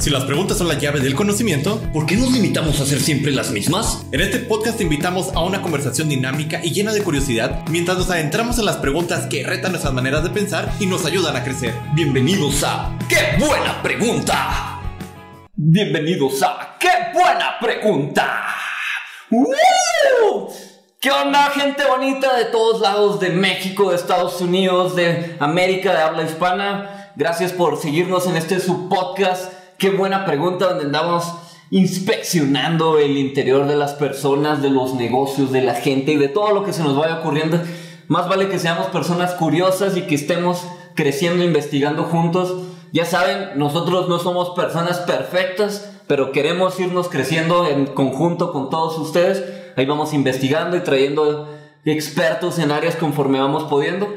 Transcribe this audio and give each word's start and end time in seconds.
Si 0.00 0.08
las 0.08 0.24
preguntas 0.24 0.56
son 0.56 0.66
la 0.66 0.78
llave 0.78 1.00
del 1.00 1.14
conocimiento, 1.14 1.78
¿por 1.92 2.06
qué 2.06 2.16
nos 2.16 2.32
limitamos 2.32 2.80
a 2.80 2.84
hacer 2.84 3.00
siempre 3.00 3.32
las 3.32 3.50
mismas? 3.50 4.06
En 4.12 4.22
este 4.22 4.38
podcast 4.38 4.78
te 4.78 4.84
invitamos 4.84 5.28
a 5.34 5.40
una 5.40 5.60
conversación 5.60 6.08
dinámica 6.08 6.58
y 6.64 6.72
llena 6.72 6.94
de 6.94 7.02
curiosidad 7.02 7.66
mientras 7.68 7.98
nos 7.98 8.08
adentramos 8.08 8.58
en 8.58 8.64
las 8.64 8.78
preguntas 8.78 9.26
que 9.26 9.44
retan 9.44 9.72
nuestras 9.72 9.92
maneras 9.92 10.22
de 10.24 10.30
pensar 10.30 10.72
y 10.80 10.86
nos 10.86 11.04
ayudan 11.04 11.36
a 11.36 11.44
crecer. 11.44 11.74
Bienvenidos 11.92 12.64
a 12.64 12.96
¡Qué 13.10 13.36
buena 13.38 13.82
pregunta! 13.82 14.80
Bienvenidos 15.54 16.42
a 16.44 16.78
¡Qué 16.80 16.88
buena 17.12 17.58
pregunta! 17.60 18.54
¡Uh! 19.30 20.48
¿Qué 20.98 21.10
onda, 21.10 21.50
gente 21.50 21.84
bonita 21.84 22.38
de 22.38 22.46
todos 22.46 22.80
lados 22.80 23.20
de 23.20 23.28
México, 23.28 23.90
de 23.90 23.96
Estados 23.96 24.40
Unidos, 24.40 24.96
de 24.96 25.36
América, 25.40 25.92
de 25.92 26.00
habla 26.00 26.22
hispana? 26.22 27.12
Gracias 27.16 27.52
por 27.52 27.76
seguirnos 27.76 28.26
en 28.26 28.36
este 28.38 28.60
subpodcast 28.60 29.59
Qué 29.80 29.88
buena 29.88 30.26
pregunta 30.26 30.66
donde 30.66 30.84
andamos 30.84 31.32
inspeccionando 31.70 32.98
el 32.98 33.16
interior 33.16 33.66
de 33.66 33.76
las 33.76 33.94
personas, 33.94 34.60
de 34.60 34.68
los 34.68 34.92
negocios, 34.92 35.52
de 35.52 35.62
la 35.62 35.74
gente 35.74 36.12
y 36.12 36.16
de 36.16 36.28
todo 36.28 36.52
lo 36.52 36.64
que 36.64 36.74
se 36.74 36.82
nos 36.82 36.94
vaya 36.96 37.20
ocurriendo. 37.20 37.58
Más 38.06 38.28
vale 38.28 38.50
que 38.50 38.58
seamos 38.58 38.88
personas 38.88 39.32
curiosas 39.32 39.96
y 39.96 40.02
que 40.02 40.16
estemos 40.16 40.66
creciendo, 40.94 41.42
investigando 41.42 42.02
juntos. 42.02 42.66
Ya 42.92 43.06
saben, 43.06 43.58
nosotros 43.58 44.06
no 44.06 44.18
somos 44.18 44.50
personas 44.50 44.98
perfectas, 44.98 45.90
pero 46.06 46.30
queremos 46.30 46.78
irnos 46.78 47.08
creciendo 47.08 47.66
en 47.66 47.86
conjunto 47.86 48.52
con 48.52 48.68
todos 48.68 48.98
ustedes. 48.98 49.42
Ahí 49.78 49.86
vamos 49.86 50.12
investigando 50.12 50.76
y 50.76 50.80
trayendo 50.80 51.48
expertos 51.86 52.58
en 52.58 52.70
áreas 52.70 52.96
conforme 52.96 53.40
vamos 53.40 53.64
pudiendo. 53.64 54.08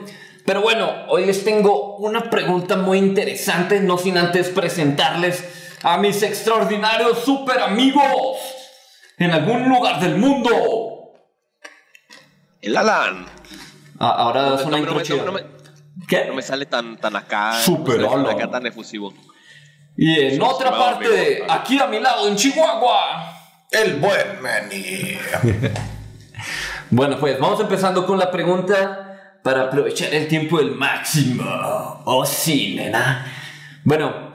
Pero 0.45 0.61
bueno, 0.61 1.05
hoy 1.07 1.25
les 1.25 1.43
tengo 1.45 1.95
una 1.97 2.29
pregunta 2.29 2.75
muy 2.75 2.97
interesante, 2.97 3.79
no 3.79 3.97
sin 3.97 4.17
antes 4.17 4.49
presentarles 4.49 5.77
a 5.83 5.97
mis 5.97 6.21
extraordinarios 6.21 7.19
super 7.19 7.59
amigos 7.59 8.37
en 9.17 9.31
algún 9.31 9.69
lugar 9.69 10.01
del 10.01 10.17
mundo. 10.17 10.51
El 12.61 12.75
Alan. 12.75 13.25
Ah, 13.99 14.15
ahora 14.17 14.55
es 14.55 14.65
una 14.65 14.77
no, 14.79 14.99
intro 14.99 15.25
no, 15.25 15.31
me, 15.31 15.41
¿Qué? 16.07 16.25
No 16.25 16.33
me 16.33 16.41
sale 16.41 16.65
tan, 16.65 16.97
tan 16.97 17.15
acá. 17.15 17.61
Super 17.61 17.99
no 17.99 18.13
Alan. 18.13 18.35
acá 18.35 18.51
tan 18.51 18.65
efusivo. 18.65 19.13
Y 19.95 20.19
en 20.19 20.41
otra 20.41 20.71
parte 20.71 21.45
aquí 21.47 21.79
a 21.79 21.87
mi 21.87 21.99
lado, 21.99 22.27
en 22.27 22.35
Chihuahua, 22.35 23.33
el 23.71 23.95
buen 23.95 24.41
Manny. 24.41 25.17
bueno, 26.89 27.17
pues 27.17 27.39
vamos 27.39 27.61
empezando 27.61 28.05
con 28.05 28.17
la 28.17 28.29
pregunta 28.29 29.02
para 29.43 29.63
aprovechar 29.63 30.13
el 30.13 30.27
tiempo 30.27 30.57
del 30.57 30.75
máximo. 30.75 31.43
Oh, 32.05 32.25
sí, 32.25 32.75
nena. 32.75 33.25
Bueno, 33.83 34.33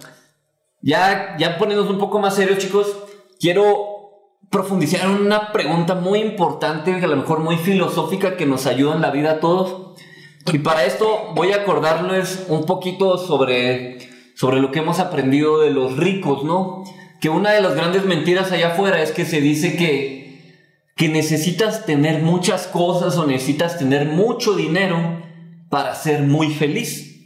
ya, 0.83 1.37
ya 1.39 1.59
poniéndonos 1.59 1.91
un 1.91 1.99
poco 1.99 2.19
más 2.19 2.37
serios, 2.37 2.59
chicos, 2.59 2.95
quiero 3.41 3.99
profundizar 4.51 5.01
en 5.03 5.27
una 5.27 5.53
pregunta 5.53 5.95
muy 5.95 6.21
importante, 6.21 6.95
a 6.95 7.07
lo 7.07 7.17
mejor 7.17 7.41
muy 7.41 7.57
filosófica, 7.57 8.37
que 8.37 8.47
nos 8.47 8.67
ayuda 8.67 8.95
en 8.95 9.01
la 9.01 9.11
vida 9.11 9.33
a 9.33 9.41
todos. 9.41 9.95
Y 10.53 10.59
para 10.59 10.85
esto 10.85 11.33
voy 11.35 11.53
a 11.53 11.57
acordarles 11.57 12.47
un 12.49 12.65
poquito 12.65 13.19
sobre, 13.19 13.99
sobre 14.35 14.61
lo 14.61 14.71
que 14.71 14.79
hemos 14.79 14.99
aprendido 14.99 15.61
de 15.61 15.71
los 15.71 15.97
ricos, 15.97 16.45
¿no? 16.45 16.85
Que 17.21 17.29
una 17.29 17.51
de 17.51 17.61
las 17.61 17.75
grandes 17.75 18.05
mentiras 18.05 18.53
allá 18.53 18.69
afuera 18.69 19.03
es 19.03 19.13
que 19.13 19.25
se 19.25 19.41
dice 19.41 19.77
que 19.77 20.28
que 20.99 21.09
necesitas 21.09 21.87
tener 21.87 22.23
muchas 22.23 22.67
cosas 22.67 23.17
o 23.17 23.25
necesitas 23.25 23.79
tener 23.79 24.07
mucho 24.07 24.57
dinero 24.57 25.23
para 25.71 25.95
ser 25.95 26.23
muy 26.23 26.53
feliz. 26.53 27.25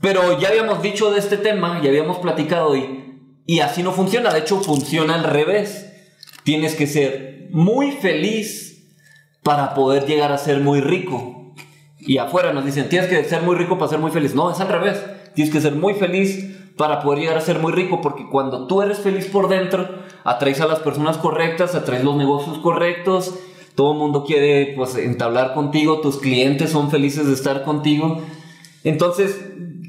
Pero 0.00 0.38
ya 0.38 0.48
habíamos 0.48 0.80
dicho 0.80 1.10
de 1.10 1.18
este 1.18 1.36
tema, 1.36 1.82
ya 1.82 1.88
habíamos 1.88 2.18
platicado 2.18 2.76
y, 2.76 3.42
y 3.44 3.58
así 3.58 3.82
no 3.82 3.90
funciona, 3.90 4.32
de 4.32 4.38
hecho 4.38 4.60
funciona 4.60 5.16
al 5.16 5.24
revés. 5.24 5.92
Tienes 6.44 6.76
que 6.76 6.86
ser 6.86 7.48
muy 7.50 7.90
feliz 7.90 8.88
para 9.42 9.74
poder 9.74 10.06
llegar 10.06 10.30
a 10.30 10.38
ser 10.38 10.60
muy 10.60 10.80
rico. 10.80 11.54
Y 11.98 12.18
afuera 12.18 12.52
nos 12.52 12.64
dicen, 12.64 12.88
tienes 12.88 13.10
que 13.10 13.24
ser 13.24 13.42
muy 13.42 13.56
rico 13.56 13.78
para 13.78 13.90
ser 13.90 13.98
muy 13.98 14.12
feliz. 14.12 14.36
No, 14.36 14.52
es 14.52 14.60
al 14.60 14.68
revés. 14.68 15.04
Tienes 15.34 15.52
que 15.52 15.60
ser 15.60 15.74
muy 15.74 15.94
feliz 15.94 16.56
para 16.76 17.02
poder 17.02 17.18
llegar 17.18 17.36
a 17.36 17.40
ser 17.40 17.58
muy 17.58 17.72
rico, 17.72 18.00
porque 18.00 18.28
cuando 18.30 18.68
tú 18.68 18.80
eres 18.80 19.00
feliz 19.00 19.26
por 19.26 19.48
dentro, 19.48 20.06
atraes 20.24 20.60
a 20.60 20.66
las 20.66 20.80
personas 20.80 21.16
correctas, 21.16 21.74
atraes 21.74 22.04
los 22.04 22.16
negocios 22.16 22.58
correctos, 22.58 23.34
todo 23.74 23.92
el 23.92 23.98
mundo 23.98 24.24
quiere 24.24 24.74
pues 24.76 24.96
entablar 24.96 25.54
contigo, 25.54 26.00
tus 26.00 26.18
clientes 26.18 26.70
son 26.70 26.90
felices 26.90 27.26
de 27.26 27.34
estar 27.34 27.62
contigo. 27.62 28.22
Entonces, 28.82 29.38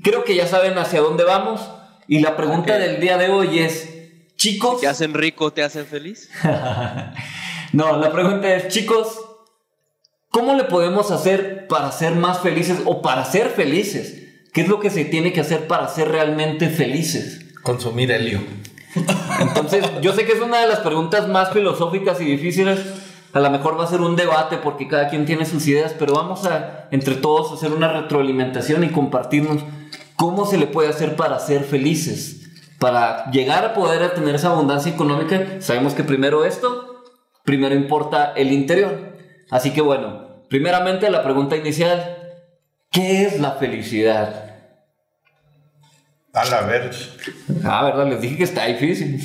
creo 0.03 0.23
que 0.23 0.35
ya 0.35 0.47
saben 0.47 0.78
hacia 0.78 1.01
dónde 1.01 1.23
vamos 1.23 1.62
y 2.07 2.19
la 2.19 2.38
pregunta 2.38 2.78
del 2.78 3.00
día 3.00 3.18
de 3.18 3.29
hoy 3.29 3.59
es, 3.59 3.89
chicos... 4.35 4.81
¿Te 4.81 4.88
hacen 4.88 5.13
rico, 5.13 5.51
te 5.51 5.63
hacen 5.63 5.85
feliz? 5.85 6.29
no, 7.73 7.97
la 7.97 8.12
pregunta 8.12 8.53
es, 8.56 8.68
chicos, 8.68 9.19
¿cómo 10.29 10.53
le 10.53 10.63
podemos 10.66 11.12
hacer 11.12 11.68
para 11.68 11.91
ser 11.91 12.16
más 12.16 12.39
felices 12.39 12.79
o 12.85 13.01
para 13.01 13.25
ser 13.25 13.50
felices? 13.50 14.19
¿Qué 14.53 14.62
es 14.62 14.68
lo 14.68 14.79
que 14.79 14.89
se 14.89 15.06
tiene 15.06 15.34
que 15.34 15.41
hacer 15.41 15.68
para 15.68 15.88
ser 15.88 16.09
realmente 16.09 16.69
felices? 16.69 17.41
Consumir 17.62 18.12
helio. 18.12 18.39
Entonces, 19.39 19.85
yo 20.01 20.13
sé 20.13 20.25
que 20.25 20.33
es 20.33 20.41
una 20.41 20.61
de 20.61 20.67
las 20.67 20.79
preguntas 20.79 21.27
más 21.27 21.51
filosóficas 21.51 22.19
y 22.22 22.25
difíciles. 22.25 22.79
A 23.33 23.39
lo 23.39 23.50
mejor 23.51 23.79
va 23.79 23.83
a 23.83 23.88
ser 23.88 24.01
un 24.01 24.16
debate 24.16 24.57
porque 24.57 24.88
cada 24.88 25.07
quien 25.09 25.25
tiene 25.25 25.45
sus 25.45 25.67
ideas, 25.67 25.95
pero 25.97 26.13
vamos 26.13 26.45
a, 26.45 26.88
entre 26.91 27.16
todos, 27.16 27.51
hacer 27.51 27.72
una 27.72 27.91
retroalimentación 27.91 28.83
y 28.83 28.89
compartirnos 28.89 29.63
cómo 30.16 30.45
se 30.45 30.57
le 30.57 30.67
puede 30.67 30.89
hacer 30.89 31.16
para 31.16 31.39
ser 31.39 31.63
felices. 31.63 32.50
Para 32.79 33.29
llegar 33.31 33.66
a 33.66 33.73
poder 33.73 34.13
tener 34.13 34.35
esa 34.35 34.51
abundancia 34.51 34.91
económica, 34.91 35.59
sabemos 35.59 35.94
que 35.94 36.03
primero 36.03 36.45
esto, 36.45 37.03
primero 37.44 37.75
importa 37.75 38.33
el 38.35 38.51
interior. 38.51 39.16
Así 39.51 39.71
que 39.71 39.81
bueno, 39.81 40.44
primeramente 40.50 41.09
la 41.11 41.23
pregunta 41.23 41.56
inicial, 41.56 42.19
¿Qué 42.91 43.23
es 43.23 43.39
la 43.39 43.51
felicidad? 43.51 44.48
A 46.34 46.45
la 46.45 46.62
ver. 46.62 46.91
Ah, 47.63 47.85
verdad, 47.85 48.09
les 48.09 48.22
dije 48.22 48.38
que 48.38 48.44
está 48.44 48.66
difícil. 48.67 49.19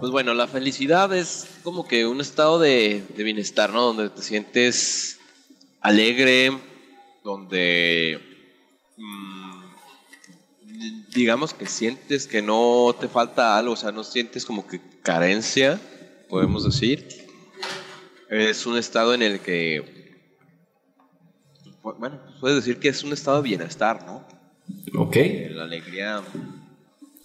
Pues 0.00 0.12
bueno, 0.12 0.34
la 0.34 0.46
felicidad 0.46 1.12
es 1.14 1.46
como 1.62 1.86
que 1.86 2.06
un 2.06 2.20
estado 2.20 2.58
de, 2.58 3.02
bienestar, 3.16 3.70
¿no? 3.70 3.82
Donde 3.82 4.10
te 4.10 4.20
sientes 4.20 5.18
alegre, 5.80 6.58
donde 7.24 8.20
mm, 8.96 9.62
digamos 11.14 11.54
que 11.54 11.66
sientes 11.66 12.26
que 12.26 12.42
no 12.42 12.94
te 12.98 13.08
falta 13.08 13.56
algo, 13.56 13.72
o 13.72 13.76
sea, 13.76 13.92
no 13.92 14.04
sientes 14.04 14.44
como 14.44 14.66
que 14.66 14.80
carencia, 15.02 15.80
podemos 16.28 16.64
decir. 16.64 17.08
Es 18.28 18.66
un 18.66 18.76
estado 18.76 19.14
en 19.14 19.22
el 19.22 19.40
que 19.40 20.02
bueno, 21.82 22.20
puedes 22.40 22.56
decir 22.56 22.78
que 22.78 22.88
es 22.88 23.02
un 23.02 23.12
estado 23.12 23.38
de 23.38 23.48
bienestar, 23.48 24.04
¿no? 24.06 24.24
Ok. 24.96 25.16
La 25.50 25.64
alegría 25.64 26.22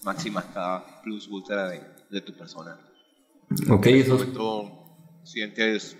máxima 0.04 0.42
cada 0.54 1.02
plus 1.02 1.28
ultra 1.28 1.70
de, 2.10 2.22
tu 2.22 2.34
persona. 2.34 2.80
Ok, 3.70 3.88
eso 3.88 4.16
es... 4.16 4.34
Tú 4.34 4.72
sientes 5.24 5.98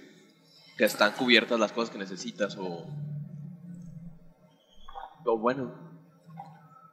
que 0.78 0.86
están 0.86 1.14
cubiertas 1.14 1.60
las 1.60 1.72
cosas 1.72 1.90
que 1.90 1.98
necesitas 1.98 2.58
o... 2.58 2.86
O 5.26 5.38
bueno, 5.38 5.74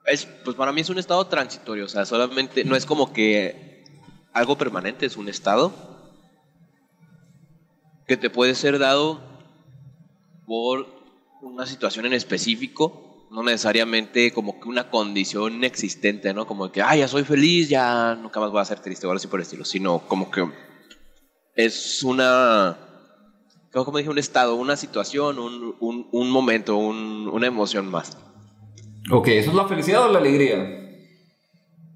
es, 0.06 0.26
pues 0.44 0.56
para 0.56 0.72
mí 0.72 0.80
es 0.80 0.90
un 0.90 0.98
estado 0.98 1.24
transitorio, 1.28 1.84
o 1.84 1.88
sea, 1.88 2.04
solamente 2.04 2.64
no 2.64 2.74
es 2.74 2.84
como 2.84 3.12
que 3.12 3.84
algo 4.32 4.58
permanente, 4.58 5.06
es 5.06 5.16
un 5.16 5.28
estado 5.28 5.72
que 8.06 8.16
te 8.16 8.28
puede 8.28 8.54
ser 8.54 8.78
dado 8.78 9.22
por 10.46 10.86
una 11.40 11.66
situación 11.66 12.06
en 12.06 12.12
específico, 12.12 13.03
no 13.34 13.42
necesariamente 13.42 14.32
como 14.32 14.60
que 14.60 14.68
una 14.68 14.88
condición 14.90 15.64
existente, 15.64 16.32
¿no? 16.32 16.46
Como 16.46 16.70
que, 16.70 16.80
ah, 16.80 16.94
ya 16.94 17.08
soy 17.08 17.24
feliz, 17.24 17.68
ya 17.68 18.14
nunca 18.14 18.38
más 18.38 18.52
voy 18.52 18.60
a 18.60 18.64
ser 18.64 18.78
triste 18.78 19.06
o 19.06 19.10
algo 19.10 19.16
así 19.16 19.26
por 19.26 19.40
el 19.40 19.42
estilo, 19.42 19.64
sino 19.64 19.98
como 20.06 20.30
que 20.30 20.48
es 21.56 22.04
una, 22.04 22.78
como 23.72 23.98
dije, 23.98 24.08
un 24.08 24.18
estado, 24.18 24.54
una 24.54 24.76
situación, 24.76 25.40
un, 25.40 25.74
un, 25.80 26.06
un 26.12 26.30
momento, 26.30 26.76
un, 26.76 27.28
una 27.28 27.48
emoción 27.48 27.90
más. 27.90 28.16
Ok, 29.10 29.26
¿eso 29.28 29.50
es 29.50 29.56
la 29.56 29.66
felicidad 29.66 30.04
o 30.04 30.12
la 30.12 30.20
alegría? 30.20 30.56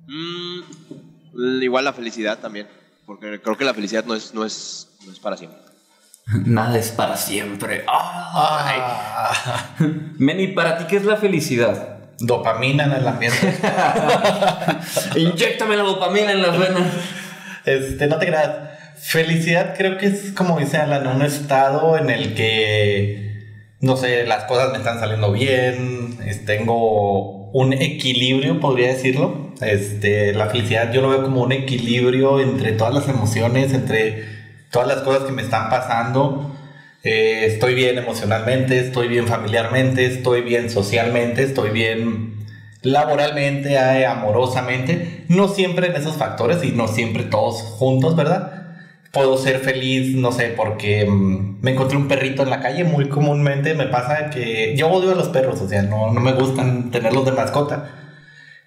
Mm, 0.09 1.62
igual 1.62 1.85
la 1.85 1.93
felicidad 1.93 2.41
también, 2.41 2.67
porque 3.07 3.41
creo 3.41 3.57
que 3.57 3.65
la 3.65 3.75
felicidad 3.75 4.05
no 4.05 4.17
es, 4.17 4.35
no 4.35 4.45
es, 4.45 4.99
no 5.07 5.12
es 5.12 5.21
para 5.21 5.37
siempre. 5.37 5.68
Nada 6.29 6.79
es 6.79 6.91
para 6.91 7.17
siempre. 7.17 7.85
Ay. 7.87 8.81
Meni, 10.19 10.49
¿para 10.49 10.77
ti 10.77 10.85
qué 10.89 10.97
es 10.97 11.05
la 11.05 11.17
felicidad? 11.17 12.01
Dopamina 12.19 12.85
en 12.85 12.93
el 12.93 13.09
ambiente. 13.09 13.39
Inyectame 15.17 15.77
la 15.77 15.85
dopamina 15.85 16.33
en 16.33 16.43
las 16.43 16.59
venas. 16.59 16.93
Este, 17.65 18.07
no 18.09 18.19
te 18.19 18.27
creas. 18.27 18.51
Felicidad 19.01 19.75
creo 19.77 19.97
que 19.97 20.07
es 20.07 20.33
como 20.33 20.59
dice 20.59 20.77
Alan, 20.77 21.07
un 21.07 21.23
estado 21.23 21.97
en 21.97 22.11
el 22.11 22.35
que, 22.35 23.73
no 23.81 23.97
sé, 23.97 24.27
las 24.27 24.45
cosas 24.45 24.73
me 24.73 24.79
están 24.79 24.99
saliendo 24.99 25.31
bien, 25.33 26.19
tengo 26.45 27.51
un 27.53 27.73
equilibrio, 27.73 28.61
podría 28.61 28.89
decirlo. 28.89 29.55
Este, 29.61 30.35
la 30.35 30.47
felicidad 30.47 30.93
yo 30.93 31.01
lo 31.01 31.11
veo 31.11 31.23
como 31.23 31.43
un 31.43 31.53
equilibrio 31.53 32.41
entre 32.41 32.73
todas 32.73 32.93
las 32.93 33.09
emociones, 33.09 33.73
entre 33.73 34.38
todas 34.70 34.88
las 34.88 34.99
cosas 34.99 35.25
que 35.25 35.32
me 35.32 35.43
están 35.43 35.70
pasando. 35.70 36.55
Eh, 37.05 37.47
estoy 37.47 37.75
bien 37.75 37.99
emocionalmente, 37.99 38.79
estoy 38.79 39.09
bien 39.09 39.26
familiarmente, 39.26 40.06
estoy 40.06 40.43
bien 40.43 40.70
socialmente, 40.70 41.43
estoy 41.43 41.70
bien 41.70 42.47
laboralmente, 42.82 43.75
eh, 43.75 44.06
amorosamente. 44.06 45.25
No 45.29 45.49
siempre 45.49 45.88
en 45.88 45.97
esos 45.97 46.17
factores 46.17 46.65
y 46.65 46.73
no 46.73 46.88
siempre 46.88 47.25
todos 47.25 47.62
juntos, 47.62 48.17
¿verdad? 48.17 48.59
puedo 49.12 49.38
ser 49.38 49.59
feliz, 49.61 50.15
no 50.15 50.32
sé, 50.32 50.53
porque 50.56 51.06
mm, 51.06 51.61
me 51.62 51.73
encontré 51.73 51.97
un 51.97 52.09
perrito 52.09 52.43
en 52.43 52.50
la 52.50 52.61
calle. 52.61 52.85
Muy 52.85 53.09
comúnmente 53.09 53.75
me 53.75 53.87
pasa 53.87 54.31
que 54.31 54.76
yo 54.76 54.88
odio 54.88 55.12
a 55.12 55.14
los 55.14 55.29
perros, 55.29 55.61
o 55.61 55.69
sea, 55.69 55.82
no, 55.82 56.12
no 56.12 56.21
me 56.21 56.32
gustan 56.32 56.91
tenerlos 56.91 57.25
de 57.25 57.32
mascota. 57.32 57.91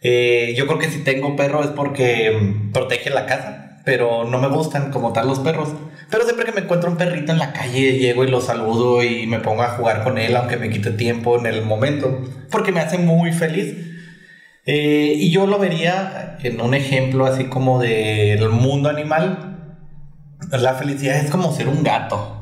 Eh, 0.02 0.54
yo 0.58 0.66
creo 0.68 0.80
que 0.80 0.90
si 0.90 1.04
tengo 1.04 1.36
perro 1.36 1.64
es 1.64 1.70
porque 1.70 2.32
mm, 2.32 2.72
protege 2.72 3.10
la 3.12 3.26
casa, 3.26 3.61
pero 3.86 4.26
no 4.26 4.40
me 4.40 4.48
gustan 4.48 4.92
como 4.92 5.14
tal 5.14 5.28
los 5.28 5.40
perros. 5.40 5.70
Pero 6.10 6.26
siempre 6.26 6.46
que 6.46 6.52
me 6.52 6.62
encuentro 6.62 6.90
un 6.90 6.98
perrito 6.98 7.32
en 7.32 7.40
la 7.40 7.54
calle, 7.54 7.98
llego 7.98 8.24
y 8.24 8.30
lo 8.30 8.42
saludo 8.42 9.04
y 9.04 9.28
me 9.28 9.40
pongo 9.40 9.64
a 9.64 9.70
jugar 9.70 10.04
con 10.04 10.18
él, 10.18 10.36
aunque 10.36 10.58
me 10.58 10.70
quite 10.70 10.92
tiempo 10.92 11.40
en 11.40 11.46
el 11.46 11.64
momento, 11.64 12.22
porque 12.50 12.72
me 12.72 12.82
hace 12.82 12.98
muy 12.98 13.32
feliz. 13.32 13.76
Eh, 14.66 15.14
y 15.16 15.32
yo 15.32 15.48
lo 15.48 15.58
vería 15.58 16.38
en 16.44 16.62
un 16.62 16.74
ejemplo 16.74 17.26
así 17.26 17.46
como 17.46 17.80
del 17.80 18.50
mundo 18.50 18.90
animal, 18.90 19.80
la 20.52 20.76
felicidad 20.76 21.18
es 21.18 21.32
como 21.32 21.54
ser 21.54 21.68
un 21.68 21.84
gato. 21.84 22.38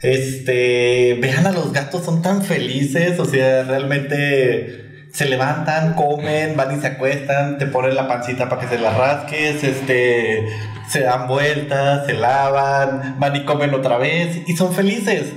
Este, 0.00 1.16
vean 1.20 1.46
a 1.46 1.52
los 1.52 1.72
gatos, 1.72 2.04
son 2.04 2.22
tan 2.22 2.42
felices, 2.42 3.20
o 3.20 3.24
sea, 3.24 3.62
realmente 3.62 4.81
se 5.12 5.26
levantan, 5.26 5.94
comen, 5.94 6.56
van 6.56 6.76
y 6.76 6.80
se 6.80 6.86
acuestan, 6.88 7.58
te 7.58 7.66
ponen 7.66 7.94
la 7.94 8.08
pancita 8.08 8.48
para 8.48 8.62
que 8.62 8.68
se 8.68 8.78
la 8.78 8.90
rasques, 8.90 9.62
este, 9.62 10.48
se 10.88 11.00
dan 11.02 11.28
vueltas, 11.28 12.06
se 12.06 12.14
lavan, 12.14 13.16
van 13.18 13.36
y 13.36 13.44
comen 13.44 13.74
otra 13.74 13.98
vez 13.98 14.42
y 14.46 14.56
son 14.56 14.72
felices. 14.72 15.34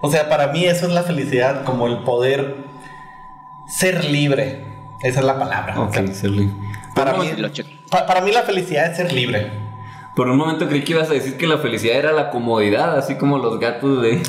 O 0.00 0.10
sea, 0.10 0.28
para 0.28 0.48
mí 0.48 0.64
eso 0.64 0.86
es 0.86 0.92
la 0.92 1.02
felicidad, 1.02 1.64
como 1.64 1.88
el 1.88 1.98
poder 2.04 2.54
ser 3.66 4.04
libre. 4.04 4.64
Esa 5.02 5.20
es 5.20 5.26
la 5.26 5.38
palabra. 5.38 5.80
Ok, 5.80 5.96
ser 6.12 6.30
libre. 6.30 6.54
Para 6.94 7.14
mí, 7.14 7.28
para 7.90 8.20
mí 8.20 8.30
la 8.30 8.42
felicidad 8.42 8.90
es 8.90 8.96
ser 8.96 9.12
libre. 9.12 9.50
Por 10.14 10.28
un 10.28 10.38
momento 10.38 10.68
creí 10.68 10.82
que 10.82 10.92
ibas 10.92 11.10
a 11.10 11.14
decir 11.14 11.36
que 11.36 11.46
la 11.46 11.58
felicidad 11.58 11.96
era 11.96 12.12
la 12.12 12.30
comodidad, 12.30 12.96
así 12.96 13.16
como 13.16 13.38
los 13.38 13.58
gatos 13.58 14.02
de. 14.02 14.22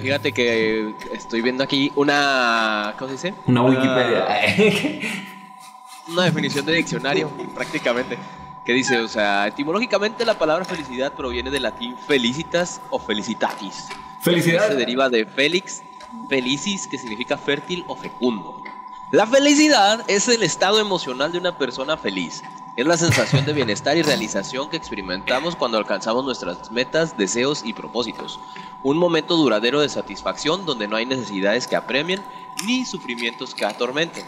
Fíjate 0.00 0.32
que 0.32 0.94
estoy 1.12 1.42
viendo 1.42 1.64
aquí 1.64 1.92
una. 1.96 2.94
¿Cómo 2.98 3.08
se 3.08 3.28
dice? 3.28 3.34
Una, 3.46 3.62
Wikipedia. 3.62 4.26
una 6.08 6.24
definición 6.24 6.66
de 6.66 6.74
diccionario, 6.74 7.30
prácticamente. 7.54 8.18
Que 8.64 8.72
dice, 8.74 8.98
o 8.98 9.08
sea, 9.08 9.46
etimológicamente 9.46 10.26
la 10.26 10.38
palabra 10.38 10.64
felicidad 10.64 11.14
proviene 11.14 11.50
del 11.50 11.62
latín 11.62 11.96
felicitas 12.06 12.82
o 12.90 12.98
felicitatis. 12.98 13.88
Felicidad. 14.20 14.68
Se 14.68 14.74
deriva 14.74 15.08
de 15.08 15.24
felix, 15.24 15.82
felicis, 16.28 16.86
que 16.86 16.98
significa 16.98 17.38
fértil 17.38 17.84
o 17.88 17.96
fecundo. 17.96 18.62
La 19.10 19.26
felicidad 19.26 20.04
es 20.06 20.28
el 20.28 20.42
estado 20.42 20.80
emocional 20.80 21.32
de 21.32 21.38
una 21.38 21.56
persona 21.56 21.96
feliz. 21.96 22.42
Es 22.78 22.86
la 22.86 22.96
sensación 22.96 23.44
de 23.44 23.52
bienestar 23.54 23.96
y 23.96 24.02
realización 24.02 24.70
que 24.70 24.76
experimentamos 24.76 25.56
cuando 25.56 25.78
alcanzamos 25.78 26.24
nuestras 26.24 26.70
metas, 26.70 27.16
deseos 27.18 27.64
y 27.64 27.72
propósitos. 27.72 28.38
Un 28.84 28.98
momento 28.98 29.36
duradero 29.36 29.80
de 29.80 29.88
satisfacción 29.88 30.64
donde 30.64 30.86
no 30.86 30.94
hay 30.94 31.04
necesidades 31.04 31.66
que 31.66 31.74
apremien 31.74 32.20
ni 32.68 32.84
sufrimientos 32.84 33.52
que 33.52 33.64
atormenten. 33.64 34.24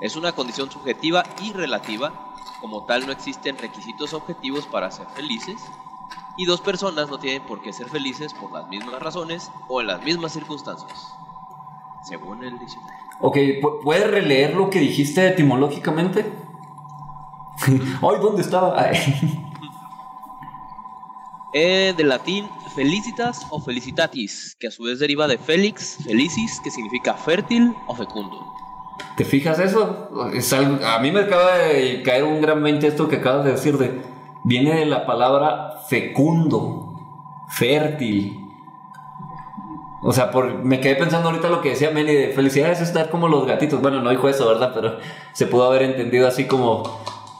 Es 0.00 0.14
una 0.14 0.30
condición 0.30 0.70
subjetiva 0.70 1.24
y 1.42 1.52
relativa. 1.52 2.12
Como 2.60 2.84
tal 2.84 3.06
no 3.06 3.12
existen 3.12 3.58
requisitos 3.58 4.14
objetivos 4.14 4.66
para 4.66 4.92
ser 4.92 5.08
felices. 5.08 5.60
Y 6.36 6.44
dos 6.44 6.60
personas 6.60 7.10
no 7.10 7.18
tienen 7.18 7.42
por 7.42 7.60
qué 7.60 7.72
ser 7.72 7.88
felices 7.88 8.34
por 8.34 8.52
las 8.52 8.68
mismas 8.68 9.02
razones 9.02 9.50
o 9.66 9.80
en 9.80 9.88
las 9.88 10.00
mismas 10.04 10.32
circunstancias. 10.32 11.12
Según 12.04 12.44
el 12.44 12.56
diccionario. 12.56 12.96
Ok, 13.18 13.36
¿puedes 13.82 14.08
releer 14.08 14.54
lo 14.54 14.70
que 14.70 14.78
dijiste 14.78 15.26
etimológicamente? 15.26 16.49
Ay, 18.02 18.16
¿dónde 18.20 18.42
estaba? 18.42 18.90
eh, 21.52 21.94
del 21.96 22.08
latín 22.08 22.48
felicitas 22.74 23.46
o 23.50 23.60
felicitatis, 23.60 24.56
que 24.58 24.68
a 24.68 24.70
su 24.70 24.84
vez 24.84 24.98
deriva 24.98 25.26
de 25.26 25.38
felix, 25.38 25.98
felicis, 26.04 26.60
que 26.62 26.70
significa 26.70 27.14
fértil 27.14 27.74
o 27.86 27.94
fecundo. 27.94 28.46
¿Te 29.16 29.24
fijas 29.24 29.58
eso? 29.58 30.08
a 30.84 30.98
mí 31.00 31.10
me 31.10 31.20
acaba 31.20 31.56
de 31.56 32.02
caer 32.02 32.24
un 32.24 32.40
gran 32.40 32.62
mente 32.62 32.86
esto 32.86 33.08
que 33.08 33.16
acabas 33.16 33.44
de 33.44 33.52
decir 33.52 33.76
de 33.76 34.00
viene 34.44 34.74
de 34.78 34.86
la 34.86 35.04
palabra 35.06 35.80
fecundo, 35.88 36.94
fértil. 37.48 38.36
O 40.02 40.12
sea, 40.12 40.30
por, 40.30 40.64
me 40.64 40.80
quedé 40.80 40.96
pensando 40.96 41.28
ahorita 41.28 41.50
lo 41.50 41.60
que 41.60 41.70
decía 41.70 41.90
Meli 41.90 42.14
de 42.14 42.28
felicidades 42.28 42.80
es 42.80 42.88
estar 42.88 43.10
como 43.10 43.28
los 43.28 43.46
gatitos. 43.46 43.82
Bueno, 43.82 44.00
no 44.00 44.08
dijo 44.08 44.28
eso, 44.28 44.48
¿verdad? 44.48 44.72
Pero 44.74 44.98
se 45.34 45.46
pudo 45.46 45.66
haber 45.66 45.82
entendido 45.82 46.26
así 46.26 46.46
como 46.46 46.84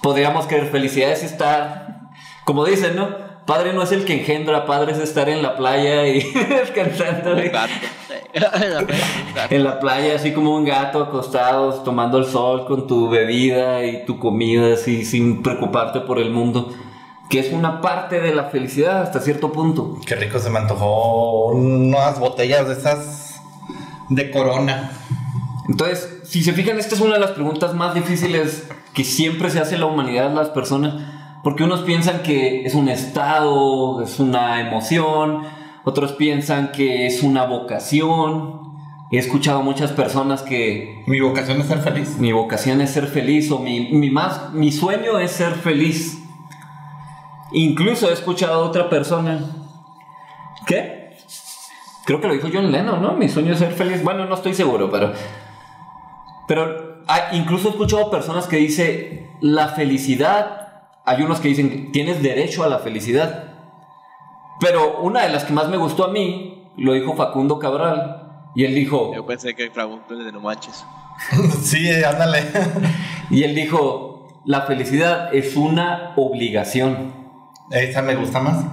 podríamos 0.03 0.47
creer 0.47 0.67
felicidades 0.67 1.23
es 1.23 1.33
estar, 1.33 2.11
como 2.45 2.65
dicen, 2.65 2.97
¿no? 2.97 3.31
Padre 3.47 3.73
no 3.73 3.83
es 3.83 3.91
el 3.91 4.05
que 4.05 4.21
engendra, 4.21 4.67
padre 4.67 4.93
es 4.93 4.99
estar 4.99 5.29
en 5.29 5.43
la 5.43 5.57
playa 5.57 6.07
y 6.07 6.21
descansando. 6.49 7.37
en 9.51 9.65
la 9.65 9.81
playa, 9.81 10.15
así 10.15 10.33
como 10.33 10.55
un 10.55 10.65
gato 10.65 11.03
acostado, 11.03 11.73
tomando 11.83 12.19
el 12.19 12.27
sol 12.27 12.67
con 12.67 12.87
tu 12.87 13.09
bebida 13.09 13.85
y 13.85 14.05
tu 14.05 14.19
comida, 14.19 14.75
así 14.75 15.05
sin 15.05 15.43
preocuparte 15.43 16.01
por 16.01 16.19
el 16.19 16.31
mundo 16.31 16.73
que 17.31 17.39
es 17.39 17.53
una 17.53 17.81
parte 17.81 18.21
de 18.21 18.35
la 18.35 18.47
felicidad 18.47 19.03
hasta 19.03 19.21
cierto 19.21 19.53
punto. 19.53 19.97
Qué 20.05 20.17
rico 20.17 20.41
se 20.41 20.51
me 20.51 20.59
antojó 20.59 21.47
unas 21.53 22.19
botellas 22.19 22.67
de 22.67 22.75
esas 22.75 23.41
de 24.09 24.33
corona. 24.33 24.91
Entonces, 25.69 26.20
si 26.31 26.45
se 26.45 26.53
fijan, 26.53 26.79
esta 26.79 26.95
es 26.95 27.01
una 27.01 27.15
de 27.15 27.21
las 27.21 27.33
preguntas 27.33 27.75
más 27.75 27.93
difíciles 27.93 28.69
que 28.95 29.03
siempre 29.03 29.51
se 29.51 29.59
hace 29.59 29.77
la 29.77 29.87
humanidad, 29.87 30.33
las 30.33 30.51
personas, 30.51 30.95
porque 31.43 31.65
unos 31.65 31.81
piensan 31.81 32.23
que 32.23 32.65
es 32.65 32.77
un 32.77 32.89
estado, 32.89 34.01
es 34.01 34.21
una 34.21 34.61
emoción, 34.61 35.43
otros 35.83 36.13
piensan 36.13 36.71
que 36.71 37.07
es 37.09 37.25
una 37.25 37.47
vocación. 37.47 38.61
He 39.11 39.19
escuchado 39.19 39.59
a 39.59 39.63
muchas 39.63 39.91
personas 39.91 40.43
que... 40.43 41.03
Mi 41.09 41.19
vocación 41.21 41.61
es 41.61 41.67
ser 41.67 41.81
feliz. 41.81 42.17
Mi 42.19 42.31
vocación 42.31 42.81
es 42.81 42.93
ser 42.93 43.09
feliz 43.09 43.51
o 43.51 43.59
mi, 43.59 43.91
mi, 43.91 44.09
más, 44.09 44.53
mi 44.53 44.71
sueño 44.71 45.19
es 45.19 45.33
ser 45.33 45.55
feliz. 45.55 46.23
Incluso 47.51 48.09
he 48.09 48.13
escuchado 48.13 48.63
a 48.63 48.69
otra 48.69 48.89
persona. 48.89 49.41
¿Qué? 50.65 51.17
Creo 52.05 52.21
que 52.21 52.29
lo 52.29 52.35
dijo 52.35 52.49
John 52.53 52.71
Lennon, 52.71 53.03
¿no? 53.03 53.15
Mi 53.15 53.29
sueño 53.29 53.53
es 53.53 53.59
ser 53.59 53.73
feliz. 53.73 54.05
Bueno, 54.05 54.27
no 54.27 54.37
estoy 54.37 54.55
seguro, 54.55 54.93
pero. 54.93 55.13
Pero 56.51 57.05
incluso 57.31 57.69
he 57.69 57.71
escuchado 57.71 58.11
personas 58.11 58.49
que 58.49 58.57
dicen 58.57 59.31
la 59.41 59.69
felicidad. 59.69 60.83
Hay 61.05 61.23
unos 61.23 61.39
que 61.39 61.47
dicen 61.47 61.93
tienes 61.93 62.25
derecho 62.25 62.65
a 62.65 62.69
la 62.69 62.81
felicidad. 62.81 63.55
Pero 64.59 64.99
una 65.01 65.23
de 65.23 65.29
las 65.29 65.45
que 65.45 65.53
más 65.53 65.69
me 65.69 65.77
gustó 65.77 66.07
a 66.07 66.09
mí 66.09 66.73
lo 66.77 66.95
dijo 66.95 67.15
Facundo 67.15 67.61
Cabral. 67.61 68.49
Y 68.57 68.65
él 68.65 68.75
dijo. 68.75 69.15
Yo 69.15 69.25
pensé 69.25 69.55
que 69.55 69.71
preguntó 69.71 70.17
de 70.17 70.33
no 70.33 70.41
manches. 70.41 70.85
sí, 71.63 71.89
ándale. 72.03 72.43
y 73.31 73.45
él 73.45 73.55
dijo: 73.55 74.27
La 74.45 74.63
felicidad 74.63 75.33
es 75.33 75.55
una 75.55 76.15
obligación. 76.17 77.15
Esa 77.71 78.03
me 78.03 78.17
gusta 78.17 78.41
más. 78.41 78.65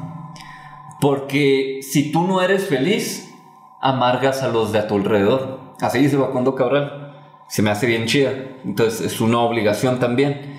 Porque 0.99 1.81
si 1.83 2.11
tú 2.11 2.23
no 2.23 2.41
eres 2.41 2.67
feliz, 2.67 3.35
amargas 3.79 4.41
a 4.41 4.47
los 4.47 4.71
de 4.71 4.79
a 4.79 4.87
tu 4.87 4.95
alrededor. 4.95 5.59
Así 5.79 5.99
dice 5.99 6.17
Facundo 6.17 6.55
Cabral. 6.55 7.06
Se 7.47 7.61
me 7.61 7.69
hace 7.69 7.87
bien 7.87 8.05
chida. 8.05 8.31
Entonces 8.65 9.01
es 9.01 9.21
una 9.21 9.39
obligación 9.39 9.99
también. 9.99 10.57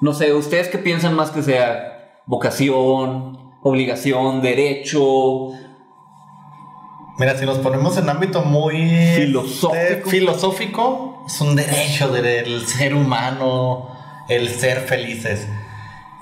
No 0.00 0.12
sé, 0.12 0.32
¿ustedes 0.32 0.68
qué 0.68 0.78
piensan 0.78 1.14
más 1.14 1.30
que 1.30 1.42
sea 1.42 2.22
vocación, 2.26 3.38
obligación, 3.62 4.42
derecho? 4.42 5.48
Mira, 7.18 7.36
si 7.36 7.44
nos 7.44 7.58
ponemos 7.58 7.96
en 7.98 8.08
ámbito 8.08 8.42
muy 8.42 8.76
filosófico, 9.16 10.08
filosófico 10.08 11.24
es 11.26 11.40
un 11.40 11.56
derecho 11.56 12.08
del 12.08 12.64
ser 12.66 12.94
humano 12.94 13.88
el 14.28 14.48
ser 14.48 14.82
felices. 14.82 15.48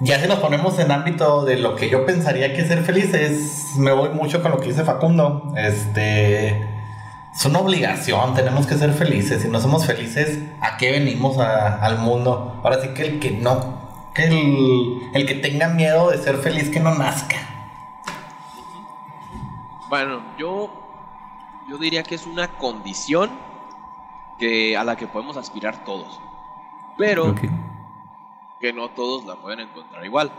Ya 0.00 0.20
si 0.20 0.28
nos 0.28 0.38
ponemos 0.38 0.78
en 0.78 0.90
ámbito 0.90 1.44
de 1.44 1.58
lo 1.58 1.74
que 1.74 1.88
yo 1.90 2.06
pensaría 2.06 2.54
que 2.54 2.64
ser 2.64 2.82
feliz 2.82 3.12
es, 3.14 3.76
me 3.76 3.92
voy 3.92 4.10
mucho 4.10 4.42
con 4.42 4.52
lo 4.52 4.58
que 4.58 4.68
dice 4.68 4.84
Facundo. 4.84 5.52
Este, 5.56 6.66
es 7.36 7.44
una 7.44 7.58
obligación, 7.58 8.34
tenemos 8.34 8.66
que 8.66 8.76
ser 8.76 8.94
felices. 8.94 9.42
Si 9.42 9.48
no 9.48 9.60
somos 9.60 9.86
felices, 9.86 10.42
¿a 10.62 10.78
qué 10.78 10.90
venimos 10.90 11.36
al 11.36 11.98
mundo? 11.98 12.58
Ahora 12.64 12.80
sí 12.80 12.88
que 12.94 13.02
el 13.02 13.20
que 13.20 13.30
no, 13.32 13.78
que 14.14 14.24
el, 14.24 15.10
el 15.12 15.26
que 15.26 15.34
tenga 15.34 15.68
miedo 15.68 16.10
de 16.10 16.16
ser 16.16 16.38
feliz, 16.38 16.70
que 16.70 16.80
no 16.80 16.94
nazca. 16.94 17.36
Bueno, 19.90 20.22
yo, 20.38 20.70
yo 21.68 21.76
diría 21.76 22.02
que 22.02 22.14
es 22.14 22.26
una 22.26 22.48
condición 22.56 23.30
que, 24.38 24.74
a 24.74 24.82
la 24.82 24.96
que 24.96 25.06
podemos 25.06 25.36
aspirar 25.36 25.84
todos. 25.84 26.18
Pero 26.96 27.34
que 28.60 28.72
no 28.72 28.88
todos 28.88 29.26
la 29.26 29.36
pueden 29.36 29.60
encontrar 29.60 30.02
igual. 30.06 30.32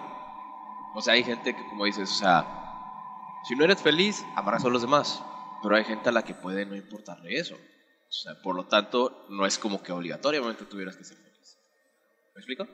O 0.96 1.02
sea, 1.04 1.14
hay 1.14 1.24
gente 1.24 1.56
que, 1.56 1.68
como 1.68 1.86
dices, 1.86 2.10
o 2.10 2.16
sea, 2.16 3.38
si 3.44 3.56
no 3.56 3.66
eres 3.66 3.84
feliz, 3.84 4.26
amarás 4.36 4.66
a 4.66 4.70
los 4.70 4.82
demás. 4.82 5.24
Pero 5.62 5.76
hay 5.76 5.84
gente 5.84 6.10
a 6.10 6.12
la 6.12 6.24
que 6.24 6.34
puede 6.34 6.66
no 6.66 6.76
importarle 6.76 7.38
eso. 7.38 7.56
O 7.56 8.12
sea, 8.12 8.42
por 8.42 8.56
lo 8.56 8.66
tanto, 8.66 9.26
no 9.30 9.46
es 9.46 9.58
como 9.58 9.84
que 9.84 9.92
obligatoriamente 9.92 10.66
tuvieras 10.66 10.96
que 10.96 11.04
ser 11.04 11.18
feliz. 11.18 11.58
¿Me 12.36 12.40
explico? 12.40 12.68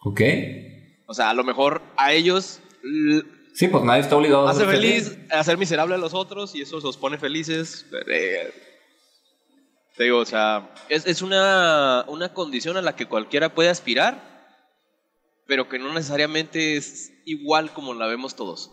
Ok. 0.00 0.20
O 1.06 1.14
sea, 1.14 1.30
a 1.30 1.34
lo 1.34 1.42
mejor 1.42 1.82
a 1.96 2.12
ellos 2.12 2.60
Sí, 3.58 3.66
pues 3.66 3.82
nadie 3.82 4.02
está 4.02 4.14
obligado 4.14 4.46
a 4.46 4.54
ser 4.54 4.68
feliz 4.68 5.18
hacer 5.30 5.58
miserable 5.58 5.96
a 5.96 5.98
los 5.98 6.14
otros 6.14 6.54
y 6.54 6.62
eso 6.62 6.78
los 6.78 6.96
pone 6.96 7.18
felices. 7.18 7.86
Eh, 8.08 8.52
te 9.96 10.04
digo, 10.04 10.18
o 10.18 10.24
sea, 10.24 10.72
es, 10.88 11.06
es 11.06 11.22
una, 11.22 12.04
una 12.06 12.32
condición 12.32 12.76
a 12.76 12.82
la 12.82 12.94
que 12.94 13.06
cualquiera 13.06 13.56
puede 13.56 13.68
aspirar, 13.68 14.54
pero 15.48 15.68
que 15.68 15.80
no 15.80 15.92
necesariamente 15.92 16.76
es 16.76 17.12
igual 17.24 17.72
como 17.72 17.94
la 17.94 18.06
vemos 18.06 18.36
todos. 18.36 18.70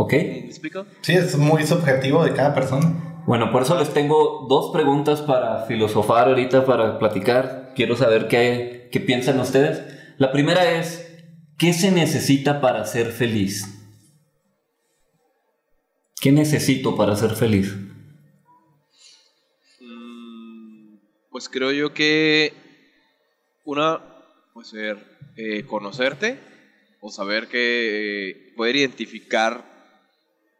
Ok. 0.00 0.12
¿Me 0.12 0.46
explico? 0.46 0.86
Sí, 1.00 1.14
es 1.14 1.36
muy 1.36 1.66
subjetivo 1.66 2.24
de 2.24 2.32
cada 2.32 2.54
persona. 2.54 3.22
Bueno, 3.26 3.50
por 3.50 3.62
eso 3.62 3.76
les 3.76 3.92
tengo 3.92 4.46
dos 4.48 4.70
preguntas 4.72 5.22
para 5.22 5.64
filosofar 5.64 6.28
ahorita, 6.28 6.64
para 6.64 7.00
platicar. 7.00 7.72
Quiero 7.74 7.96
saber 7.96 8.28
qué, 8.28 8.88
qué 8.92 9.00
piensan 9.00 9.40
ustedes. 9.40 9.82
La 10.16 10.30
primera 10.30 10.78
es, 10.78 11.04
¿qué 11.58 11.72
se 11.72 11.90
necesita 11.90 12.60
para 12.60 12.84
ser 12.84 13.10
feliz? 13.10 13.64
¿Qué 16.20 16.30
necesito 16.30 16.94
para 16.96 17.16
ser 17.16 17.32
feliz? 17.34 17.74
Mm, 19.80 20.94
Pues 21.32 21.48
creo 21.48 21.72
yo 21.72 21.92
que 21.92 22.52
una, 23.64 23.98
pues 24.54 24.68
ser, 24.68 24.96
eh, 25.36 25.64
conocerte 25.64 26.38
o 27.00 27.10
saber 27.10 27.48
que 27.48 28.30
eh, 28.30 28.52
poder 28.56 28.76
identificar 28.76 29.77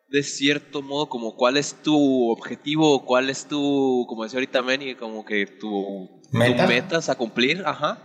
de 0.08 0.22
cierto 0.22 0.82
modo 0.82 1.08
como 1.08 1.36
cuál 1.36 1.56
es 1.56 1.82
tu 1.82 2.30
objetivo 2.30 3.04
cuál 3.04 3.28
es 3.30 3.46
tu, 3.46 4.06
como 4.08 4.24
decía 4.24 4.38
ahorita 4.38 4.62
Manny, 4.62 4.94
como 4.94 5.24
que 5.24 5.46
tu, 5.46 6.22
tu 6.30 6.38
¿Meta? 6.38 6.66
metas 6.66 7.08
a 7.08 7.16
cumplir, 7.16 7.62
ajá. 7.64 8.04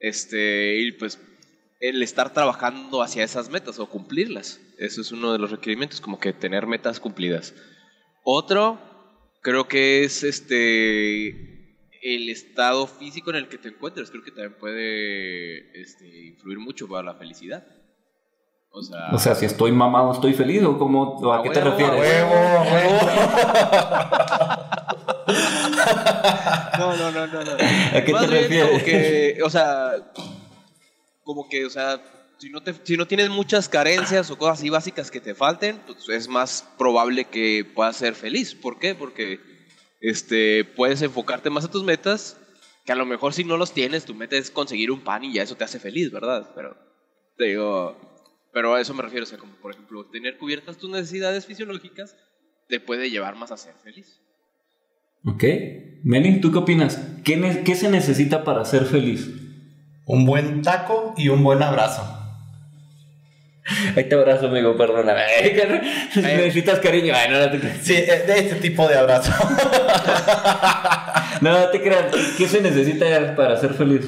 Este, 0.00 0.80
y 0.80 0.92
pues 0.92 1.18
el 1.80 2.02
estar 2.02 2.32
trabajando 2.32 3.02
hacia 3.02 3.24
esas 3.24 3.50
metas 3.50 3.78
o 3.78 3.88
cumplirlas. 3.88 4.60
Eso 4.78 5.00
es 5.00 5.12
uno 5.12 5.32
de 5.32 5.38
los 5.38 5.50
requerimientos, 5.50 6.00
como 6.00 6.18
que 6.18 6.32
tener 6.32 6.66
metas 6.66 6.98
cumplidas. 6.98 7.54
Otro, 8.22 8.78
creo 9.42 9.68
que 9.68 10.04
es 10.04 10.22
este 10.22 11.54
el 12.02 12.28
estado 12.28 12.86
físico 12.86 13.30
en 13.30 13.36
el 13.36 13.48
que 13.48 13.58
te 13.58 13.68
encuentres. 13.68 14.10
Creo 14.10 14.22
que 14.22 14.30
también 14.30 14.58
puede 14.58 15.80
este, 15.80 16.26
influir 16.26 16.58
mucho 16.58 16.86
para 16.86 17.02
la 17.02 17.14
felicidad. 17.14 17.66
O 18.76 18.82
sea, 18.82 19.08
O 19.12 19.18
sea, 19.18 19.36
si 19.36 19.46
estoy 19.46 19.70
mamado, 19.70 20.12
¿estoy 20.12 20.34
feliz 20.34 20.64
o, 20.64 20.76
cómo, 20.76 21.14
o 21.14 21.32
a 21.32 21.38
A 21.38 21.42
qué 21.44 21.50
te 21.50 21.60
refieres? 21.60 21.94
a 21.94 21.96
Huevo, 21.96 22.34
huevo. 22.72 22.98
no, 26.78 26.96
no, 26.96 27.12
no, 27.12 27.26
no, 27.28 27.44
no. 27.44 27.52
¿A 27.52 28.04
qué 28.04 28.12
Más 28.12 28.22
te 28.22 28.30
bien 28.30 28.42
refieres? 28.42 28.70
Como 28.70 28.84
que, 28.84 29.38
o 29.44 29.50
sea, 29.50 29.92
como 31.22 31.48
que, 31.48 31.64
o 31.64 31.70
sea, 31.70 32.02
si 32.38 32.50
no, 32.50 32.64
te, 32.64 32.74
si 32.82 32.96
no 32.96 33.06
tienes 33.06 33.30
muchas 33.30 33.68
carencias 33.68 34.28
o 34.32 34.36
cosas 34.36 34.58
así 34.58 34.70
básicas 34.70 35.08
que 35.12 35.20
te 35.20 35.36
falten, 35.36 35.80
pues 35.86 36.08
es 36.08 36.26
más 36.26 36.68
probable 36.76 37.26
que 37.26 37.64
puedas 37.76 37.94
ser 37.96 38.16
feliz. 38.16 38.56
¿Por 38.56 38.80
qué? 38.80 38.96
Porque 38.96 39.38
este, 40.00 40.64
puedes 40.64 41.00
enfocarte 41.02 41.48
más 41.48 41.64
a 41.64 41.70
tus 41.70 41.84
metas, 41.84 42.36
que 42.84 42.90
a 42.90 42.96
lo 42.96 43.06
mejor 43.06 43.34
si 43.34 43.44
no 43.44 43.56
los 43.56 43.70
tienes, 43.70 44.04
tu 44.04 44.16
meta 44.16 44.34
es 44.34 44.50
conseguir 44.50 44.90
un 44.90 45.04
pan 45.04 45.22
y 45.22 45.32
ya 45.32 45.44
eso 45.44 45.54
te 45.54 45.62
hace 45.62 45.78
feliz, 45.78 46.10
¿verdad? 46.10 46.50
Pero, 46.56 46.76
te 47.38 47.44
digo, 47.44 48.13
pero 48.54 48.74
a 48.74 48.80
eso 48.80 48.94
me 48.94 49.02
refiero, 49.02 49.24
o 49.24 49.26
sea, 49.26 49.36
como 49.36 49.52
por 49.56 49.72
ejemplo, 49.72 50.06
tener 50.06 50.38
cubiertas 50.38 50.78
tus 50.78 50.88
necesidades 50.88 51.44
fisiológicas 51.44 52.16
te 52.68 52.80
puede 52.80 53.10
llevar 53.10 53.34
más 53.36 53.50
a 53.52 53.56
ser 53.58 53.74
feliz. 53.82 54.20
Ok. 55.26 55.44
Meli, 56.04 56.40
¿tú 56.40 56.52
qué 56.52 56.58
opinas? 56.58 56.98
¿Qué, 57.24 57.36
ne- 57.36 57.62
qué 57.64 57.74
se 57.74 57.90
necesita 57.90 58.44
para 58.44 58.64
ser 58.64 58.84
feliz? 58.86 59.28
Un 60.06 60.24
buen 60.24 60.62
taco 60.62 61.14
y 61.16 61.28
un 61.28 61.42
buen 61.42 61.62
abrazo. 61.62 62.02
Ahí 63.96 64.04
te 64.08 64.14
abrazo, 64.14 64.48
amigo, 64.48 64.76
perdóname. 64.76 65.22
Necesitas 66.14 66.78
cariño. 66.80 67.14
Ay, 67.16 67.30
no, 67.30 67.38
no 67.38 67.50
te 67.50 67.58
creas. 67.58 67.78
Sí, 67.82 67.94
eh, 67.94 68.24
de 68.26 68.38
este 68.38 68.54
tipo 68.56 68.86
de 68.88 68.96
abrazo. 68.96 69.32
No, 71.40 71.50
no 71.50 71.68
te 71.68 71.82
creas. 71.82 72.14
¿Qué 72.38 72.46
se 72.48 72.60
necesita 72.62 73.34
para 73.34 73.56
ser 73.56 73.74
feliz? 73.74 74.06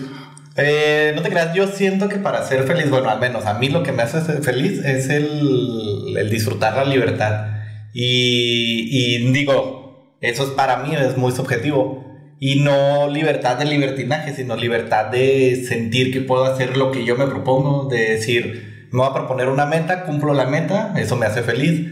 Eh, 0.56 1.12
no 1.14 1.22
te 1.22 1.28
creas, 1.28 1.54
yo 1.54 1.66
siento 1.66 2.08
que 2.08 2.16
para 2.16 2.42
ser 2.44 2.64
feliz, 2.64 2.88
bueno, 2.88 3.10
al 3.10 3.20
menos 3.20 3.44
a 3.46 3.54
mí 3.54 3.68
lo 3.68 3.82
que 3.82 3.92
me 3.92 4.02
hace 4.02 4.20
ser 4.22 4.42
feliz 4.42 4.84
es 4.84 5.08
el, 5.10 6.16
el 6.16 6.30
disfrutar 6.30 6.74
la 6.74 6.84
libertad. 6.84 7.48
Y, 7.92 8.88
y 8.90 9.32
digo, 9.32 10.16
eso 10.20 10.44
es 10.44 10.50
para 10.50 10.78
mí, 10.78 10.94
es 10.94 11.16
muy 11.16 11.32
subjetivo. 11.32 12.04
Y 12.38 12.60
no 12.60 13.08
libertad 13.08 13.56
de 13.56 13.64
libertinaje, 13.64 14.34
sino 14.34 14.56
libertad 14.56 15.06
de 15.06 15.64
sentir 15.66 16.12
que 16.12 16.20
puedo 16.20 16.44
hacer 16.44 16.76
lo 16.76 16.90
que 16.90 17.04
yo 17.04 17.16
me 17.16 17.26
propongo, 17.26 17.88
de 17.88 18.10
decir, 18.10 18.88
me 18.92 19.00
voy 19.00 19.08
a 19.08 19.14
proponer 19.14 19.48
una 19.48 19.66
meta, 19.66 20.04
cumplo 20.04 20.34
la 20.34 20.46
meta, 20.46 20.92
eso 20.96 21.16
me 21.16 21.26
hace 21.26 21.42
feliz. 21.42 21.86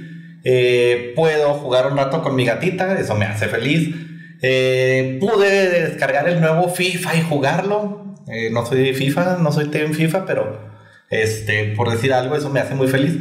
Eh, 0.45 1.13
puedo 1.17 1.55
jugar 1.55 1.91
un 1.91 1.97
rato 1.97 2.23
con 2.23 2.37
mi 2.37 2.45
gatita, 2.45 2.99
eso 2.99 3.15
me 3.15 3.25
hace 3.25 3.49
feliz. 3.49 3.95
Eh, 4.43 5.17
pude 5.21 5.89
descargar 5.89 6.29
el 6.29 6.41
nuevo 6.41 6.69
FIFA 6.69 7.17
y 7.17 7.23
jugarlo. 7.23 8.04
Eh, 8.29 8.51
no 8.51 8.65
soy 8.65 8.95
FIFA, 8.95 9.39
no 9.39 9.53
soy 9.53 9.67
team 9.67 9.93
FIFA, 9.93 10.25
pero 10.27 10.71
este, 11.11 11.75
por 11.77 11.91
decir 11.91 12.13
algo, 12.13 12.37
eso 12.37 12.51
me 12.51 12.61
hace 12.61 12.75
muy 12.75 12.89
feliz. 12.89 13.19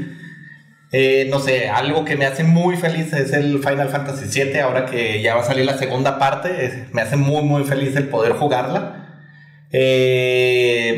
Eh, 0.91 1.27
no 1.29 1.39
sé, 1.39 1.69
algo 1.69 2.05
que 2.05 2.15
me 2.15 2.25
hace 2.25 2.43
muy 2.43 2.77
feliz 2.77 3.11
es 3.13 3.33
el 3.33 3.59
Final 3.59 3.89
Fantasy 3.89 4.27
VII, 4.43 4.59
ahora 4.59 4.85
que 4.85 5.21
ya 5.21 5.35
va 5.35 5.41
a 5.41 5.45
salir 5.45 5.65
la 5.65 5.77
segunda 5.77 6.19
parte, 6.19 6.87
me 6.91 7.01
hace 7.01 7.15
muy, 7.15 7.41
muy 7.43 7.63
feliz 7.63 7.95
el 7.95 8.09
poder 8.09 8.33
jugarla. 8.33 8.99
Eh, 9.71 10.95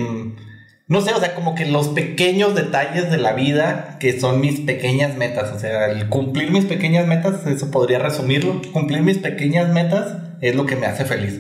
no 0.88 1.02
sé, 1.02 1.14
o 1.14 1.20
sea, 1.20 1.34
como 1.34 1.56
que 1.56 1.66
los 1.66 1.88
pequeños 1.90 2.54
detalles 2.54 3.10
de 3.10 3.18
la 3.18 3.34
vida 3.34 3.98
que 4.00 4.20
son 4.20 4.40
mis 4.40 4.60
pequeñas 4.60 5.16
metas, 5.18 5.52
o 5.52 5.60
sea, 5.60 5.88
el 5.88 6.10
cumplir 6.10 6.52
mis 6.52 6.66
pequeñas 6.66 7.08
metas, 7.08 7.48
eso 7.48 7.72
podría 7.72 7.98
resumirlo, 7.98 8.62
cumplir 8.72 9.02
mis 9.02 9.18
pequeñas 9.18 9.74
metas 9.74 10.18
es 10.42 10.56
lo 10.56 10.66
que 10.68 10.76
me 10.76 10.86
hace 10.86 11.06
feliz. 11.06 11.40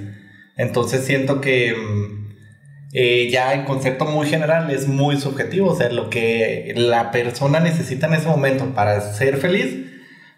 Entonces 0.57 1.05
siento 1.05 1.41
que 1.41 1.75
mm, 1.75 2.24
eh, 2.97 3.29
ya 3.29 3.53
en 3.53 3.65
concepto 3.65 4.05
muy 4.05 4.25
general 4.25 4.71
es 4.71 4.87
muy 4.87 5.19
subjetivo, 5.19 5.71
o 5.71 5.75
sea, 5.75 5.89
lo 5.89 6.09
que 6.09 6.71
la 6.77 7.11
persona 7.11 7.59
necesita 7.59 8.07
en 8.07 8.13
ese 8.13 8.29
momento 8.29 8.73
para 8.73 9.01
ser 9.01 9.35
feliz, 9.35 9.75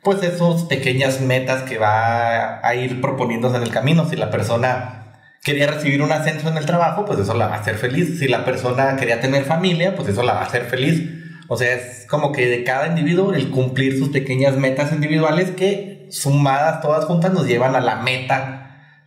pues 0.02 0.24
esas 0.24 0.64
pequeñas 0.64 1.22
metas 1.22 1.62
que 1.70 1.78
va 1.78 2.68
a 2.68 2.74
ir 2.74 3.00
proponiéndose 3.00 3.58
en 3.58 3.62
el 3.62 3.70
camino. 3.70 4.10
Si 4.10 4.16
la 4.16 4.32
persona 4.32 5.20
quería 5.44 5.68
recibir 5.68 6.02
un 6.02 6.12
ascenso 6.12 6.50
en 6.50 6.58
el 6.58 6.66
trabajo, 6.66 7.06
pues 7.06 7.20
eso 7.20 7.36
la 7.36 7.46
va 7.46 7.58
a 7.58 7.60
hacer 7.60 7.76
feliz. 7.76 8.18
Si 8.18 8.28
la 8.28 8.44
persona 8.44 8.96
quería 8.96 9.22
tener 9.22 9.44
familia, 9.44 9.96
pues 9.96 10.10
eso 10.10 10.24
la 10.24 10.34
va 10.34 10.42
a 10.42 10.46
hacer 10.46 10.64
feliz. 10.64 11.04
O 11.48 11.58
sea, 11.58 11.76
es 11.76 12.08
como 12.10 12.32
que 12.32 12.48
de 12.48 12.64
cada 12.64 12.88
individuo 12.88 13.36
el 13.36 13.52
cumplir 13.52 14.00
sus 14.00 14.10
pequeñas 14.10 14.56
metas 14.56 14.92
individuales 14.92 15.52
que 15.52 16.08
sumadas 16.10 16.82
todas 16.82 17.06
juntas 17.06 17.34
nos 17.34 17.46
llevan 17.46 17.76
a 17.76 17.82
la 17.82 17.98
meta 17.98 18.57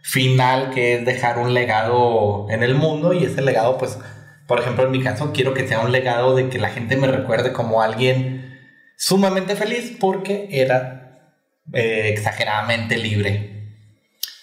final 0.02 0.70
que 0.70 0.94
es 0.94 1.04
dejar 1.04 1.38
un 1.38 1.54
legado 1.54 2.46
en 2.50 2.62
el 2.62 2.74
mundo 2.74 3.12
y 3.12 3.24
ese 3.24 3.42
legado 3.42 3.78
pues 3.78 3.98
por 4.46 4.60
ejemplo 4.60 4.84
en 4.84 4.90
mi 4.90 5.02
caso 5.02 5.32
quiero 5.32 5.54
que 5.54 5.68
sea 5.68 5.80
un 5.80 5.92
legado 5.92 6.34
de 6.34 6.48
que 6.48 6.58
la 6.58 6.70
gente 6.70 6.96
me 6.96 7.06
recuerde 7.06 7.52
como 7.52 7.82
alguien 7.82 8.58
sumamente 8.96 9.56
feliz 9.56 9.96
porque 10.00 10.48
era 10.50 11.36
eh, 11.72 12.08
exageradamente 12.08 12.96
libre 12.96 13.60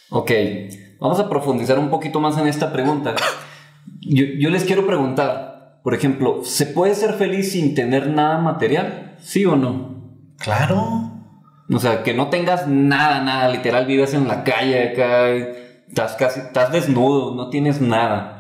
Ok, 0.10 0.32
vamos 1.00 1.20
a 1.20 1.30
profundizar 1.30 1.78
un 1.80 1.90
poquito 1.90 2.20
más 2.20 2.38
en 2.38 2.48
esta 2.48 2.72
pregunta. 2.72 3.16
Yo, 4.00 4.24
yo 4.40 4.50
les 4.50 4.64
quiero 4.64 4.88
preguntar, 4.88 5.82
por 5.84 5.94
ejemplo, 5.94 6.44
¿se 6.44 6.66
puede 6.66 6.96
ser 6.96 7.14
feliz 7.14 7.52
sin 7.52 7.76
tener 7.76 8.08
nada 8.08 8.38
material? 8.38 9.16
¿Sí 9.20 9.46
o 9.46 9.56
no? 9.56 9.98
claro 10.38 11.17
O 11.70 11.80
sea, 11.80 12.04
que 12.04 12.14
no 12.14 12.30
tengas 12.30 12.68
nada, 12.68 13.22
nada, 13.22 13.50
literal, 13.50 13.86
vives 13.86 14.14
en 14.14 14.28
la 14.28 14.44
calle 14.44 14.90
acá, 14.90 15.30
estás 15.88 16.16
casi, 16.16 16.40
estás 16.40 16.72
desnudo, 16.72 17.36
no 17.36 17.50
tienes 17.50 17.82
nada. 17.82 18.38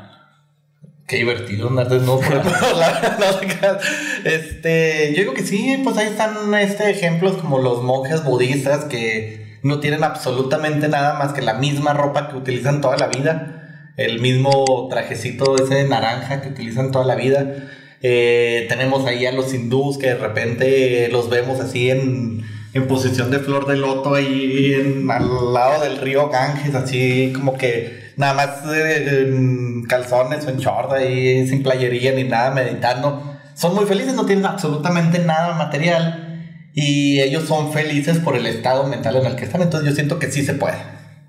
Qué 1.07 1.17
divertido 1.17 1.69
andar 1.69 1.89
desnudo 1.89 2.19
por. 2.19 2.41
Este, 4.23 5.13
yo 5.13 5.21
digo 5.21 5.33
que 5.33 5.43
sí, 5.43 5.79
pues 5.83 5.97
ahí 5.97 6.07
están 6.07 6.53
este, 6.55 6.89
ejemplos 6.89 7.37
como 7.37 7.59
los 7.59 7.81
monjes 7.83 8.23
budistas 8.23 8.85
que 8.85 9.59
no 9.63 9.79
tienen 9.79 10.03
absolutamente 10.03 10.87
nada 10.89 11.17
más 11.17 11.33
que 11.33 11.41
la 11.41 11.53
misma 11.53 11.93
ropa 11.93 12.29
que 12.29 12.35
utilizan 12.35 12.81
toda 12.81 12.97
la 12.97 13.07
vida, 13.07 13.91
el 13.95 14.19
mismo 14.19 14.87
trajecito 14.89 15.55
ese 15.55 15.75
de 15.75 15.87
naranja 15.87 16.41
que 16.41 16.49
utilizan 16.49 16.91
toda 16.91 17.05
la 17.05 17.15
vida. 17.15 17.69
Eh, 18.01 18.65
tenemos 18.69 19.05
ahí 19.05 19.25
a 19.25 19.31
los 19.31 19.53
hindús 19.53 19.97
que 19.97 20.07
de 20.07 20.15
repente 20.15 21.09
los 21.09 21.29
vemos 21.29 21.59
así 21.59 21.89
en 21.89 22.43
en 22.73 22.87
posición 22.87 23.31
de 23.31 23.39
flor 23.39 23.67
de 23.67 23.77
loto 23.77 24.13
ahí 24.13 24.73
al 25.09 25.53
lado 25.53 25.83
del 25.83 25.97
río 25.97 26.29
Ganges, 26.29 26.75
así 26.75 27.31
como 27.35 27.57
que 27.57 28.11
nada 28.17 28.33
más 28.33 28.49
eh, 28.73 29.25
en 29.27 29.83
calzones 29.83 30.45
o 30.45 30.49
en 30.49 30.57
short 30.57 30.91
ahí 30.91 31.47
sin 31.47 31.63
playería 31.63 32.11
ni 32.13 32.23
nada, 32.23 32.51
meditando. 32.51 33.37
Son 33.53 33.73
muy 33.73 33.85
felices, 33.85 34.13
no 34.13 34.25
tienen 34.25 34.45
absolutamente 34.45 35.19
nada 35.19 35.55
material 35.55 36.43
y 36.73 37.21
ellos 37.21 37.45
son 37.45 37.73
felices 37.73 38.19
por 38.19 38.35
el 38.35 38.45
estado 38.45 38.87
mental 38.87 39.15
en 39.15 39.25
el 39.25 39.35
que 39.35 39.45
están, 39.45 39.61
entonces 39.61 39.89
yo 39.89 39.95
siento 39.95 40.19
que 40.19 40.31
sí 40.31 40.43
se 40.43 40.53
puede. 40.53 40.77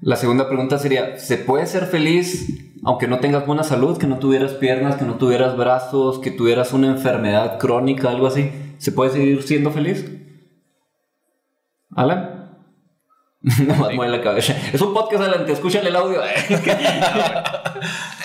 La 0.00 0.16
segunda 0.16 0.46
pregunta 0.48 0.78
sería, 0.78 1.18
¿se 1.18 1.38
puede 1.38 1.66
ser 1.66 1.86
feliz 1.86 2.46
aunque 2.84 3.08
no 3.08 3.18
tengas 3.18 3.46
buena 3.46 3.64
salud, 3.64 3.98
que 3.98 4.06
no 4.06 4.18
tuvieras 4.18 4.52
piernas, 4.52 4.96
que 4.96 5.04
no 5.04 5.14
tuvieras 5.14 5.56
brazos, 5.56 6.20
que 6.20 6.30
tuvieras 6.30 6.72
una 6.72 6.86
enfermedad 6.88 7.58
crónica, 7.58 8.10
algo 8.10 8.26
así? 8.26 8.50
¿Se 8.78 8.92
puede 8.92 9.10
seguir 9.10 9.42
siendo 9.42 9.72
feliz? 9.72 10.04
¿Alan? 11.98 12.56
Nomás 13.42 13.92
mueve 13.92 14.16
la 14.16 14.22
cabeza. 14.22 14.56
Es 14.72 14.80
un 14.80 14.94
podcast, 14.94 15.24
Alan, 15.24 15.44
te 15.44 15.52
escuchan 15.52 15.84
el 15.86 15.96
audio. 15.96 16.22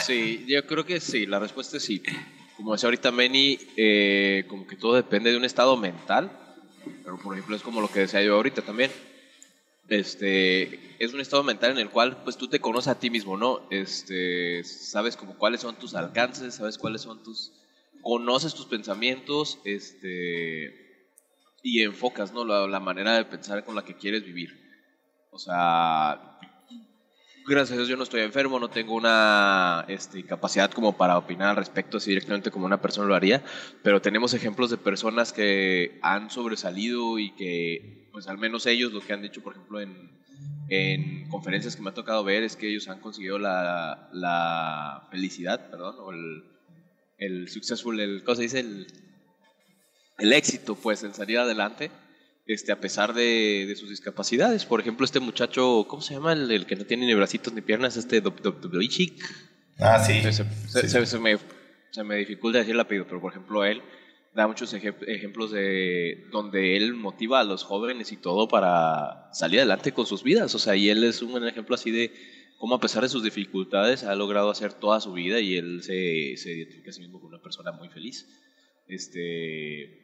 Sí, 0.05 0.43
yo 0.49 0.67
creo 0.67 0.85
que 0.85 0.99
sí, 0.99 1.25
la 1.25 1.39
respuesta 1.39 1.77
es 1.77 1.83
sí. 1.83 2.03
Como 2.57 2.73
decía 2.73 2.87
ahorita 2.87 3.09
Meni, 3.11 3.57
eh, 3.77 4.43
como 4.49 4.67
que 4.67 4.75
todo 4.75 4.95
depende 4.95 5.31
de 5.31 5.37
un 5.37 5.45
estado 5.45 5.77
mental, 5.77 6.29
pero 7.05 7.17
por 7.17 7.33
ejemplo 7.33 7.55
es 7.55 7.61
como 7.61 7.79
lo 7.79 7.87
que 7.87 8.01
decía 8.01 8.21
yo 8.21 8.35
ahorita 8.35 8.63
también. 8.63 8.91
Este, 9.87 10.97
es 10.99 11.13
un 11.13 11.21
estado 11.21 11.43
mental 11.43 11.71
en 11.71 11.77
el 11.77 11.89
cual 11.89 12.17
pues 12.25 12.35
tú 12.35 12.49
te 12.49 12.59
conoces 12.59 12.89
a 12.89 12.99
ti 12.99 13.09
mismo, 13.09 13.37
¿no? 13.37 13.61
Este, 13.71 14.65
sabes 14.65 15.15
como 15.15 15.37
cuáles 15.37 15.61
son 15.61 15.75
tus 15.75 15.95
alcances, 15.95 16.55
sabes 16.55 16.77
cuáles 16.77 17.01
son 17.01 17.23
tus 17.23 17.53
conoces 18.01 18.53
tus 18.53 18.65
pensamientos, 18.65 19.59
este 19.63 20.82
y 21.63 21.81
enfocas, 21.81 22.33
¿no? 22.33 22.43
La, 22.45 22.67
la 22.67 22.79
manera 22.79 23.15
de 23.15 23.25
pensar 23.25 23.63
con 23.63 23.73
la 23.73 23.85
que 23.85 23.95
quieres 23.95 24.25
vivir. 24.25 24.49
O 25.31 25.39
sea, 25.39 26.37
gracias 27.47 27.71
a 27.71 27.75
Dios 27.77 27.87
yo 27.87 27.97
no 27.97 28.03
estoy 28.03 28.21
enfermo, 28.21 28.59
no 28.59 28.69
tengo 28.69 28.93
una 28.95 29.85
este, 29.87 30.23
capacidad 30.25 30.69
como 30.71 30.95
para 30.97 31.17
opinar 31.17 31.49
al 31.49 31.55
respecto 31.55 31.97
así 31.97 32.11
directamente 32.11 32.51
como 32.51 32.65
una 32.65 32.81
persona 32.81 33.07
lo 33.07 33.15
haría, 33.15 33.43
pero 33.81 34.01
tenemos 34.01 34.33
ejemplos 34.33 34.69
de 34.69 34.77
personas 34.77 35.33
que 35.33 35.99
han 36.03 36.29
sobresalido 36.29 37.17
y 37.17 37.31
que, 37.31 38.09
pues 38.11 38.27
al 38.27 38.37
menos 38.37 38.65
ellos 38.65 38.91
lo 38.91 39.01
que 39.01 39.13
han 39.13 39.21
dicho, 39.21 39.41
por 39.41 39.53
ejemplo, 39.53 39.79
en, 39.79 40.11
en 40.69 41.29
conferencias 41.29 41.75
que 41.75 41.81
me 41.81 41.89
ha 41.89 41.93
tocado 41.93 42.23
ver 42.25 42.43
es 42.43 42.57
que 42.57 42.69
ellos 42.69 42.89
han 42.89 42.99
conseguido 42.99 43.39
la, 43.39 44.09
la 44.11 45.07
felicidad, 45.11 45.71
perdón, 45.71 45.95
o 45.99 46.11
el, 46.11 46.43
el 47.17 47.49
successful, 47.49 47.99
el, 47.99 48.23
¿cómo 48.23 48.35
se 48.35 48.43
dice? 48.43 48.59
El, 48.59 48.87
el 50.17 50.33
éxito, 50.33 50.75
pues, 50.75 51.03
en 51.03 51.13
salir 51.13 51.37
adelante 51.39 51.91
este, 52.45 52.71
a 52.71 52.79
pesar 52.79 53.13
de, 53.13 53.65
de 53.67 53.75
sus 53.75 53.89
discapacidades. 53.89 54.65
Por 54.65 54.79
ejemplo, 54.81 55.05
este 55.05 55.19
muchacho, 55.19 55.85
¿cómo 55.87 56.01
se 56.01 56.13
llama? 56.13 56.33
El, 56.33 56.51
el 56.51 56.65
que 56.65 56.75
no 56.75 56.85
tiene 56.85 57.05
ni 57.05 57.13
bracitos 57.13 57.53
ni 57.53 57.61
piernas, 57.61 57.95
este 57.97 58.19
Dobrovichik. 58.21 59.23
Ah, 59.79 59.99
sí. 60.03 60.21
Se, 60.21 60.31
se- 60.33 60.43
Sí. 60.67 60.87
se- 60.89 61.05
se 61.05 61.19
me, 61.19 61.37
se 61.91 62.03
me 62.03 62.17
dificulta 62.17 62.59
decir 62.59 62.73
el 62.73 62.79
apellido, 62.81 63.05
pero 63.07 63.21
por 63.21 63.31
ejemplo, 63.31 63.63
él 63.63 63.81
da 64.35 64.47
muchos 64.47 64.73
eje- 64.73 64.95
ejemplos 65.07 65.51
de 65.51 66.27
donde 66.31 66.75
él 66.75 66.93
motiva 66.95 67.39
a 67.39 67.43
los 67.43 67.63
jóvenes 67.63 68.11
y 68.11 68.17
todo 68.17 68.47
para 68.47 69.29
salir 69.33 69.59
adelante 69.59 69.91
con 69.93 70.05
sus 70.05 70.23
vidas. 70.23 70.53
O 70.55 70.59
sea, 70.59 70.75
y 70.75 70.89
él 70.89 71.03
es 71.03 71.21
un 71.21 71.47
ejemplo 71.47 71.75
así 71.75 71.91
de 71.91 72.11
cómo 72.57 72.75
a 72.75 72.79
pesar 72.81 73.03
de 73.03 73.09
sus 73.09 73.23
dificultades 73.23 74.03
ha 74.03 74.15
logrado 74.15 74.49
hacer 74.49 74.73
toda 74.73 74.99
su 75.01 75.13
vida 75.13 75.39
y 75.39 75.55
él 75.55 75.81
se, 75.83 76.35
se 76.37 76.51
identifica 76.53 76.89
a 76.89 76.93
sí 76.93 77.01
mismo 77.01 77.19
como 77.21 77.29
una 77.35 77.41
persona 77.43 77.71
muy 77.71 77.89
feliz. 77.89 78.27
Este, 78.87 80.02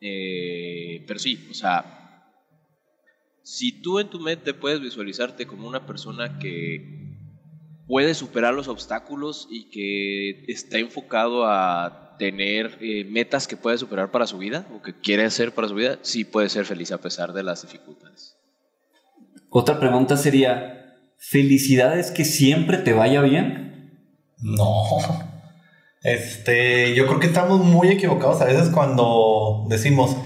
eh, 0.00 1.04
pero 1.06 1.18
sí, 1.18 1.46
o 1.50 1.54
sea, 1.54 2.00
si 3.42 3.82
tú 3.82 3.98
en 3.98 4.08
tu 4.08 4.20
mente 4.20 4.54
puedes 4.54 4.80
visualizarte 4.80 5.46
como 5.46 5.66
una 5.66 5.86
persona 5.86 6.38
que 6.38 7.00
puede 7.86 8.14
superar 8.14 8.54
los 8.54 8.68
obstáculos 8.68 9.48
y 9.50 9.68
que 9.70 10.44
está 10.46 10.78
enfocado 10.78 11.44
a 11.44 12.16
tener 12.18 12.78
eh, 12.80 13.04
metas 13.04 13.48
que 13.48 13.56
puede 13.56 13.78
superar 13.78 14.10
para 14.10 14.26
su 14.26 14.38
vida 14.38 14.66
o 14.74 14.82
que 14.82 14.94
quiere 14.94 15.24
hacer 15.24 15.52
para 15.52 15.68
su 15.68 15.74
vida, 15.74 15.98
sí 16.02 16.24
puede 16.24 16.48
ser 16.48 16.66
feliz 16.66 16.92
a 16.92 16.98
pesar 16.98 17.32
de 17.32 17.42
las 17.42 17.62
dificultades. 17.62 18.36
Otra 19.48 19.80
pregunta 19.80 20.16
sería, 20.16 20.96
¿felicidad 21.18 21.98
es 21.98 22.10
que 22.10 22.24
siempre 22.24 22.78
te 22.78 22.92
vaya 22.92 23.22
bien? 23.22 24.30
No. 24.38 24.84
Este, 26.02 26.94
yo 26.94 27.06
creo 27.06 27.20
que 27.20 27.26
estamos 27.26 27.62
muy 27.62 27.88
equivocados 27.88 28.40
a 28.40 28.46
veces 28.46 28.70
cuando 28.70 29.66
decimos, 29.68 30.16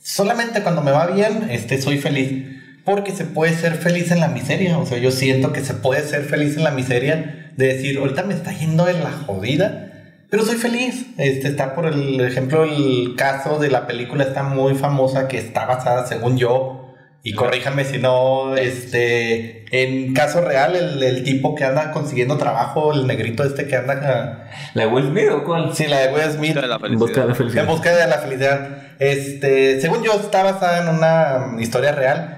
solamente 0.00 0.62
cuando 0.62 0.82
me 0.82 0.92
va 0.92 1.08
bien, 1.08 1.48
este, 1.50 1.80
soy 1.82 1.98
feliz. 1.98 2.46
Porque 2.84 3.12
se 3.12 3.24
puede 3.24 3.54
ser 3.54 3.74
feliz 3.74 4.10
en 4.10 4.20
la 4.20 4.28
miseria. 4.28 4.78
O 4.78 4.86
sea, 4.86 4.98
yo 4.98 5.10
siento 5.10 5.52
que 5.52 5.64
se 5.64 5.74
puede 5.74 6.02
ser 6.02 6.24
feliz 6.24 6.56
en 6.56 6.64
la 6.64 6.70
miseria 6.70 7.52
de 7.56 7.66
decir, 7.74 7.98
ahorita 7.98 8.22
me 8.22 8.34
está 8.34 8.52
yendo 8.52 8.88
en 8.88 9.04
la 9.04 9.12
jodida, 9.12 9.92
pero 10.30 10.44
soy 10.44 10.56
feliz. 10.56 11.06
Este 11.18 11.48
está 11.48 11.74
por 11.74 11.86
el 11.86 12.20
ejemplo, 12.20 12.64
el 12.64 13.14
caso 13.16 13.58
de 13.58 13.70
la 13.70 13.86
película 13.86 14.24
está 14.24 14.44
muy 14.44 14.74
famosa 14.74 15.28
que 15.28 15.38
está 15.38 15.66
basada, 15.66 16.06
según 16.06 16.38
yo, 16.38 16.79
y 17.22 17.34
corríjame 17.34 17.84
si 17.84 17.98
no, 17.98 18.56
este, 18.56 19.64
en 19.72 20.14
caso 20.14 20.40
real, 20.40 20.74
el, 20.74 21.02
el 21.02 21.22
tipo 21.22 21.54
que 21.54 21.64
anda 21.64 21.90
consiguiendo 21.92 22.38
trabajo, 22.38 22.92
el 22.92 23.06
negrito 23.06 23.44
este 23.44 23.66
que 23.66 23.76
anda, 23.76 24.48
¿La 24.74 24.82
de 24.86 24.88
Will 24.88 25.08
Smith 25.08 25.28
o 25.30 25.44
cuál? 25.44 25.74
sí, 25.74 25.86
la 25.86 25.98
de 25.98 26.14
Will 26.14 26.30
Smith, 26.32 26.54
De 26.54 26.66
la 26.66 26.78
En 26.82 26.98
busca 26.98 27.20
de 27.20 27.28
la 27.28 27.34
felicidad. 27.34 27.36
felicidad. 27.36 27.64
en 27.64 27.70
busca 27.70 27.94
de 27.96 28.06
la 28.06 28.18
felicidad. 28.18 28.68
Este, 28.98 29.80
según 29.80 30.02
yo, 30.02 30.12
está 30.14 30.42
basada 30.42 30.82
en 30.82 30.88
una 30.88 31.60
historia 31.62 31.92
real. 31.92 32.36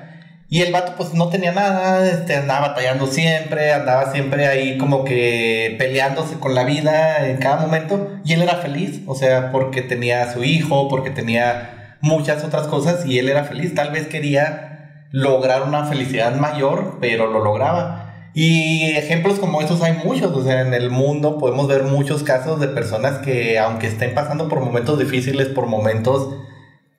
Y 0.49 0.61
el 0.61 0.71
vato, 0.73 0.95
pues 0.99 1.14
no 1.14 1.29
tenía 1.31 1.53
nada, 1.53 2.07
este, 2.11 2.37
andaba 2.37 2.68
batallando 2.68 3.07
siempre, 3.07 3.73
andaba 3.73 4.12
siempre 4.12 4.47
ahí 4.49 4.77
como 4.77 5.03
que 5.05 5.77
peleándose 5.79 6.35
con 6.38 6.55
la 6.55 6.64
vida 6.64 7.27
en 7.27 7.38
cada 7.38 7.57
momento. 7.57 8.11
Y 8.25 8.35
él 8.35 8.42
era 8.42 8.57
feliz, 8.57 9.01
o 9.07 9.14
sea, 9.14 9.51
porque 9.51 9.81
tenía 9.81 10.23
a 10.25 10.33
su 10.35 10.45
hijo, 10.45 10.88
porque 10.88 11.09
tenía 11.11 11.97
muchas 12.03 12.45
otras 12.45 12.66
cosas 12.66 13.07
y 13.07 13.18
él 13.18 13.31
era 13.31 13.45
feliz. 13.45 13.75
Tal 13.75 13.92
vez 13.92 14.07
quería 14.09 14.71
lograr 15.12 15.62
una 15.62 15.85
felicidad 15.85 16.35
mayor, 16.35 16.98
pero 17.01 17.31
lo 17.31 17.44
lograba. 17.44 18.31
Y 18.35 18.85
ejemplos 18.92 19.38
como 19.38 19.61
esos 19.61 19.83
hay 19.83 19.92
muchos, 20.05 20.33
o 20.35 20.42
sea, 20.42 20.62
en 20.62 20.72
el 20.72 20.90
mundo 20.90 21.38
podemos 21.38 21.68
ver 21.68 21.85
muchos 21.85 22.22
casos 22.22 22.59
de 22.61 22.68
personas 22.68 23.18
que 23.18 23.59
aunque 23.59 23.87
estén 23.87 24.14
pasando 24.14 24.48
por 24.48 24.61
momentos 24.61 24.98
difíciles, 24.98 25.48
por 25.48 25.66
momentos 25.66 26.35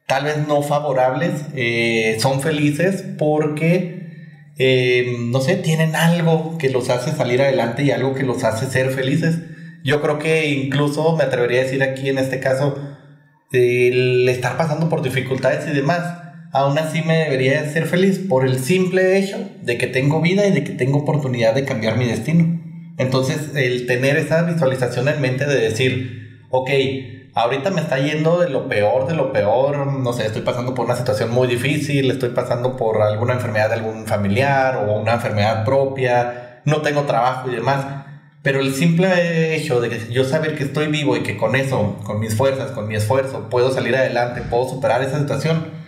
tal 0.06 0.26
vez 0.26 0.47
no 0.47 0.62
favorables, 0.62 1.32
eh, 1.56 2.17
son 2.19 2.41
felices 2.41 3.04
porque, 3.17 4.12
eh, 4.60 5.15
no 5.32 5.41
sé, 5.41 5.56
tienen 5.56 5.95
algo 5.95 6.58
que 6.60 6.69
los 6.69 6.91
hace 6.91 7.12
salir 7.12 7.41
adelante 7.41 7.84
y 7.84 7.89
algo 7.89 8.13
que 8.13 8.23
los 8.23 8.43
hace 8.43 8.67
ser 8.67 8.91
felices. 8.91 9.39
Yo 9.84 10.02
creo 10.02 10.19
que 10.19 10.49
incluso 10.52 11.15
me 11.15 11.23
atrevería 11.23 11.62
a 11.62 11.63
decir 11.63 11.82
aquí 11.82 12.10
en 12.10 12.19
este 12.19 12.39
caso, 12.39 12.78
el 13.52 14.28
estar 14.30 14.56
pasando 14.56 14.88
por 14.89 15.02
dificultades 15.02 15.67
y 15.67 15.71
demás, 15.73 16.22
aún 16.54 16.78
así 16.78 17.02
me 17.02 17.18
debería 17.18 17.70
ser 17.72 17.88
feliz 17.88 18.20
por 18.30 18.46
el 18.46 18.60
simple 18.60 19.18
hecho 19.18 19.38
de 19.63 19.78
que 19.78 19.88
tengo 19.88 20.22
vida 20.22 20.46
y 20.46 20.52
de 20.52 20.63
que 20.63 20.72
tengo 20.72 21.00
oportunidad 21.00 21.56
de 21.56 21.66
cambiar 21.66 21.98
mi 21.98 22.06
destino. 22.06 22.62
Entonces, 22.98 23.56
el 23.56 23.88
tener 23.88 24.18
esa 24.18 24.44
visualización 24.44 25.10
en 25.10 25.20
mente 25.20 25.48
de 25.48 25.60
decir, 25.60 26.46
ok, 26.52 26.70
ahorita 27.34 27.72
me 27.72 27.82
está 27.82 27.98
yendo 27.98 28.39
de 28.39 28.50
lo 28.50 28.70
peor, 28.70 29.08
de 29.08 29.16
lo 29.16 29.34
peor, 29.34 29.88
no 29.88 30.13
sé, 30.13 30.28
estoy 30.28 30.44
pasando 30.44 30.76
por 30.76 30.86
una 30.86 30.96
situación 30.96 31.32
muy 31.32 31.48
difícil, 31.48 32.12
estoy 32.12 32.30
pasando 32.30 32.78
por 32.78 33.02
alguna 33.02 33.34
enfermedad 33.34 33.70
de 33.70 33.76
algún 33.76 34.06
familiar 34.06 34.86
o 34.88 35.00
una 35.00 35.13
enfermedad 35.13 35.66
propia, 35.66 36.62
no 36.66 36.82
tengo 36.84 37.02
trabajo 37.02 37.50
y 37.50 37.56
demás. 37.56 37.84
Pero 38.44 38.60
el 38.60 38.76
simple 38.76 39.56
hecho 39.56 39.82
de 39.82 39.89
que 39.89 40.13
yo 40.13 40.24
saber 40.24 40.56
que 40.56 40.66
estoy 40.66 40.88
vivo 40.88 41.18
y 41.18 41.24
que 41.24 41.36
con 41.36 41.56
eso, 41.56 41.98
con 42.04 42.20
mis 42.20 42.36
fuerzas, 42.36 42.72
con 42.72 42.88
mi 42.88 42.96
esfuerzo, 42.96 43.50
puedo 43.50 43.72
salir 43.72 43.96
adelante, 43.96 44.42
puedo 44.42 44.70
superar 44.70 45.02
esa 45.02 45.18
situación, 45.18 45.83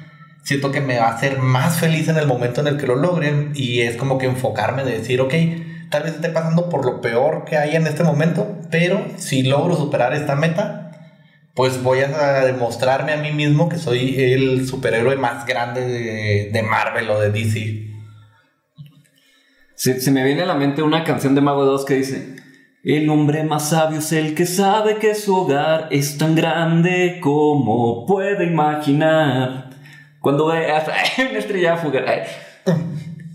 siento 0.46 0.72
que 0.72 0.80
me 0.80 1.00
va 1.00 1.08
a 1.08 1.16
hacer 1.16 1.40
más 1.40 1.80
feliz 1.80 2.08
en 2.08 2.18
el 2.18 2.28
momento 2.28 2.62
en 2.62 2.68
el 2.68 2.78
que 2.78 2.88
lo 2.88 2.96
logren 2.96 3.52
y 3.56 3.82
es 3.82 3.98
como 3.98 4.20
que 4.20 4.28
enfocarme 4.28 4.86
de 4.86 5.00
decir, 5.00 5.20
ok, 5.20 5.34
tal 5.90 6.04
vez 6.04 6.14
esté 6.14 6.30
pasando 6.30 6.70
por 6.70 6.86
lo 6.86 7.02
peor 7.02 7.46
que 7.46 7.58
hay 7.58 7.76
en 7.76 7.88
este 7.88 8.04
momento, 8.04 8.60
pero 8.70 9.04
si 9.18 9.42
logro 9.42 9.76
superar 9.76 10.14
esta 10.14 10.36
meta, 10.36 10.92
pues 11.56 11.82
voy 11.82 12.00
a 12.00 12.46
demostrarme 12.46 13.14
a 13.14 13.18
mí 13.18 13.32
mismo 13.32 13.70
que 13.70 13.78
soy 13.78 14.22
el 14.22 14.68
superhéroe 14.68 15.16
más 15.16 15.48
grande 15.48 15.82
de, 15.82 16.50
de 16.54 16.64
Marvel 16.64 17.10
o 17.10 17.20
de 17.20 17.32
DC. 17.32 17.88
Se, 19.74 20.00
se 20.00 20.12
me 20.12 20.24
viene 20.24 20.44
a 20.44 20.46
la 20.46 20.56
mente 20.56 20.84
una 20.84 21.04
canción 21.04 21.34
de 21.34 21.42
Mago 21.42 21.66
2 21.66 21.86
que 21.86 21.96
dice: 21.96 22.36
El 22.84 23.10
hombre 23.10 23.46
más 23.46 23.70
sabio 23.70 24.00
es 24.00 24.12
el 24.12 24.36
que 24.36 24.46
sabe 24.46 24.98
que 24.98 25.16
su 25.16 25.36
hogar 25.36 25.88
es 25.92 26.18
tan 26.18 26.36
grande 26.36 27.20
como 27.22 28.06
puede 28.06 28.46
imaginar. 28.46 29.65
Cuando 30.26 30.48
ve 30.48 30.72
hasta 30.72 30.92
una 31.30 31.38
estrella 31.38 31.78
fugaz. 31.78 32.28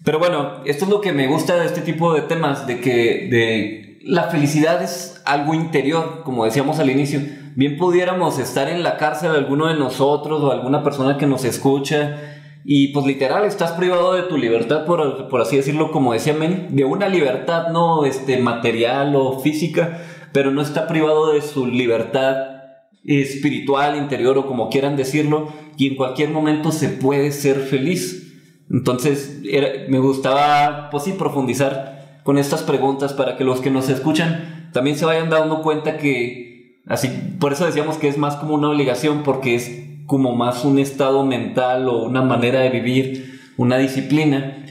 Pero 0.05 0.19
bueno, 0.19 0.65
esto 0.65 0.87
es 0.87 0.91
lo 0.91 1.01
que 1.01 1.13
me 1.13 1.29
gusta 1.29 1.55
de 1.55 1.67
este 1.67 1.83
tipo 1.83 2.13
de 2.13 2.23
temas, 2.23 2.67
de 2.67 2.81
que 2.81 3.29
de 3.31 4.01
la 4.03 4.25
felicidad 4.25 4.83
es 4.83 5.23
algo 5.25 5.55
interior, 5.55 6.23
como 6.25 6.45
decíamos 6.45 6.81
al 6.81 6.91
inicio. 6.91 7.21
Bien 7.55 7.77
pudiéramos 7.77 8.41
estar 8.41 8.69
en 8.69 8.83
la 8.83 8.97
cárcel 8.97 9.31
alguno 9.31 9.69
de 9.69 9.77
nosotros 9.77 10.43
o 10.43 10.51
alguna 10.51 10.83
persona 10.83 11.17
que 11.17 11.29
nos 11.29 11.45
escucha 11.45 12.19
y 12.65 12.89
pues 12.89 13.07
literal 13.07 13.45
estás 13.45 13.71
privado 13.71 14.15
de 14.15 14.23
tu 14.23 14.37
libertad, 14.37 14.85
por, 14.85 15.29
por 15.29 15.43
así 15.43 15.59
decirlo, 15.59 15.93
como 15.93 16.13
decía 16.13 16.35
Men, 16.35 16.75
de 16.75 16.85
una 16.85 17.09
libertad 17.09 17.69
no 17.69 18.05
este, 18.05 18.39
material 18.39 19.15
o 19.15 19.39
física, 19.39 20.01
pero 20.33 20.51
no 20.51 20.61
está 20.61 20.89
privado 20.89 21.31
de 21.35 21.41
su 21.41 21.69
libertad 21.69 22.60
espiritual, 23.05 23.97
interior 23.97 24.39
o 24.39 24.47
como 24.47 24.69
quieran 24.69 24.97
decirlo, 24.97 25.53
y 25.77 25.89
en 25.89 25.97
cualquier 25.97 26.31
momento 26.31 26.73
se 26.73 26.89
puede 26.89 27.33
ser 27.33 27.61
feliz. 27.61 28.35
Entonces 28.71 29.43
me 29.89 29.99
gustaba, 29.99 30.91
pues 30.91 31.05
profundizar 31.19 32.21
con 32.25 32.39
estas 32.39 32.63
preguntas 32.63 33.13
para 33.13 33.37
que 33.37 33.45
los 33.45 33.61
que 33.61 33.71
nos 33.71 33.89
escuchan 33.89 34.69
también 34.73 34.97
se 34.97 35.05
vayan 35.05 35.31
dando 35.31 35.63
cuenta 35.63 35.97
que, 35.97 36.81
así, 36.87 37.09
por 37.41 37.53
eso 37.53 37.67
decíamos 37.67 37.97
que 37.97 38.09
es 38.09 38.19
más 38.19 38.37
como 38.37 38.55
una 38.55 38.71
obligación, 38.71 39.23
porque 39.23 39.55
es 39.55 39.71
como 40.07 40.35
más 40.35 40.65
un 40.65 40.79
estado 40.79 41.25
mental 41.25 41.89
o 41.89 42.05
una 42.05 42.23
manera 42.23 42.61
de 42.61 42.71
vivir, 42.71 43.41
una 43.57 43.79
disciplina. 43.79 44.65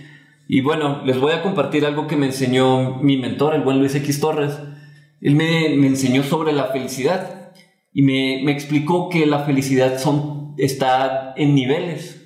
Y 0.48 0.62
bueno, 0.62 1.02
les 1.06 1.20
voy 1.20 1.32
a 1.32 1.42
compartir 1.42 1.86
algo 1.86 2.08
que 2.08 2.16
me 2.16 2.26
enseñó 2.26 2.98
mi 2.98 3.18
mentor, 3.18 3.56
el 3.56 3.62
buen 3.62 3.80
Luis 3.80 3.96
X 3.96 4.20
Torres. 4.20 4.60
Él 5.22 5.36
me, 5.36 5.66
enseñó 5.86 6.24
sobre 6.24 6.54
la 6.54 6.66
felicidad 6.66 7.39
y 7.92 8.04
me, 8.04 8.42
me, 8.44 8.52
explicó 8.52 9.10
que 9.10 9.26
la 9.26 9.40
felicidad 9.46 9.98
son, 9.98 10.54
está 10.58 11.34
en 11.38 11.56
niveles. 11.56 12.22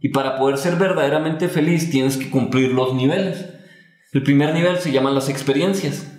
Y 0.00 0.10
para 0.10 0.36
poder 0.38 0.58
ser 0.58 0.76
verdaderamente 0.76 1.48
feliz 1.48 1.90
tienes 1.90 2.16
que 2.16 2.30
cumplir 2.30 2.72
los 2.72 2.94
niveles. 2.94 3.46
El 4.12 4.22
primer 4.22 4.54
nivel 4.54 4.78
se 4.78 4.92
llaman 4.92 5.14
las 5.14 5.28
experiencias, 5.28 6.10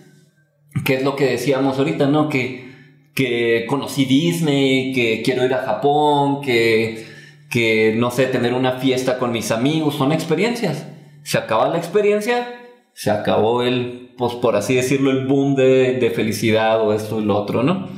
que 0.86 0.96
es 0.96 1.04
lo 1.04 1.16
que 1.16 1.26
decíamos 1.26 1.80
ahorita, 1.80 2.08
¿no? 2.08 2.30
Que, 2.30 2.70
que 3.16 3.66
conocí 3.68 4.06
Disney, 4.06 4.94
que 4.94 5.22
quiero 5.24 5.46
ir 5.46 5.54
a 5.54 5.64
Japón, 5.64 6.42
que, 6.42 7.06
que, 7.50 7.96
no 7.98 8.12
sé, 8.12 8.28
tener 8.28 8.54
una 8.54 8.74
fiesta 8.74 9.18
con 9.18 9.32
mis 9.32 9.52
amigos, 9.52 9.96
son 9.96 10.12
experiencias. 10.12 10.88
Se 11.24 11.38
acaba 11.38 11.70
la 11.70 11.78
experiencia, 11.78 12.48
se 12.94 13.12
acabó 13.12 13.64
el, 13.64 14.12
pues 14.18 14.36
por 14.36 14.56
así 14.56 14.76
decirlo, 14.76 15.10
el 15.12 15.26
boom 15.26 15.56
de, 15.56 15.94
de 15.94 16.12
felicidad 16.12 16.82
o 16.82 16.94
esto 16.94 17.20
y 17.20 17.26
lo 17.26 17.38
otro, 17.38 17.64
¿no? 17.64 17.90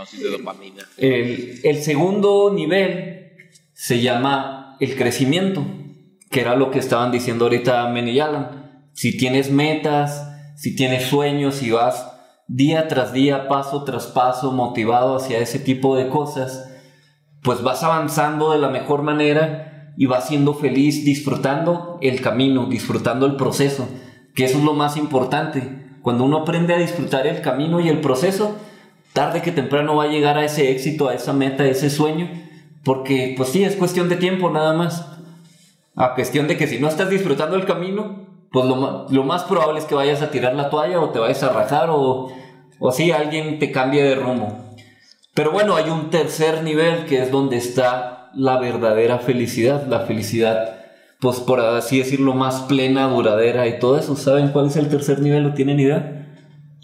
No, 0.00 0.06
sí, 0.06 0.16
de 0.16 0.30
dopamina. 0.30 0.82
El, 0.96 1.60
el 1.62 1.82
segundo 1.82 2.50
nivel 2.54 3.32
se 3.74 4.00
llama 4.00 4.78
el 4.80 4.96
crecimiento, 4.96 5.62
que 6.30 6.40
era 6.40 6.56
lo 6.56 6.70
que 6.70 6.78
estaban 6.78 7.12
diciendo 7.12 7.44
ahorita 7.44 7.86
Men 7.88 8.08
y 8.08 8.18
Alan. 8.18 8.88
Si 8.94 9.18
tienes 9.18 9.50
metas, 9.50 10.26
si 10.56 10.74
tienes 10.74 11.04
sueños 11.04 11.62
y 11.62 11.70
vas 11.70 12.10
día 12.48 12.88
tras 12.88 13.12
día, 13.12 13.46
paso 13.46 13.84
tras 13.84 14.06
paso, 14.06 14.52
motivado 14.52 15.16
hacia 15.16 15.38
ese 15.38 15.58
tipo 15.58 15.94
de 15.96 16.08
cosas, 16.08 16.70
pues 17.42 17.62
vas 17.62 17.82
avanzando 17.82 18.52
de 18.52 18.58
la 18.58 18.70
mejor 18.70 19.02
manera 19.02 19.92
y 19.98 20.06
vas 20.06 20.28
siendo 20.28 20.54
feliz 20.54 21.04
disfrutando 21.04 21.98
el 22.00 22.22
camino, 22.22 22.64
disfrutando 22.70 23.26
el 23.26 23.36
proceso, 23.36 23.86
que 24.34 24.46
eso 24.46 24.56
es 24.56 24.64
lo 24.64 24.72
más 24.72 24.96
importante. 24.96 25.98
Cuando 26.00 26.24
uno 26.24 26.38
aprende 26.38 26.72
a 26.72 26.78
disfrutar 26.78 27.26
el 27.26 27.42
camino 27.42 27.80
y 27.80 27.90
el 27.90 28.00
proceso, 28.00 28.56
tarde 29.12 29.42
que 29.42 29.52
temprano 29.52 29.96
va 29.96 30.04
a 30.04 30.08
llegar 30.08 30.38
a 30.38 30.44
ese 30.44 30.70
éxito, 30.70 31.08
a 31.08 31.14
esa 31.14 31.32
meta, 31.32 31.64
a 31.64 31.68
ese 31.68 31.90
sueño, 31.90 32.30
porque, 32.84 33.34
pues 33.36 33.50
sí, 33.50 33.64
es 33.64 33.76
cuestión 33.76 34.08
de 34.08 34.16
tiempo 34.16 34.50
nada 34.50 34.72
más. 34.72 35.06
A 35.96 36.14
cuestión 36.14 36.48
de 36.48 36.56
que 36.56 36.66
si 36.66 36.78
no 36.78 36.88
estás 36.88 37.10
disfrutando 37.10 37.56
el 37.56 37.66
camino, 37.66 38.26
pues 38.52 38.66
lo, 38.66 39.06
lo 39.08 39.24
más 39.24 39.44
probable 39.44 39.80
es 39.80 39.84
que 39.84 39.94
vayas 39.94 40.22
a 40.22 40.30
tirar 40.30 40.54
la 40.54 40.70
toalla 40.70 41.00
o 41.00 41.10
te 41.10 41.18
vayas 41.18 41.42
a 41.42 41.52
rajar 41.52 41.90
o, 41.90 42.32
o 42.78 42.92
si 42.92 43.12
alguien 43.12 43.58
te 43.58 43.70
cambie 43.70 44.02
de 44.02 44.14
rumbo. 44.14 44.56
Pero 45.34 45.52
bueno, 45.52 45.76
hay 45.76 45.90
un 45.90 46.10
tercer 46.10 46.62
nivel 46.62 47.06
que 47.06 47.22
es 47.22 47.30
donde 47.30 47.56
está 47.56 48.30
la 48.34 48.58
verdadera 48.58 49.18
felicidad, 49.18 49.86
la 49.86 50.00
felicidad, 50.00 50.80
pues 51.20 51.40
por 51.40 51.60
así 51.60 51.98
decirlo, 51.98 52.34
más 52.34 52.62
plena, 52.62 53.08
duradera 53.08 53.66
y 53.68 53.78
todo 53.78 53.98
eso. 53.98 54.16
¿Saben 54.16 54.48
cuál 54.48 54.66
es 54.66 54.76
el 54.76 54.88
tercer 54.88 55.20
nivel? 55.20 55.44
¿Lo 55.44 55.54
tienen 55.54 55.78
idea? 55.78 56.26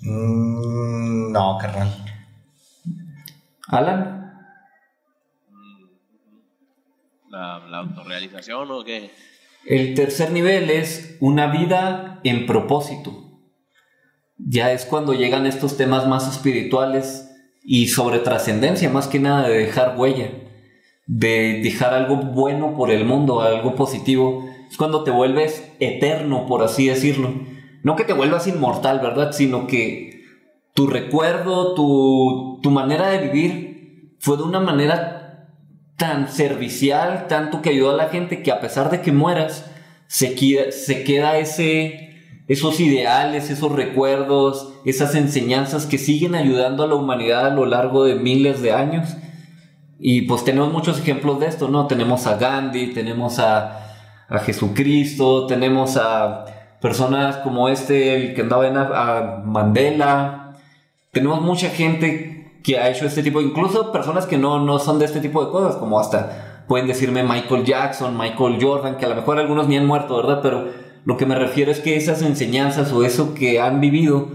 Mm, 0.03 1.33
no, 1.33 1.59
carnal. 1.59 2.06
¿Alan? 3.69 4.17
la, 7.37 7.79
autorrealización 7.79 8.71
o 8.71 8.85
qué? 8.85 9.11
El 9.67 9.95
tercer 9.95 10.31
nivel 10.31 10.71
es 10.71 11.17
una 11.21 11.49
vida 11.49 12.21
en 12.25 12.47
propósito. 12.47 13.41
Ya 14.39 14.73
es 14.73 14.85
cuando 14.85 15.15
llegan 15.15 15.47
estos 15.47 15.77
temas 15.77 16.07
más 16.07 16.31
espirituales 16.31 17.31
y 17.65 17.89
sobre 17.89 18.21
trascendencia, 18.21 18.91
más 18.91 19.09
que 19.09 19.19
nada 19.19 19.49
de 19.49 19.59
dejar 19.59 19.99
huella, 19.99 20.31
de 21.07 21.61
dejar 21.63 21.95
algo 21.95 22.17
bueno 22.17 22.75
por 22.77 22.91
el 22.91 23.05
mundo, 23.05 23.41
algo 23.41 23.75
positivo. 23.75 24.49
Es 24.71 24.77
cuando 24.77 25.05
te 25.05 25.11
vuelves 25.11 25.73
eterno, 25.81 26.47
por 26.47 26.63
así 26.63 26.87
decirlo. 26.87 27.33
No 27.83 27.97
que 27.97 28.05
te 28.05 28.13
vuelvas 28.13 28.47
inmortal, 28.47 29.01
¿verdad? 29.01 29.33
Sino 29.33 29.67
que 29.67 30.16
tu 30.77 30.87
recuerdo, 30.87 31.75
tu, 31.75 32.61
tu 32.63 32.71
manera 32.71 33.09
de 33.09 33.27
vivir 33.27 34.15
fue 34.19 34.37
de 34.37 34.43
una 34.43 34.61
manera 34.61 35.49
tan 35.97 36.29
servicial, 36.29 37.29
tanto 37.29 37.63
que 37.63 37.71
ayudó 37.71 37.93
a 37.93 37.97
la 37.97 38.11
gente, 38.11 38.43
que 38.43 38.53
a 38.53 38.61
pesar 38.61 38.91
de 38.91 39.01
que 39.01 39.11
mueras, 39.11 39.71
se 40.07 40.35
queda, 40.35 40.71
se 40.71 41.03
queda 41.03 41.39
ese, 41.39 42.43
esos 42.47 42.79
ideales, 42.79 43.49
esos 43.49 43.73
recuerdos, 43.73 44.75
esas 44.85 45.15
enseñanzas 45.15 45.87
que 45.87 45.97
siguen 45.97 46.35
ayudando 46.35 46.83
a 46.83 46.89
la 46.89 46.95
humanidad 46.95 47.47
a 47.47 47.55
lo 47.55 47.65
largo 47.65 48.05
de 48.05 48.17
miles 48.17 48.61
de 48.61 48.73
años. 48.73 49.17
Y 49.99 50.23
pues 50.23 50.45
tenemos 50.45 50.71
muchos 50.71 50.99
ejemplos 50.99 51.41
de 51.41 51.47
esto, 51.47 51.69
¿no? 51.69 51.87
Tenemos 51.87 52.27
a 52.27 52.37
Gandhi, 52.37 52.93
tenemos 52.93 53.39
a, 53.39 53.95
a 54.29 54.39
Jesucristo, 54.41 55.47
tenemos 55.47 55.97
a 55.97 56.45
personas 56.83 57.39
como 57.39 57.71
este, 57.71 58.15
el 58.15 58.35
que 58.35 58.43
andaba 58.43 58.69
en 58.69 58.77
a 58.77 59.41
Mandela. 59.43 60.46
Tenemos 61.17 61.41
mucha 61.41 61.71
gente 61.71 62.61
que 62.63 62.79
ha 62.79 62.91
hecho 62.91 63.07
este 63.07 63.23
tipo, 63.23 63.41
incluso 63.41 63.91
personas 63.91 64.27
que 64.27 64.37
no, 64.37 64.63
no 64.63 64.79
son 64.79 64.99
de 64.99 65.07
este 65.07 65.21
tipo 65.21 65.43
de 65.43 65.51
cosas, 65.51 65.77
como 65.77 65.99
hasta 65.99 66.65
pueden 66.69 66.87
decirme 66.87 67.23
Michael 67.23 67.65
Jackson, 67.65 68.19
Michael 68.19 68.59
Jordan, 68.61 68.99
que 68.99 69.07
a 69.07 69.09
lo 69.09 69.15
mejor 69.15 69.39
algunos 69.39 69.67
ni 69.67 69.79
han 69.79 69.87
muerto, 69.87 70.15
¿verdad? 70.19 70.41
Pero 70.43 70.69
lo 71.07 71.17
que 71.17 71.25
me 71.25 71.35
refiero 71.35 71.71
es 71.71 71.81
que 71.81 71.97
esas 71.97 72.21
enseñanzas 72.21 72.93
o 72.93 73.03
eso 73.03 73.33
que 73.33 73.63
han 73.63 73.81
vivido, 73.81 74.29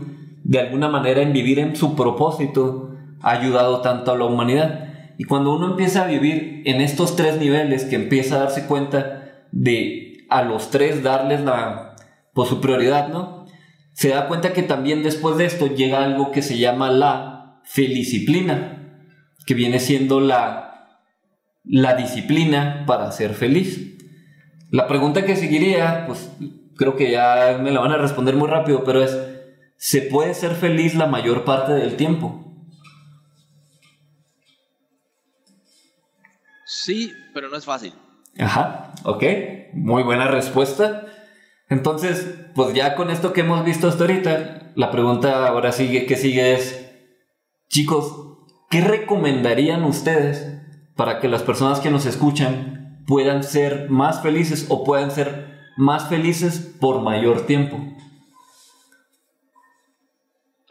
de 0.43 0.59
alguna 0.59 0.89
manera 0.89 1.21
en 1.21 1.33
vivir 1.33 1.59
en 1.59 1.75
su 1.75 1.95
propósito, 1.95 2.95
ha 3.21 3.29
ayudado 3.29 3.81
tanto 3.81 4.11
a 4.11 4.17
la 4.17 4.25
humanidad. 4.25 5.13
Y 5.19 5.25
cuando 5.25 5.53
uno 5.53 5.67
empieza 5.67 6.01
a 6.01 6.07
vivir 6.07 6.63
en 6.65 6.81
estos 6.81 7.15
tres 7.15 7.37
niveles, 7.37 7.85
que 7.85 7.95
empieza 7.95 8.37
a 8.37 8.39
darse 8.39 8.65
cuenta 8.65 9.45
de 9.51 10.25
a 10.31 10.41
los 10.41 10.71
tres 10.71 11.03
darles 11.03 11.41
la, 11.41 11.95
pues, 12.33 12.49
su 12.49 12.59
prioridad, 12.59 13.09
¿no? 13.09 13.40
Se 14.01 14.09
da 14.09 14.27
cuenta 14.27 14.51
que 14.51 14.63
también 14.63 15.03
después 15.03 15.37
de 15.37 15.45
esto 15.45 15.67
llega 15.67 16.03
algo 16.03 16.31
que 16.31 16.41
se 16.41 16.57
llama 16.57 16.89
la 16.89 17.61
felicisciplina, 17.65 18.97
que 19.45 19.53
viene 19.53 19.79
siendo 19.79 20.19
la, 20.19 20.97
la 21.63 21.93
disciplina 21.93 22.83
para 22.87 23.11
ser 23.11 23.35
feliz. 23.35 23.99
La 24.71 24.87
pregunta 24.87 25.23
que 25.23 25.35
seguiría, 25.35 26.05
pues 26.07 26.31
creo 26.77 26.95
que 26.95 27.11
ya 27.11 27.59
me 27.61 27.69
la 27.69 27.79
van 27.79 27.91
a 27.91 27.97
responder 27.97 28.35
muy 28.35 28.47
rápido, 28.47 28.83
pero 28.83 29.03
es, 29.03 29.15
¿se 29.77 30.01
puede 30.01 30.33
ser 30.33 30.55
feliz 30.55 30.95
la 30.95 31.05
mayor 31.05 31.45
parte 31.45 31.73
del 31.73 31.95
tiempo? 31.95 32.55
Sí, 36.65 37.13
pero 37.35 37.49
no 37.49 37.55
es 37.55 37.65
fácil. 37.65 37.93
Ajá, 38.39 38.93
ok, 39.03 39.23
muy 39.73 40.01
buena 40.01 40.27
respuesta. 40.27 41.05
Entonces, 41.71 42.27
pues 42.53 42.73
ya 42.73 42.95
con 42.95 43.09
esto 43.09 43.31
que 43.31 43.41
hemos 43.41 43.63
visto 43.63 43.87
hasta 43.87 44.03
ahorita, 44.03 44.73
la 44.75 44.91
pregunta 44.91 45.47
ahora 45.47 45.71
sigue, 45.71 46.05
que 46.05 46.17
sigue 46.17 46.53
es, 46.53 46.91
Chicos, 47.69 48.13
¿qué 48.69 48.81
recomendarían 48.81 49.85
ustedes 49.85 50.45
para 50.97 51.21
que 51.21 51.29
las 51.29 51.43
personas 51.43 51.79
que 51.79 51.89
nos 51.89 52.05
escuchan 52.05 53.05
puedan 53.07 53.45
ser 53.45 53.89
más 53.89 54.21
felices 54.21 54.65
o 54.67 54.83
puedan 54.83 55.11
ser 55.11 55.71
más 55.77 56.09
felices 56.09 56.59
por 56.81 57.01
mayor 57.01 57.45
tiempo? 57.45 57.77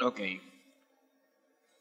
Ok. 0.03 0.21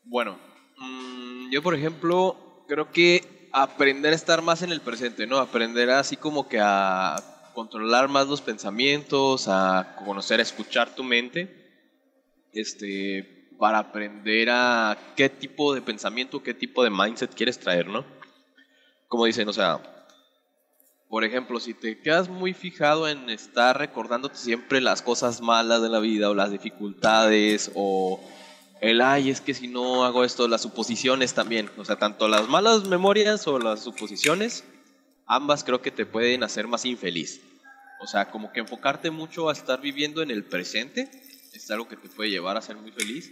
Bueno, 0.05 0.38
mm, 0.77 1.49
yo 1.51 1.62
por 1.62 1.75
ejemplo 1.75 2.63
creo 2.69 2.89
que 2.93 3.49
aprender 3.51 4.13
a 4.13 4.15
estar 4.15 4.41
más 4.41 4.62
en 4.62 4.71
el 4.71 4.79
presente, 4.79 5.27
¿no? 5.27 5.39
Aprender 5.39 5.89
así 5.89 6.15
como 6.15 6.47
que 6.47 6.62
a 6.62 7.17
controlar 7.60 8.08
más 8.08 8.26
los 8.26 8.39
pensamientos, 8.39 9.50
a 9.50 9.98
conocer, 10.06 10.39
a 10.39 10.43
escuchar 10.43 10.95
tu 10.95 11.04
mente. 11.04 11.39
Este, 12.54 13.50
para 13.60 13.80
aprender 13.80 14.48
a 14.50 14.98
qué 15.17 15.28
tipo 15.28 15.76
de 15.76 15.82
pensamiento, 15.82 16.41
qué 16.41 16.54
tipo 16.54 16.86
de 16.86 16.89
mindset 16.89 17.36
quieres 17.36 17.60
traer, 17.60 17.88
¿no? 17.88 18.06
Como 19.10 19.26
dicen, 19.26 19.50
o 19.50 19.52
sea, 19.52 20.06
por 21.10 21.26
ejemplo, 21.26 21.60
si 21.60 21.74
te 21.74 22.00
quedas 22.00 22.30
muy 22.30 22.54
fijado 22.54 23.10
en 23.10 23.30
estar 23.30 23.78
recordándote 23.78 24.38
siempre 24.38 24.80
las 24.80 25.02
cosas 25.02 25.41
malas 25.41 25.82
de 25.82 25.89
la 25.89 26.00
vida 26.00 26.30
o 26.30 26.36
las 26.36 26.52
dificultades 26.52 27.72
o 27.76 28.22
el 28.80 29.02
ay, 29.02 29.32
es 29.32 29.41
que 29.41 29.54
si 29.54 29.67
no 29.67 30.06
hago 30.06 30.24
esto, 30.24 30.48
las 30.48 30.62
suposiciones 30.62 31.34
también, 31.34 31.69
o 31.78 31.84
sea, 31.84 31.98
tanto 31.98 32.30
las 32.30 32.48
malas 32.48 32.88
memorias 32.88 33.45
o 33.50 33.60
las 33.60 33.84
suposiciones 33.84 34.63
ambas 35.30 35.63
creo 35.63 35.82
que 35.82 35.91
te 35.91 36.06
pueden 36.06 36.43
hacer 36.43 36.67
más 36.67 36.84
infeliz. 36.86 37.41
O 37.99 38.07
sea, 38.07 38.31
como 38.31 38.51
que 38.51 38.62
enfocarte 38.62 39.12
mucho 39.12 39.49
a 39.49 39.53
estar 39.53 39.81
viviendo 39.81 40.21
en 40.21 40.31
el 40.31 40.45
presente 40.45 41.09
es 41.53 41.71
algo 41.71 41.88
que 41.88 41.97
te 41.97 42.09
puede 42.09 42.29
llevar 42.29 42.57
a 42.57 42.62
ser 42.62 42.77
muy 42.77 42.91
feliz 42.91 43.31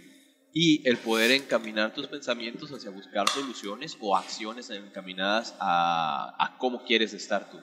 y 0.52 0.86
el 0.88 0.96
poder 0.96 1.30
encaminar 1.30 1.94
tus 1.94 2.06
pensamientos 2.06 2.70
hacia 2.72 2.90
buscar 2.90 3.28
soluciones 3.28 3.96
o 4.00 4.16
acciones 4.16 4.70
encaminadas 4.70 5.54
a, 5.60 6.56
cómo 6.58 6.84
quieres 6.84 7.12
estar 7.12 7.50
tú. 7.50 7.58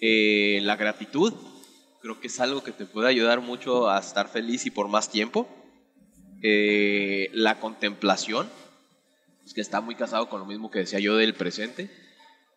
Eh, 0.00 0.60
la 0.62 0.76
gratitud 0.76 1.32
creo 2.00 2.20
que 2.20 2.26
es 2.26 2.40
algo 2.40 2.62
que 2.62 2.72
te 2.72 2.86
puede 2.86 3.08
ayudar 3.08 3.40
mucho 3.40 3.88
a 3.88 3.98
estar 3.98 4.28
feliz 4.28 4.66
y 4.66 4.70
por 4.70 4.88
más 4.88 5.10
tiempo. 5.10 5.48
Eh, 6.42 7.30
la 7.32 7.60
contemplación, 7.60 8.48
es 9.46 9.54
que 9.54 9.60
está 9.60 9.80
muy 9.80 9.94
casado 9.94 10.28
con 10.28 10.40
lo 10.40 10.46
mismo 10.46 10.70
que 10.70 10.80
decía 10.80 10.98
yo 10.98 11.16
del 11.16 11.34
presente. 11.34 11.90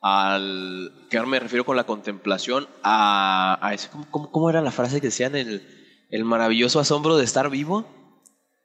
Al 0.07 1.07
que 1.09 1.17
ahora 1.17 1.27
me 1.27 1.39
refiero 1.39 1.65
con 1.65 1.75
la 1.75 1.85
contemplación 1.85 2.67
a, 2.83 3.57
a 3.59 3.73
ese, 3.73 3.89
¿cómo, 3.89 4.31
¿cómo, 4.31 4.51
era 4.51 4.61
la 4.61 4.69
frase 4.69 5.01
que 5.01 5.07
decían 5.07 5.35
el, 5.35 5.63
el 6.11 6.25
maravilloso 6.25 6.79
asombro 6.79 7.17
de 7.17 7.23
estar 7.23 7.49
vivo? 7.49 7.87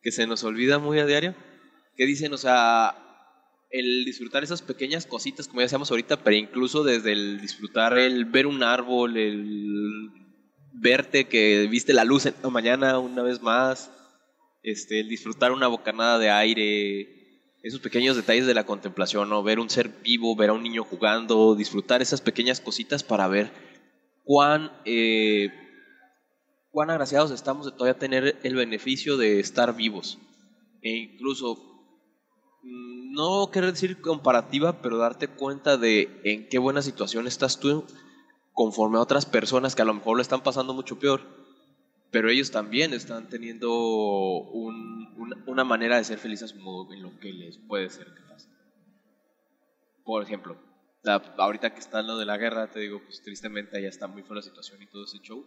Que 0.02 0.12
se 0.12 0.26
nos 0.26 0.44
olvida 0.44 0.78
muy 0.78 0.98
a 0.98 1.06
diario. 1.06 1.34
Que 1.96 2.04
dicen, 2.04 2.34
o 2.34 2.36
sea, 2.36 2.94
el 3.70 4.04
disfrutar 4.04 4.44
esas 4.44 4.60
pequeñas 4.60 5.06
cositas, 5.06 5.48
como 5.48 5.60
ya 5.60 5.64
decíamos 5.64 5.90
ahorita, 5.90 6.22
pero 6.22 6.36
incluso 6.36 6.84
desde 6.84 7.12
el 7.12 7.40
disfrutar 7.40 7.96
el 7.96 8.26
ver 8.26 8.46
un 8.46 8.62
árbol, 8.62 9.16
el 9.16 10.10
verte 10.74 11.26
que 11.26 11.66
viste 11.70 11.94
la 11.94 12.04
luz 12.04 12.26
en 12.26 12.34
la 12.42 12.50
mañana 12.50 12.98
una 12.98 13.22
vez 13.22 13.40
más, 13.40 13.90
este, 14.62 15.00
el 15.00 15.08
disfrutar 15.08 15.52
una 15.52 15.68
bocanada 15.68 16.18
de 16.18 16.28
aire, 16.28 17.19
esos 17.62 17.80
pequeños 17.80 18.16
detalles 18.16 18.46
de 18.46 18.54
la 18.54 18.64
contemplación, 18.64 19.28
¿no? 19.28 19.42
ver 19.42 19.60
un 19.60 19.70
ser 19.70 19.88
vivo, 20.02 20.34
ver 20.34 20.50
a 20.50 20.54
un 20.54 20.62
niño 20.62 20.84
jugando, 20.84 21.54
disfrutar 21.54 22.00
esas 22.00 22.20
pequeñas 22.20 22.60
cositas 22.60 23.02
para 23.02 23.28
ver 23.28 23.52
cuán, 24.24 24.72
eh, 24.84 25.50
cuán 26.70 26.90
agraciados 26.90 27.30
estamos 27.30 27.66
de 27.66 27.72
todavía 27.72 27.98
tener 27.98 28.38
el 28.42 28.54
beneficio 28.54 29.16
de 29.16 29.40
estar 29.40 29.76
vivos. 29.76 30.18
E 30.82 30.90
incluso 30.96 31.58
no 32.62 33.50
quiero 33.52 33.70
decir 33.70 34.00
comparativa, 34.00 34.80
pero 34.80 34.96
darte 34.96 35.28
cuenta 35.28 35.76
de 35.76 36.20
en 36.24 36.48
qué 36.48 36.58
buena 36.58 36.80
situación 36.80 37.26
estás 37.26 37.58
tú 37.58 37.84
conforme 38.52 38.98
a 38.98 39.02
otras 39.02 39.26
personas 39.26 39.74
que 39.74 39.82
a 39.82 39.86
lo 39.86 39.94
mejor 39.94 40.16
lo 40.16 40.22
están 40.22 40.42
pasando 40.42 40.74
mucho 40.74 40.98
peor, 40.98 41.39
pero 42.10 42.28
ellos 42.28 42.50
también 42.50 42.92
están 42.92 43.28
teniendo 43.28 43.72
una 45.46 45.64
manera 45.64 45.96
de 45.96 46.04
ser 46.04 46.18
felices 46.18 46.54
en 46.54 47.02
lo 47.02 47.18
que 47.20 47.32
les 47.32 47.58
puede 47.58 47.88
ser 47.90 48.06
que 48.14 48.22
pase. 48.22 48.48
Por 50.04 50.22
ejemplo, 50.22 50.58
ahorita 51.38 51.72
que 51.72 51.80
está 51.80 52.02
lo 52.02 52.18
de 52.18 52.26
la 52.26 52.36
guerra, 52.36 52.70
te 52.70 52.80
digo, 52.80 53.00
pues 53.04 53.22
tristemente 53.22 53.80
ya 53.80 53.88
está 53.88 54.06
muy 54.06 54.22
fea 54.22 54.36
la 54.36 54.42
situación 54.42 54.82
y 54.82 54.86
todo 54.86 55.04
ese 55.04 55.18
show. 55.18 55.44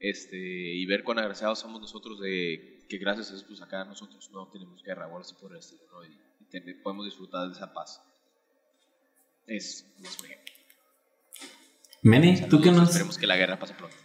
Este, 0.00 0.36
y 0.36 0.84
ver 0.86 1.04
cuán 1.04 1.20
agraciados 1.20 1.60
somos 1.60 1.80
nosotros 1.80 2.18
de 2.20 2.84
que 2.88 2.98
gracias 2.98 3.30
a 3.30 3.36
eso, 3.36 3.46
pues 3.46 3.62
acá 3.62 3.84
nosotros 3.84 4.30
no 4.32 4.48
tenemos 4.48 4.82
guerra 4.82 5.04
o 5.06 5.10
algo 5.10 5.20
así 5.20 5.34
por 5.40 5.52
el 5.52 5.58
estilo, 5.58 5.82
¿no? 5.92 6.82
podemos 6.82 7.06
disfrutar 7.06 7.46
de 7.48 7.54
esa 7.54 7.72
paz. 7.72 8.02
Es 9.46 9.86
un 9.98 10.06
ejemplo. 10.06 10.54
Meni, 12.02 12.48
¿tú 12.48 12.60
qué 12.60 12.72
nos...? 12.72 12.88
Esperemos 12.88 13.16
que 13.16 13.26
la 13.26 13.36
guerra 13.36 13.58
pase 13.58 13.74
pronto. 13.74 13.96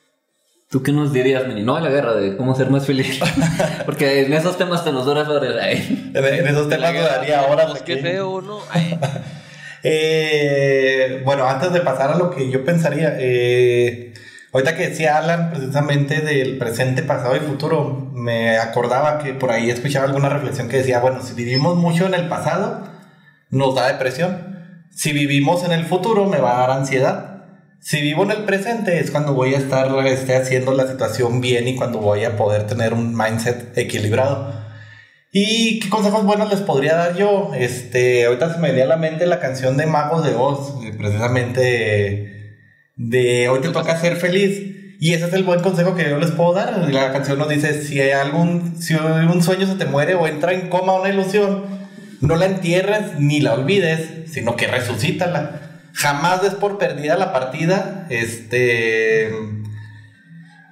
¿Tú 0.69 0.83
qué 0.83 0.91
nos 0.91 1.13
dirías, 1.13 1.47
Meni? 1.47 1.63
No 1.63 1.77
a 1.77 1.81
la 1.81 1.89
guerra, 1.89 2.13
de 2.13 2.35
cómo 2.35 2.53
ser 2.53 2.69
más 2.69 2.85
feliz. 2.85 3.21
Porque 3.85 4.25
en 4.25 4.33
esos 4.33 4.57
temas 4.57 4.83
te 4.83 4.91
nos 4.91 5.05
duras 5.05 5.29
horas. 5.29 5.55
En, 5.63 6.13
en 6.13 6.47
esos 6.47 6.67
temas 6.67 6.93
daría 6.93 7.43
horas. 7.43 7.67
Pues 7.71 7.83
qué 7.83 7.97
feo, 7.97 8.41
¿no? 8.41 8.59
eh, 9.83 11.21
bueno, 11.23 11.47
antes 11.47 11.71
de 11.71 11.79
pasar 11.79 12.11
a 12.11 12.17
lo 12.17 12.31
que 12.31 12.49
yo 12.49 12.65
pensaría, 12.65 13.15
eh, 13.17 14.13
ahorita 14.51 14.75
que 14.75 14.89
decía 14.89 15.17
Alan 15.17 15.51
precisamente 15.51 16.19
del 16.19 16.57
presente, 16.57 17.01
pasado 17.01 17.37
y 17.37 17.39
futuro, 17.39 18.11
me 18.11 18.57
acordaba 18.57 19.19
que 19.19 19.33
por 19.33 19.51
ahí 19.51 19.69
escuchaba 19.69 20.05
alguna 20.05 20.27
reflexión 20.27 20.67
que 20.67 20.79
decía, 20.79 20.99
bueno, 20.99 21.21
si 21.23 21.33
vivimos 21.33 21.77
mucho 21.77 22.07
en 22.07 22.13
el 22.13 22.27
pasado, 22.27 22.83
nos 23.51 23.73
da 23.73 23.87
depresión. 23.87 24.57
Si 24.91 25.13
vivimos 25.13 25.63
en 25.63 25.71
el 25.71 25.85
futuro, 25.85 26.25
me 26.25 26.39
va 26.39 26.57
a 26.57 26.67
dar 26.67 26.71
ansiedad. 26.71 27.36
Si 27.87 28.01
vivo 28.01 28.23
en 28.23 28.31
el 28.31 28.43
presente 28.43 28.99
es 28.99 29.11
cuando 29.11 29.33
voy 29.33 29.55
a 29.55 29.59
estar 29.59 29.87
este, 30.05 30.35
haciendo 30.35 30.73
la 30.73 30.87
situación 30.87 31.39
bien 31.39 31.69
y 31.69 31.77
cuando 31.77 31.99
voy 31.99 32.25
a 32.25 32.35
poder 32.35 32.67
tener 32.67 32.93
un 32.93 33.15
mindset 33.15 33.77
equilibrado. 33.77 34.53
¿Y 35.31 35.79
qué 35.79 35.87
consejos 35.87 36.25
buenos 36.25 36.49
les 36.49 36.59
podría 36.59 36.97
dar 36.97 37.15
yo? 37.15 37.53
Este, 37.57 38.25
ahorita 38.25 38.53
se 38.53 38.59
me 38.59 38.71
venía 38.71 38.83
a 38.83 38.87
la 38.87 38.97
mente 38.97 39.25
la 39.25 39.39
canción 39.39 39.77
de 39.77 39.85
Magos 39.85 40.25
de 40.25 40.35
Oz, 40.35 40.83
eh, 40.83 40.95
precisamente 40.97 42.59
de 42.97 43.47
Hoy 43.47 43.61
te 43.61 43.69
toca 43.69 43.97
ser 43.97 44.17
feliz. 44.17 44.97
Y 44.99 45.13
ese 45.13 45.27
es 45.27 45.33
el 45.33 45.45
buen 45.45 45.61
consejo 45.61 45.95
que 45.95 46.09
yo 46.09 46.17
les 46.17 46.31
puedo 46.31 46.55
dar. 46.55 46.89
La 46.91 47.13
canción 47.13 47.39
nos 47.39 47.47
dice, 47.47 47.81
si 47.81 48.01
hay 48.01 48.11
algún, 48.11 48.81
si 48.81 48.95
un 48.95 49.41
sueño 49.41 49.65
se 49.65 49.75
te 49.75 49.85
muere 49.85 50.13
o 50.15 50.27
entra 50.27 50.51
en 50.51 50.67
coma 50.67 50.99
una 50.99 51.07
ilusión, 51.07 51.63
no 52.19 52.35
la 52.35 52.47
entierres 52.47 53.17
ni 53.17 53.39
la 53.39 53.53
olvides, 53.53 54.29
sino 54.29 54.57
que 54.57 54.67
resucítala. 54.67 55.66
Jamás 55.97 56.43
des 56.43 56.53
por 56.53 56.77
perdida 56.77 57.17
la 57.17 57.33
partida. 57.33 58.05
Este. 58.11 59.31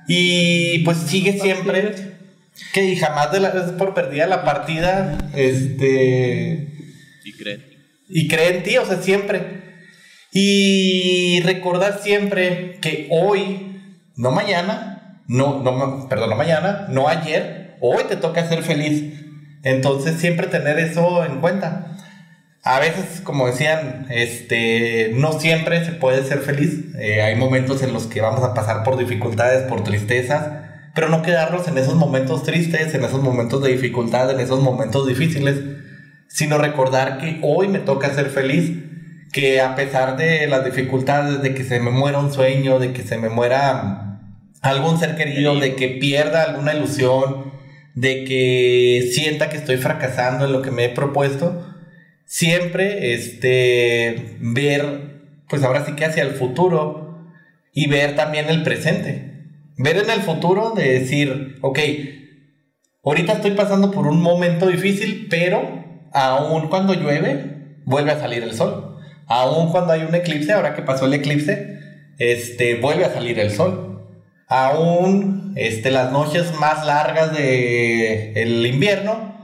Y 0.07 0.79
pues 0.79 0.99
sigue 0.99 1.39
siempre. 1.39 1.95
Que 2.73 2.85
y 2.85 2.95
jamás 2.95 3.31
des 3.31 3.71
por 3.71 3.95
perdida 3.95 4.27
la 4.27 4.45
partida. 4.45 5.17
Este. 5.33 6.71
Y 7.23 7.33
cree. 7.33 7.59
Y 8.07 8.27
cree 8.27 8.57
en 8.57 8.63
ti, 8.63 8.77
o 8.77 8.85
sea, 8.85 9.01
siempre. 9.01 9.63
Y 10.31 11.41
recordar 11.41 12.01
siempre 12.03 12.77
que 12.81 13.07
hoy 13.09 13.81
no 14.15 14.29
mañana, 14.29 15.23
no, 15.27 15.63
no, 15.63 16.07
perdón, 16.07 16.29
no 16.29 16.35
mañana, 16.35 16.85
no 16.89 17.07
ayer, 17.07 17.77
hoy 17.81 18.03
te 18.07 18.15
toca 18.15 18.47
ser 18.47 18.61
feliz. 18.61 19.13
Entonces 19.63 20.19
siempre 20.19 20.45
tener 20.45 20.77
eso 20.77 21.25
en 21.25 21.41
cuenta. 21.41 21.94
A 22.67 22.79
veces, 22.79 23.21
como 23.21 23.45
decían, 23.45 24.07
este, 24.09 25.11
no 25.13 25.39
siempre 25.39 25.85
se 25.85 25.91
puede 25.91 26.23
ser 26.23 26.39
feliz. 26.39 26.95
Eh, 26.97 27.21
hay 27.21 27.35
momentos 27.35 27.83
en 27.83 27.93
los 27.93 28.07
que 28.07 28.21
vamos 28.21 28.43
a 28.43 28.55
pasar 28.55 28.83
por 28.83 28.97
dificultades, 28.97 29.67
por 29.69 29.83
tristezas, 29.83 30.47
pero 30.95 31.07
no 31.09 31.21
quedarnos 31.21 31.67
en 31.67 31.77
esos 31.77 31.93
momentos 31.93 32.41
tristes, 32.41 32.95
en 32.95 33.03
esos 33.03 33.21
momentos 33.21 33.61
de 33.61 33.71
dificultad, 33.71 34.31
en 34.31 34.39
esos 34.39 34.63
momentos 34.63 35.07
difíciles, 35.07 35.59
sino 36.27 36.57
recordar 36.57 37.19
que 37.19 37.39
hoy 37.43 37.67
me 37.67 37.77
toca 37.77 38.11
ser 38.15 38.31
feliz, 38.31 38.71
que 39.31 39.61
a 39.61 39.75
pesar 39.75 40.17
de 40.17 40.47
las 40.47 40.65
dificultades, 40.65 41.43
de 41.43 41.53
que 41.53 41.63
se 41.63 41.79
me 41.79 41.91
muera 41.91 42.17
un 42.17 42.33
sueño, 42.33 42.79
de 42.79 42.93
que 42.93 43.03
se 43.03 43.19
me 43.19 43.29
muera 43.29 44.21
algún 44.61 44.97
ser 44.99 45.15
querido, 45.15 45.55
de 45.59 45.75
que 45.75 45.89
pierda 45.89 46.41
alguna 46.41 46.73
ilusión, 46.73 47.51
de 47.93 48.23
que 48.23 49.07
sienta 49.13 49.49
que 49.49 49.57
estoy 49.57 49.77
fracasando 49.77 50.45
en 50.45 50.51
lo 50.51 50.63
que 50.63 50.71
me 50.71 50.85
he 50.85 50.89
propuesto, 50.89 51.74
siempre 52.25 53.13
este, 53.13 54.37
ver, 54.39 55.21
pues 55.47 55.63
ahora 55.63 55.85
sí 55.85 55.93
que 55.93 56.05
hacia 56.05 56.23
el 56.23 56.31
futuro 56.31 57.29
y 57.73 57.87
ver 57.87 58.15
también 58.15 58.49
el 58.49 58.63
presente. 58.63 59.33
Ver 59.77 59.97
en 59.97 60.09
el 60.09 60.21
futuro 60.21 60.71
de 60.71 60.99
decir, 60.99 61.57
ok, 61.61 61.79
ahorita 63.03 63.33
estoy 63.33 63.51
pasando 63.51 63.91
por 63.91 64.07
un 64.07 64.21
momento 64.21 64.67
difícil, 64.67 65.27
pero 65.29 65.83
aún 66.13 66.69
cuando 66.69 66.93
llueve, 66.93 67.79
vuelve 67.85 68.11
a 68.11 68.19
salir 68.19 68.43
el 68.43 68.53
sol. 68.53 68.97
Aún 69.27 69.71
cuando 69.71 69.93
hay 69.93 70.03
un 70.03 70.15
eclipse, 70.15 70.53
ahora 70.53 70.75
que 70.75 70.81
pasó 70.81 71.05
el 71.05 71.13
eclipse, 71.13 71.79
este, 72.17 72.75
vuelve 72.75 73.05
a 73.05 73.13
salir 73.13 73.39
el 73.39 73.51
sol 73.51 73.85
aún 74.47 75.53
este, 75.55 75.91
las 75.91 76.11
noches 76.11 76.53
más 76.59 76.85
largas 76.85 77.33
del 77.33 78.37
el 78.37 78.65
invierno, 78.65 79.34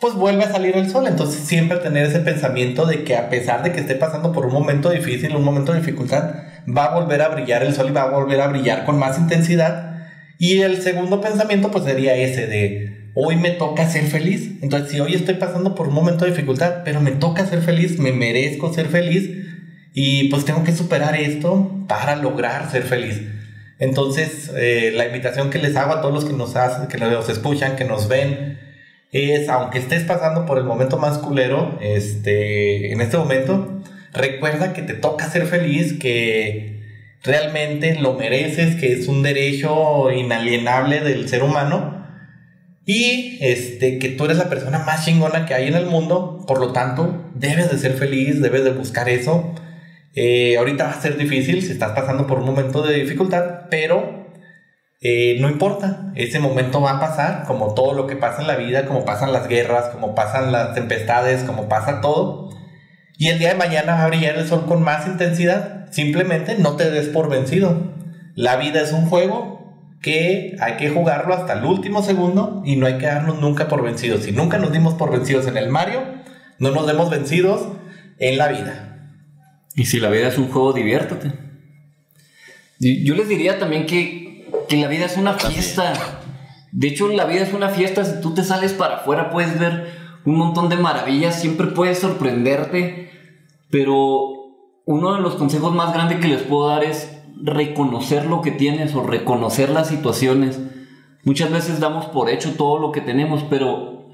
pues 0.00 0.14
vuelve 0.14 0.44
a 0.44 0.52
salir 0.52 0.76
el 0.76 0.90
sol. 0.90 1.06
Entonces 1.06 1.40
siempre 1.46 1.78
tener 1.78 2.06
ese 2.06 2.20
pensamiento 2.20 2.86
de 2.86 3.04
que 3.04 3.16
a 3.16 3.28
pesar 3.28 3.62
de 3.62 3.72
que 3.72 3.80
esté 3.80 3.94
pasando 3.94 4.32
por 4.32 4.46
un 4.46 4.52
momento 4.52 4.90
difícil, 4.90 5.34
un 5.34 5.44
momento 5.44 5.72
de 5.72 5.80
dificultad, 5.80 6.34
va 6.66 6.86
a 6.86 7.00
volver 7.00 7.22
a 7.22 7.28
brillar 7.28 7.62
el 7.62 7.74
sol 7.74 7.88
y 7.88 7.92
va 7.92 8.02
a 8.02 8.10
volver 8.10 8.40
a 8.40 8.48
brillar 8.48 8.84
con 8.84 8.98
más 8.98 9.18
intensidad. 9.18 10.06
Y 10.38 10.60
el 10.60 10.80
segundo 10.82 11.20
pensamiento 11.20 11.70
pues 11.70 11.84
sería 11.84 12.14
ese 12.14 12.46
de 12.46 13.10
hoy 13.14 13.36
me 13.36 13.50
toca 13.50 13.88
ser 13.88 14.04
feliz. 14.04 14.62
Entonces 14.62 14.90
si 14.90 15.00
hoy 15.00 15.14
estoy 15.14 15.34
pasando 15.34 15.74
por 15.74 15.88
un 15.88 15.94
momento 15.94 16.24
de 16.24 16.30
dificultad, 16.30 16.82
pero 16.84 17.00
me 17.00 17.10
toca 17.10 17.46
ser 17.46 17.62
feliz, 17.62 17.98
me 17.98 18.12
merezco 18.12 18.72
ser 18.72 18.86
feliz 18.86 19.30
y 19.92 20.28
pues 20.28 20.44
tengo 20.44 20.62
que 20.62 20.72
superar 20.72 21.16
esto 21.16 21.84
para 21.88 22.14
lograr 22.14 22.70
ser 22.70 22.84
feliz. 22.84 23.20
Entonces, 23.80 24.50
eh, 24.56 24.92
la 24.94 25.06
invitación 25.06 25.50
que 25.50 25.58
les 25.58 25.76
hago 25.76 25.92
a 25.92 26.00
todos 26.00 26.12
los 26.12 26.24
que 26.24 26.32
nos 26.32 26.56
hacen, 26.56 26.88
que 26.88 26.98
nos 26.98 27.28
escuchan, 27.28 27.76
que 27.76 27.84
nos 27.84 28.08
ven, 28.08 28.58
es, 29.12 29.48
aunque 29.48 29.78
estés 29.78 30.04
pasando 30.04 30.44
por 30.44 30.58
el 30.58 30.64
momento 30.64 30.98
más 30.98 31.18
culero, 31.18 31.78
este, 31.80 32.92
en 32.92 33.00
este 33.00 33.16
momento, 33.16 33.80
recuerda 34.12 34.72
que 34.72 34.82
te 34.82 34.94
toca 34.94 35.30
ser 35.30 35.46
feliz, 35.46 35.98
que 35.98 36.82
realmente 37.22 37.94
lo 37.96 38.14
mereces, 38.14 38.76
que 38.76 38.92
es 38.92 39.08
un 39.08 39.22
derecho 39.22 40.10
inalienable 40.12 41.00
del 41.00 41.28
ser 41.28 41.42
humano. 41.42 41.96
Y 42.84 43.38
este, 43.42 43.98
que 43.98 44.08
tú 44.08 44.24
eres 44.24 44.38
la 44.38 44.48
persona 44.48 44.78
más 44.78 45.04
chingona 45.04 45.44
que 45.44 45.54
hay 45.54 45.68
en 45.68 45.74
el 45.74 45.86
mundo, 45.86 46.44
por 46.46 46.58
lo 46.58 46.72
tanto, 46.72 47.30
debes 47.34 47.70
de 47.70 47.78
ser 47.78 47.92
feliz, 47.92 48.40
debes 48.40 48.64
de 48.64 48.72
buscar 48.72 49.08
eso. 49.10 49.54
Eh, 50.14 50.56
ahorita 50.56 50.84
va 50.84 50.90
a 50.92 51.00
ser 51.00 51.18
difícil 51.18 51.62
si 51.62 51.70
estás 51.70 51.92
pasando 51.92 52.26
por 52.26 52.38
un 52.38 52.46
momento 52.46 52.82
de 52.82 52.94
dificultad, 52.94 53.68
pero 53.70 54.17
eh, 55.00 55.36
no 55.40 55.48
importa, 55.48 56.12
ese 56.16 56.40
momento 56.40 56.80
va 56.80 56.92
a 56.92 57.00
pasar, 57.00 57.44
como 57.46 57.74
todo 57.74 57.94
lo 57.94 58.06
que 58.06 58.16
pasa 58.16 58.40
en 58.40 58.48
la 58.48 58.56
vida, 58.56 58.86
como 58.86 59.04
pasan 59.04 59.32
las 59.32 59.46
guerras, 59.46 59.90
como 59.92 60.14
pasan 60.14 60.50
las 60.50 60.74
tempestades, 60.74 61.44
como 61.44 61.68
pasa 61.68 62.00
todo. 62.00 62.50
Y 63.16 63.28
el 63.28 63.38
día 63.38 63.50
de 63.50 63.54
mañana 63.54 63.94
va 63.94 64.04
a 64.04 64.08
brillar 64.08 64.36
el 64.36 64.48
sol 64.48 64.66
con 64.66 64.82
más 64.82 65.06
intensidad. 65.06 65.90
Simplemente 65.90 66.56
no 66.58 66.76
te 66.76 66.90
des 66.90 67.08
por 67.08 67.28
vencido. 67.28 67.94
La 68.34 68.56
vida 68.56 68.80
es 68.80 68.92
un 68.92 69.06
juego 69.06 69.58
que 70.00 70.56
hay 70.60 70.76
que 70.76 70.90
jugarlo 70.90 71.34
hasta 71.34 71.54
el 71.54 71.64
último 71.64 72.02
segundo 72.02 72.62
y 72.64 72.76
no 72.76 72.86
hay 72.86 72.98
que 72.98 73.06
darnos 73.06 73.40
nunca 73.40 73.68
por 73.68 73.82
vencidos. 73.82 74.24
Si 74.24 74.32
nunca 74.32 74.58
nos 74.58 74.72
dimos 74.72 74.94
por 74.94 75.10
vencidos 75.10 75.46
en 75.46 75.56
el 75.56 75.68
Mario, 75.68 76.02
no 76.58 76.70
nos 76.70 76.86
demos 76.86 77.10
vencidos 77.10 77.66
en 78.18 78.38
la 78.38 78.48
vida. 78.48 79.12
Y 79.74 79.86
si 79.86 80.00
la 80.00 80.10
vida 80.10 80.28
es 80.28 80.38
un 80.38 80.48
juego, 80.48 80.72
diviértete. 80.72 81.32
Yo 82.80 83.14
les 83.14 83.28
diría 83.28 83.58
también 83.58 83.86
que 83.86 84.27
que 84.68 84.76
la 84.76 84.88
vida 84.88 85.06
es 85.06 85.16
una 85.16 85.34
fiesta. 85.34 85.92
De 86.72 86.88
hecho, 86.88 87.08
la 87.08 87.24
vida 87.24 87.42
es 87.42 87.52
una 87.52 87.68
fiesta. 87.68 88.04
Si 88.04 88.20
tú 88.20 88.34
te 88.34 88.44
sales 88.44 88.72
para 88.72 88.96
afuera, 88.96 89.30
puedes 89.30 89.58
ver 89.58 89.92
un 90.24 90.36
montón 90.36 90.68
de 90.68 90.76
maravillas. 90.76 91.40
Siempre 91.40 91.68
puedes 91.68 91.98
sorprenderte. 91.98 93.10
Pero 93.70 94.38
uno 94.84 95.14
de 95.14 95.20
los 95.20 95.34
consejos 95.34 95.74
más 95.74 95.92
grandes 95.92 96.20
que 96.20 96.28
les 96.28 96.42
puedo 96.42 96.68
dar 96.68 96.84
es 96.84 97.18
reconocer 97.42 98.26
lo 98.26 98.42
que 98.42 98.50
tienes 98.50 98.94
o 98.94 99.02
reconocer 99.02 99.70
las 99.70 99.88
situaciones. 99.88 100.60
Muchas 101.24 101.50
veces 101.50 101.80
damos 101.80 102.06
por 102.06 102.30
hecho 102.30 102.54
todo 102.56 102.78
lo 102.78 102.92
que 102.92 103.00
tenemos, 103.00 103.44
pero, 103.50 104.08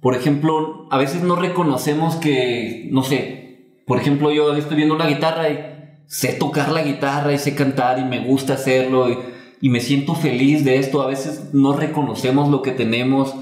por 0.00 0.14
ejemplo, 0.14 0.86
a 0.90 0.98
veces 0.98 1.22
no 1.22 1.36
reconocemos 1.36 2.16
que, 2.16 2.88
no 2.92 3.02
sé, 3.02 3.40
por 3.86 3.98
ejemplo, 3.98 4.30
yo 4.30 4.54
estoy 4.54 4.76
viendo 4.76 4.94
una 4.94 5.06
guitarra 5.06 5.48
y 5.48 5.58
sé 6.06 6.34
tocar 6.34 6.70
la 6.70 6.82
guitarra 6.82 7.32
y 7.32 7.38
sé 7.38 7.54
cantar 7.54 7.98
y 7.98 8.04
me 8.04 8.20
gusta 8.24 8.54
hacerlo. 8.54 9.08
Y, 9.10 9.18
y 9.60 9.68
me 9.68 9.80
siento 9.80 10.14
feliz 10.14 10.64
de 10.64 10.78
esto. 10.78 11.02
A 11.02 11.06
veces 11.06 11.50
no 11.52 11.72
reconocemos 11.74 12.48
lo 12.48 12.62
que 12.62 12.72
tenemos, 12.72 13.34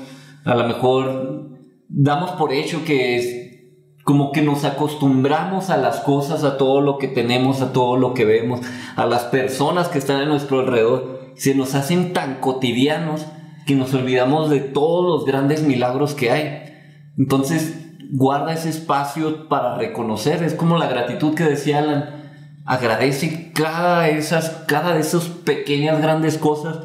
a 0.44 0.54
lo 0.54 0.66
mejor 0.66 1.58
damos 1.88 2.32
por 2.32 2.52
hecho 2.52 2.84
que 2.84 3.16
es 3.16 3.48
como 4.04 4.32
que 4.32 4.40
nos 4.40 4.64
acostumbramos 4.64 5.68
a 5.68 5.76
las 5.76 6.00
cosas, 6.00 6.42
a 6.42 6.56
todo 6.56 6.80
lo 6.80 6.96
que 6.96 7.08
tenemos, 7.08 7.60
a 7.60 7.74
todo 7.74 7.96
lo 7.96 8.14
que 8.14 8.24
vemos, 8.24 8.60
a 8.96 9.04
las 9.04 9.24
personas 9.24 9.88
que 9.88 9.98
están 9.98 10.22
a 10.22 10.26
nuestro 10.26 10.60
alrededor. 10.60 11.32
Se 11.34 11.54
nos 11.54 11.74
hacen 11.74 12.14
tan 12.14 12.40
cotidianos 12.40 13.26
que 13.66 13.74
nos 13.74 13.92
olvidamos 13.92 14.48
de 14.48 14.60
todos 14.60 15.04
los 15.04 15.26
grandes 15.26 15.62
milagros 15.62 16.14
que 16.14 16.30
hay. 16.30 16.62
Entonces, 17.18 17.78
guarda 18.10 18.54
ese 18.54 18.70
espacio 18.70 19.46
para 19.48 19.76
reconocer. 19.76 20.42
Es 20.42 20.54
como 20.54 20.78
la 20.78 20.88
gratitud 20.88 21.34
que 21.34 21.44
decía 21.44 21.80
Alan 21.80 22.17
agradece 22.68 23.50
cada, 23.54 24.10
esas, 24.10 24.50
cada 24.66 24.92
de 24.92 25.00
esas 25.00 25.24
pequeñas, 25.24 26.02
grandes 26.02 26.36
cosas, 26.36 26.76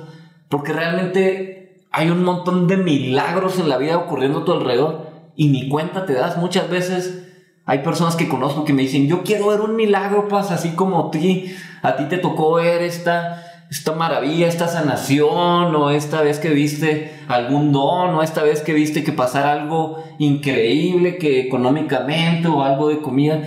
porque 0.47 0.71
realmente 0.71 1.85
hay 1.91 2.09
un 2.09 2.23
montón 2.23 2.67
de 2.67 2.77
milagros 2.77 3.59
en 3.59 3.67
la 3.67 3.77
vida 3.77 3.97
ocurriendo 3.97 4.39
a 4.39 4.45
tu 4.45 4.53
alrededor 4.53 5.09
y 5.35 5.49
ni 5.49 5.67
cuenta 5.67 6.05
te 6.05 6.13
das. 6.13 6.37
Muchas 6.37 6.69
veces 6.69 7.27
hay 7.65 7.79
personas 7.79 8.15
que 8.15 8.29
conozco 8.29 8.63
que 8.63 8.71
me 8.71 8.83
dicen, 8.83 9.09
yo 9.09 9.23
quiero 9.23 9.47
ver 9.47 9.59
un 9.59 9.75
milagro, 9.75 10.29
paz, 10.29 10.51
así 10.51 10.69
como 10.69 11.07
a 11.07 11.11
ti, 11.11 11.53
a 11.81 11.97
ti 11.97 12.05
te 12.05 12.17
tocó 12.17 12.53
ver 12.53 12.81
esta, 12.81 13.43
esta 13.69 13.91
maravilla, 13.91 14.47
esta 14.47 14.69
sanación, 14.69 15.75
o 15.75 15.89
esta 15.89 16.21
vez 16.21 16.39
que 16.39 16.51
viste 16.51 17.13
algún 17.27 17.73
don, 17.73 18.15
o 18.15 18.23
esta 18.23 18.41
vez 18.41 18.61
que 18.61 18.71
viste 18.71 19.03
que 19.03 19.11
pasara 19.11 19.51
algo 19.51 20.01
increíble, 20.17 21.17
que 21.17 21.41
económicamente, 21.41 22.47
o 22.47 22.63
algo 22.63 22.87
de 22.87 23.01
comida. 23.01 23.41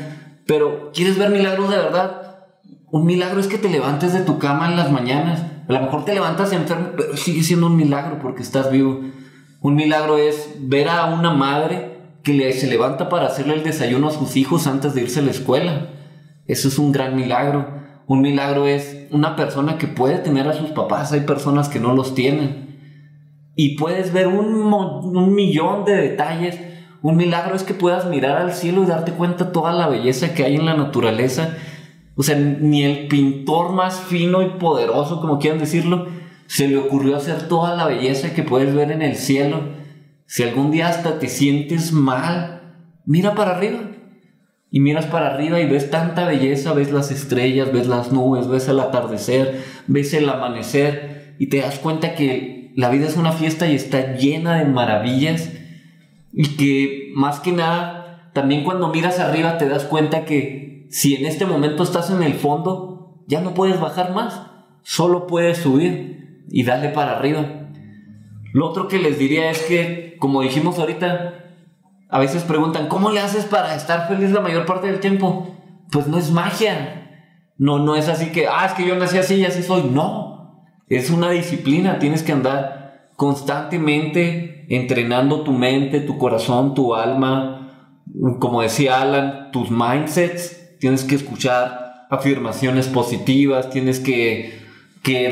Pero, 0.45 0.93
¿quieres 0.93 1.17
ver 1.17 1.31
milagros 1.31 1.71
de 1.71 1.79
verdad? 1.79 2.26
Un 2.97 3.05
milagro 3.05 3.41
es 3.41 3.47
que 3.47 3.59
te 3.59 3.69
levantes 3.69 4.15
de 4.15 4.21
tu 4.21 4.39
cama 4.39 4.71
en 4.71 4.77
las 4.79 4.91
mañanas. 4.91 5.45
A 5.69 5.73
lo 5.75 5.83
mejor 5.83 6.07
te 6.07 6.15
levantas 6.15 6.55
enfermo, 6.55 6.93
pero 6.97 7.15
sigue 7.15 7.43
siendo 7.43 7.67
un 7.67 7.77
milagro 7.77 8.19
porque 8.19 8.43
estás 8.43 8.71
vivo. 8.71 9.03
Un 9.61 9.75
milagro 9.75 10.17
es 10.17 10.55
ver 10.61 10.89
a 10.89 11.05
una 11.05 11.31
madre 11.31 11.99
que 12.23 12.51
se 12.55 12.67
levanta 12.67 13.11
para 13.11 13.27
hacerle 13.27 13.57
el 13.57 13.65
desayuno 13.65 14.09
a 14.09 14.13
sus 14.13 14.35
hijos 14.37 14.67
antes 14.67 14.95
de 14.95 15.03
irse 15.03 15.21
a 15.21 15.25
la 15.25 15.33
escuela. 15.33 15.89
Eso 16.47 16.69
es 16.69 16.79
un 16.79 16.91
gran 16.91 17.15
milagro. 17.17 17.69
Un 18.07 18.23
milagro 18.23 18.67
es 18.67 19.09
una 19.11 19.37
persona 19.37 19.77
que 19.77 19.89
puede 19.89 20.17
tener 20.17 20.49
a 20.49 20.55
sus 20.55 20.71
papás. 20.71 21.13
Hay 21.13 21.21
personas 21.21 21.69
que 21.69 21.81
no 21.81 21.93
los 21.93 22.15
tienen. 22.15 22.79
Y 23.55 23.77
puedes 23.77 24.11
ver 24.15 24.27
un, 24.27 24.73
un 24.73 25.35
millón 25.35 25.85
de 25.85 25.97
detalles. 25.97 26.59
Un 27.03 27.19
milagro 27.19 27.57
es 27.57 27.63
que 27.63 27.75
puedas 27.75 28.07
mirar 28.07 28.39
al 28.39 28.55
cielo 28.55 28.85
y 28.85 28.87
darte 28.87 29.13
cuenta 29.13 29.53
toda 29.53 29.75
la 29.75 29.87
belleza 29.87 30.33
que 30.33 30.45
hay 30.45 30.55
en 30.55 30.65
la 30.65 30.79
naturaleza 30.79 31.59
o 32.17 32.23
sea, 32.23 32.37
ni 32.37 32.83
el 32.83 33.09
pintor 33.09 33.73
más 33.73 34.01
fino 34.01 34.43
y 34.43 34.59
poderoso, 34.59 35.21
como 35.21 35.39
quieran 35.39 35.61
decirlo, 35.61 36.07
se 36.47 36.67
le 36.67 36.79
ocurrió 36.79 37.17
hacer 37.17 37.47
toda 37.47 37.77
la 37.77 37.87
belleza 37.87 38.33
que 38.33 38.43
puedes 38.43 38.75
ver 38.75 38.91
en 38.91 39.03
el 39.03 39.17
cielo. 39.17 39.61
Si 40.25 40.43
algún 40.43 40.71
día 40.71 40.89
hasta 40.89 41.19
te 41.19 41.29
sientes 41.29 41.93
mal, 41.93 42.63
mira 43.05 43.35
para 43.35 43.57
arriba. 43.57 43.81
Y 44.71 44.81
miras 44.81 45.07
para 45.07 45.29
arriba 45.29 45.61
y 45.61 45.69
ves 45.69 45.91
tanta 45.91 46.27
belleza, 46.27 46.73
ves 46.73 46.91
las 46.91 47.11
estrellas, 47.11 47.73
ves 47.73 47.87
las 47.87 48.13
nubes, 48.13 48.49
ves 48.49 48.69
el 48.69 48.81
atardecer, 48.81 49.63
ves 49.87 50.13
el 50.13 50.29
amanecer 50.29 51.37
y 51.39 51.47
te 51.49 51.59
das 51.59 51.79
cuenta 51.79 52.15
que 52.15 52.73
la 52.77 52.91
vida 52.91 53.07
es 53.07 53.17
una 53.17 53.33
fiesta 53.33 53.69
y 53.69 53.75
está 53.75 54.15
llena 54.15 54.59
de 54.59 54.65
maravillas 54.65 55.53
y 56.33 56.57
que 56.57 57.13
más 57.15 57.41
que 57.41 57.53
nada, 57.53 58.31
también 58.35 58.65
cuando 58.65 58.89
miras 58.89 59.21
arriba 59.21 59.57
te 59.57 59.69
das 59.69 59.85
cuenta 59.85 60.25
que 60.25 60.66
si 60.91 61.15
en 61.15 61.27
este 61.27 61.47
momento 61.47 61.83
estás 61.83 62.11
en 62.11 62.23
el 62.23 62.35
fondo, 62.35 63.23
ya 63.27 63.41
no 63.41 63.55
puedes 63.55 63.81
bajar 63.81 64.13
más, 64.15 64.43
solo 64.83 65.27
puedes 65.27 65.59
subir 65.59 66.45
y 66.49 66.65
darle 66.65 66.91
para 66.91 67.17
arriba. 67.17 67.71
Lo 68.53 68.69
otro 68.69 68.89
que 68.89 68.99
les 68.99 69.19
diría 69.19 69.51
es 69.51 69.63
que, 69.63 70.17
como 70.19 70.43
dijimos 70.43 70.79
ahorita, 70.79 71.45
a 72.09 72.19
veces 72.19 72.45
preguntan, 72.45 72.89
¿cómo 72.89 73.11
le 73.11 73.21
haces 73.21 73.45
para 73.45 73.75
estar 73.75 74.09
feliz 74.09 74.31
la 74.31 74.41
mayor 74.41 74.65
parte 74.65 74.87
del 74.87 75.01
tiempo? 75.01 75.57
Pues 75.91 76.07
no 76.07 76.19
es 76.19 76.31
magia. 76.31 77.03
No, 77.59 77.79
no 77.79 77.97
es 77.97 78.09
así 78.09 78.33
que, 78.33 78.47
ah, 78.47 78.67
es 78.67 78.73
que 78.73 78.87
yo 78.87 78.97
nací 78.97 79.19
así 79.19 79.37
y 79.37 79.45
así 79.45 79.63
soy. 79.63 79.85
No, 79.85 80.65
es 80.89 81.11
una 81.11 81.31
disciplina. 81.31 81.99
Tienes 81.99 82.23
que 82.23 82.33
andar 82.33 83.11
constantemente 83.17 84.67
entrenando 84.69 85.43
tu 85.43 85.53
mente, 85.53 86.01
tu 86.01 86.19
corazón, 86.19 86.75
tu 86.75 86.95
alma, 86.95 87.57
como 88.39 88.63
decía 88.63 89.01
Alan, 89.01 89.51
tus 89.53 89.71
mindsets 89.71 90.66
tienes 90.79 91.05
que 91.05 91.15
escuchar 91.15 92.07
afirmaciones 92.11 92.89
positivas, 92.89 93.71
tienes 93.71 94.01
que, 94.01 94.65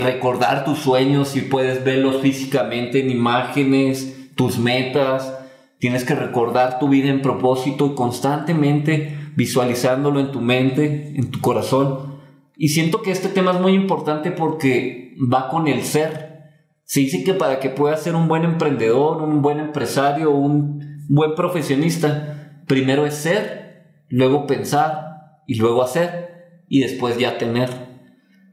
recordar 0.01 0.65
tus 0.65 0.79
sueños 0.79 1.35
y 1.35 1.41
puedes 1.41 1.83
verlos 1.83 2.23
físicamente 2.23 3.01
en 3.01 3.11
imágenes, 3.11 4.31
tus 4.37 4.57
metas, 4.57 5.37
tienes 5.81 6.05
que 6.05 6.15
recordar 6.15 6.79
tu 6.79 6.89
vida 6.89 7.09
en 7.09 7.23
propósito 7.23 7.87
y 7.87 7.95
constantemente 7.97 9.19
visualizándolo 9.35 10.21
en 10.21 10.31
tu 10.31 10.41
mente, 10.41 11.15
en 11.17 11.29
tu 11.33 11.41
corazón. 11.41 12.21
Y 12.57 12.69
siento 12.69 13.03
que 13.03 13.11
este 13.11 13.29
tema 13.29 13.51
es 13.51 13.61
muy 13.61 13.73
importante 13.73 14.31
porque 14.31 15.17
va 15.21 15.49
con 15.49 15.67
el 15.67 15.83
ser. 15.83 16.53
Se 16.85 17.01
dice 17.01 17.25
que 17.25 17.35
para 17.35 17.59
que 17.59 17.71
puedas 17.71 18.01
ser 18.01 18.15
un 18.15 18.29
buen 18.29 18.45
emprendedor, 18.45 19.23
un 19.23 19.43
buen 19.43 19.59
empresario, 19.59 20.31
un 20.31 21.05
buen 21.09 21.35
profesionista, 21.35 22.63
primero 22.69 23.07
es 23.07 23.15
ser, 23.15 23.89
luego 24.09 24.47
pensar, 24.47 25.14
y 25.47 25.57
luego 25.57 25.83
hacer 25.83 26.63
y 26.69 26.81
después 26.81 27.19
ya 27.19 27.39
tener. 27.39 27.71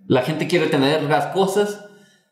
La 0.08 0.22
gente 0.24 0.48
quiere 0.48 0.68
tener 0.68 1.04
las 1.04 1.28
cosas, 1.28 1.86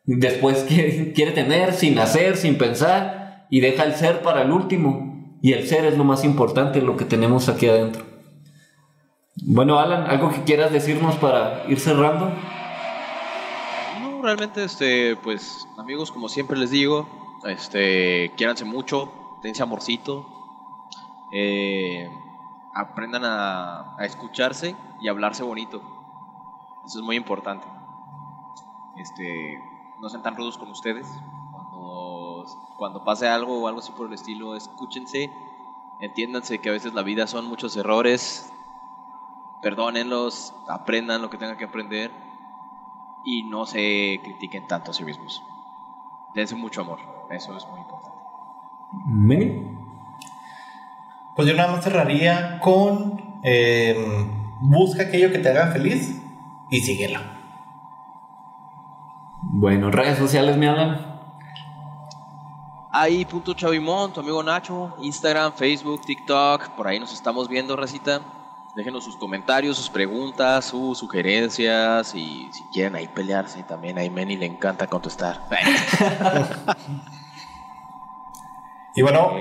después 0.03 0.63
quiere, 0.67 1.13
quiere 1.13 1.31
tener 1.31 1.73
sin 1.73 1.99
hacer, 1.99 2.37
sin 2.37 2.57
pensar 2.57 3.47
y 3.49 3.61
deja 3.61 3.83
el 3.83 3.95
ser 3.95 4.21
para 4.21 4.43
el 4.43 4.51
último. 4.51 5.37
Y 5.41 5.53
el 5.53 5.67
ser 5.67 5.85
es 5.85 5.97
lo 5.97 6.03
más 6.03 6.25
importante, 6.25 6.81
lo 6.81 6.97
que 6.97 7.05
tenemos 7.05 7.47
aquí 7.47 7.67
adentro. 7.67 8.03
Bueno, 9.41 9.79
Alan, 9.79 10.03
¿algo 10.09 10.31
que 10.31 10.43
quieras 10.43 10.71
decirnos 10.71 11.15
para 11.15 11.63
ir 11.69 11.79
cerrando? 11.79 12.29
No, 14.01 14.21
realmente, 14.21 14.65
este, 14.65 15.15
pues, 15.23 15.65
amigos, 15.77 16.11
como 16.11 16.27
siempre 16.27 16.57
les 16.57 16.71
digo, 16.71 17.07
este, 17.47 18.31
quiéranse 18.35 18.65
mucho, 18.65 19.11
dense 19.41 19.63
amorcito. 19.63 20.27
Eh, 21.33 22.05
aprendan 22.73 23.23
a, 23.25 23.95
escucharse 23.99 24.75
y 24.99 25.07
hablarse 25.07 25.43
bonito. 25.43 25.81
Eso 26.85 26.99
es 26.99 27.05
muy 27.05 27.15
importante. 27.15 27.67
Este, 28.97 29.59
no 29.99 30.09
sean 30.09 30.23
tan 30.23 30.35
rudos 30.35 30.57
con 30.57 30.69
ustedes. 30.69 31.07
Cuando, 32.77 33.03
pase 33.03 33.27
algo 33.27 33.61
o 33.61 33.67
algo 33.67 33.79
así 33.79 33.91
por 33.91 34.07
el 34.07 34.13
estilo, 34.13 34.55
escúchense, 34.55 35.29
entiéndanse 35.99 36.59
que 36.59 36.69
a 36.69 36.71
veces 36.71 36.93
la 36.93 37.03
vida 37.03 37.27
son 37.27 37.45
muchos 37.45 37.75
errores, 37.75 38.53
perdónenlos, 39.61 40.55
aprendan 40.69 41.21
lo 41.21 41.29
que 41.29 41.37
tengan 41.37 41.57
que 41.57 41.65
aprender 41.65 42.11
y 43.25 43.43
no 43.43 43.65
se 43.65 44.21
critiquen 44.23 44.67
tanto 44.67 44.91
a 44.91 44.93
sí 44.93 45.03
mismos. 45.03 45.43
Dense 46.33 46.55
mucho 46.55 46.81
amor, 46.81 46.99
eso 47.29 47.55
es 47.57 47.67
muy 47.67 47.81
importante. 47.81 48.17
Pues 51.39 51.47
yo 51.47 51.55
nada 51.55 51.71
más 51.71 51.85
cerraría 51.85 52.59
con 52.59 53.39
em, 53.43 54.29
busca 54.59 55.03
aquello 55.03 55.31
que 55.31 55.39
te 55.39 55.47
haga 55.47 55.71
feliz 55.71 56.21
y 56.69 56.81
síguelo. 56.81 57.21
Bueno, 59.43 59.89
redes 59.89 60.17
sociales, 60.17 60.57
mi 60.57 60.65
Alan. 60.65 61.17
Ahí, 62.91 63.23
punto 63.23 63.53
Chavimón, 63.53 64.11
tu 64.11 64.19
amigo 64.19 64.43
Nacho, 64.43 64.97
Instagram, 65.01 65.53
Facebook, 65.53 66.01
TikTok, 66.01 66.71
por 66.71 66.89
ahí 66.89 66.99
nos 66.99 67.13
estamos 67.13 67.47
viendo, 67.47 67.77
Recita. 67.77 68.19
Déjenos 68.75 69.05
sus 69.05 69.15
comentarios, 69.15 69.77
sus 69.77 69.89
preguntas, 69.89 70.65
sus 70.65 70.97
sugerencias 70.97 72.15
y 72.15 72.49
si 72.51 72.63
quieren 72.73 72.97
ahí 72.97 73.07
pelearse 73.07 73.63
también. 73.63 73.97
A 73.97 74.01
Meni 74.09 74.35
le 74.35 74.45
encanta 74.45 74.87
contestar. 74.87 75.47
y 78.93 79.01
bueno, 79.01 79.37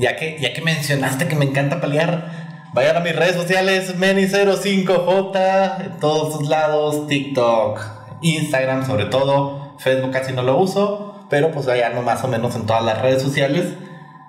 ya 0.00 0.16
que, 0.16 0.38
ya 0.40 0.52
que 0.52 0.62
mencionaste 0.62 1.28
que 1.28 1.36
me 1.36 1.44
encanta 1.44 1.80
pelear, 1.80 2.30
vayan 2.72 2.96
a 2.96 3.00
mis 3.00 3.14
redes 3.14 3.36
sociales, 3.36 3.96
Meni05J, 3.96 5.84
en 5.84 6.00
todos 6.00 6.34
sus 6.34 6.48
lados, 6.48 7.06
TikTok, 7.06 7.80
Instagram 8.22 8.86
sobre 8.86 9.04
todo, 9.04 9.74
Facebook 9.78 10.10
casi 10.10 10.32
no 10.32 10.42
lo 10.42 10.58
uso, 10.58 11.26
pero 11.28 11.52
pues 11.52 11.66
vayan 11.66 12.02
más 12.04 12.24
o 12.24 12.28
menos 12.28 12.56
en 12.56 12.66
todas 12.66 12.84
las 12.84 13.00
redes 13.00 13.22
sociales. 13.22 13.74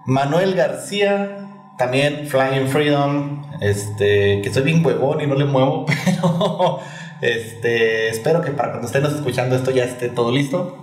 Manuel 0.06 0.56
García, 0.56 1.48
también 1.78 2.28
Flying 2.28 2.68
Freedom, 2.68 3.44
este, 3.62 4.42
que 4.42 4.54
soy 4.54 4.64
bien 4.64 4.86
huevón 4.86 5.22
y 5.22 5.28
no 5.28 5.36
le 5.36 5.46
muevo, 5.46 5.86
pero 6.06 6.80
este, 7.22 8.10
espero 8.10 8.42
que 8.42 8.52
para 8.52 8.72
cuando 8.72 8.88
estén 8.88 9.06
escuchando 9.06 9.56
esto 9.56 9.72
ya 9.72 9.86
esté 9.86 10.10
todo 10.10 10.32
listo. 10.32 10.78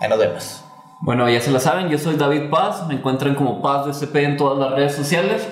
Ahí 0.00 0.08
nos 0.08 0.18
vemos. 0.18 0.69
Bueno, 1.02 1.30
ya 1.30 1.40
se 1.40 1.50
la 1.50 1.60
saben, 1.60 1.88
yo 1.88 1.96
soy 1.96 2.16
David 2.16 2.50
Paz, 2.50 2.86
me 2.86 2.94
encuentran 2.94 3.34
como 3.34 3.62
Paz 3.62 3.86
de 3.86 3.94
CP 3.94 4.22
en 4.22 4.36
todas 4.36 4.58
las 4.58 4.72
redes 4.72 4.94
sociales. 4.94 5.48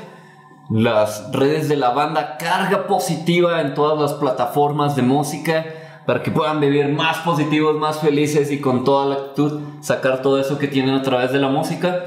Las 0.68 1.32
redes 1.32 1.70
de 1.70 1.76
la 1.76 1.90
banda 1.90 2.36
Carga 2.36 2.86
Positiva 2.86 3.62
en 3.62 3.72
todas 3.72 3.98
las 3.98 4.12
plataformas 4.12 4.94
de 4.94 5.00
música 5.00 5.64
para 6.04 6.22
que 6.22 6.30
puedan 6.30 6.60
vivir 6.60 6.90
más 6.90 7.18
positivos, 7.18 7.76
más 7.76 8.00
felices 8.00 8.52
y 8.52 8.60
con 8.60 8.84
toda 8.84 9.06
la 9.06 9.14
actitud 9.14 9.60
sacar 9.80 10.20
todo 10.20 10.38
eso 10.38 10.58
que 10.58 10.68
tienen 10.68 10.94
a 10.94 11.02
través 11.02 11.32
de 11.32 11.38
la 11.38 11.48
música. 11.48 12.04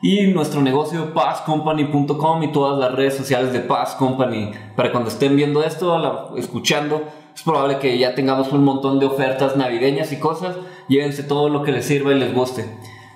Y 0.00 0.28
nuestro 0.28 0.62
negocio 0.62 1.12
pazcompany.com 1.12 2.42
y 2.42 2.52
todas 2.52 2.78
las 2.78 2.92
redes 2.92 3.16
sociales 3.18 3.52
de 3.52 3.60
Paz 3.60 3.96
Company. 3.96 4.52
Para 4.76 4.92
cuando 4.92 5.10
estén 5.10 5.36
viendo 5.36 5.62
esto, 5.62 6.36
escuchando, 6.38 7.02
es 7.34 7.42
probable 7.42 7.78
que 7.78 7.98
ya 7.98 8.14
tengamos 8.14 8.50
un 8.52 8.64
montón 8.64 8.98
de 8.98 9.06
ofertas 9.06 9.56
navideñas 9.56 10.10
y 10.12 10.18
cosas. 10.18 10.56
Llévense 10.88 11.22
todo 11.22 11.48
lo 11.48 11.62
que 11.62 11.72
les 11.72 11.84
sirva 11.84 12.12
y 12.12 12.18
les 12.18 12.34
guste. 12.34 12.66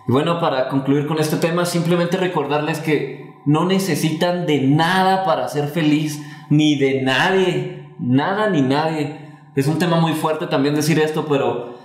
Y 0.06 0.12
bueno, 0.12 0.40
para 0.40 0.68
concluir 0.68 1.06
con 1.06 1.18
este 1.18 1.36
tema, 1.36 1.64
simplemente 1.64 2.16
recordarles 2.16 2.80
que 2.80 3.34
no 3.44 3.64
necesitan 3.64 4.46
de 4.46 4.60
nada 4.60 5.24
para 5.24 5.48
ser 5.48 5.68
feliz, 5.68 6.22
ni 6.50 6.76
de 6.76 7.02
nadie, 7.02 7.88
nada 7.98 8.50
ni 8.50 8.62
nadie. 8.62 9.16
Es 9.54 9.66
un 9.66 9.78
tema 9.78 10.00
muy 10.00 10.12
fuerte 10.12 10.46
también 10.46 10.74
decir 10.74 10.98
esto, 10.98 11.26
pero 11.28 11.78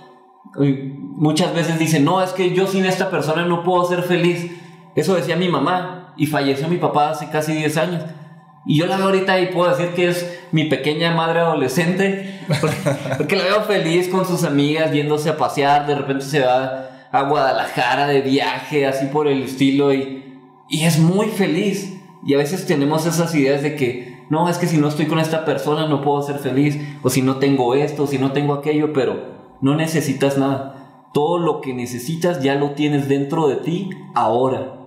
muchas 0.54 1.54
veces 1.54 1.78
dicen, 1.78 2.04
no, 2.04 2.22
es 2.22 2.32
que 2.32 2.54
yo 2.54 2.66
sin 2.66 2.84
esta 2.84 3.10
persona 3.10 3.44
no 3.44 3.62
puedo 3.62 3.84
ser 3.84 4.02
feliz. 4.02 4.50
Eso 4.94 5.14
decía 5.14 5.36
mi 5.36 5.48
mamá 5.48 6.14
y 6.16 6.26
falleció 6.26 6.68
mi 6.68 6.78
papá 6.78 7.10
hace 7.10 7.28
casi 7.30 7.52
10 7.52 7.76
años. 7.76 8.04
Y 8.68 8.76
yo 8.76 8.86
la 8.86 8.98
veo 8.98 9.06
ahorita 9.06 9.40
y 9.40 9.46
puedo 9.46 9.74
decir 9.74 9.94
que 9.94 10.08
es 10.08 10.40
mi 10.52 10.64
pequeña 10.64 11.14
madre 11.14 11.40
adolescente, 11.40 12.38
porque, 13.16 13.34
la 13.34 13.44
veo 13.44 13.62
feliz 13.62 14.08
con 14.08 14.26
sus 14.26 14.44
amigas, 14.44 14.92
yéndose 14.92 15.30
a 15.30 15.38
pasear, 15.38 15.86
de 15.86 15.94
repente 15.94 16.26
se 16.26 16.40
va 16.40 16.90
a 17.10 17.22
Guadalajara 17.22 18.06
de 18.06 18.20
viaje, 18.20 18.86
así 18.86 19.06
por 19.06 19.26
el 19.26 19.42
estilo, 19.42 19.94
y, 19.94 20.38
y 20.68 20.84
es 20.84 20.98
muy 20.98 21.28
feliz. 21.28 21.98
Y 22.26 22.34
a 22.34 22.36
veces 22.36 22.66
tenemos 22.66 23.06
esas 23.06 23.34
ideas 23.34 23.62
de 23.62 23.74
que, 23.74 24.26
no, 24.28 24.50
es 24.50 24.58
que 24.58 24.66
si 24.66 24.76
no 24.76 24.88
estoy 24.88 25.06
con 25.06 25.18
esta 25.18 25.46
persona 25.46 25.88
no 25.88 26.02
puedo 26.02 26.22
ser 26.22 26.38
feliz, 26.38 26.78
o 27.02 27.08
si 27.08 27.22
no 27.22 27.36
tengo 27.36 27.74
esto, 27.74 28.02
o 28.02 28.06
si 28.06 28.18
no 28.18 28.32
tengo 28.32 28.52
aquello, 28.52 28.92
pero 28.92 29.38
no 29.62 29.76
necesitas 29.76 30.36
nada. 30.36 31.08
Todo 31.14 31.38
lo 31.38 31.62
que 31.62 31.72
necesitas 31.72 32.42
ya 32.42 32.54
lo 32.54 32.72
tienes 32.72 33.08
dentro 33.08 33.48
de 33.48 33.56
ti 33.56 33.88
ahora. 34.14 34.77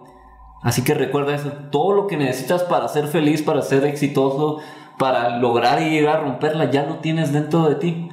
Así 0.61 0.83
que 0.83 0.93
recuerda 0.93 1.35
eso, 1.35 1.51
todo 1.71 1.93
lo 1.93 2.07
que 2.07 2.17
necesitas 2.17 2.63
para 2.63 2.87
ser 2.87 3.07
feliz, 3.07 3.41
para 3.41 3.61
ser 3.61 3.83
exitoso, 3.85 4.59
para 4.99 5.37
lograr 5.37 5.81
ir 5.81 6.07
a 6.07 6.17
romperla, 6.17 6.69
ya 6.69 6.83
lo 6.83 6.97
tienes 6.97 7.33
dentro 7.33 7.67
de 7.67 7.75
ti. 7.75 8.09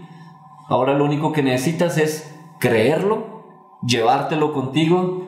Ahora 0.68 0.94
lo 0.94 1.05
único 1.05 1.32
que 1.32 1.42
necesitas 1.42 1.99
es 1.99 2.34
creerlo, 2.59 3.44
llevártelo 3.86 4.53
contigo 4.53 5.26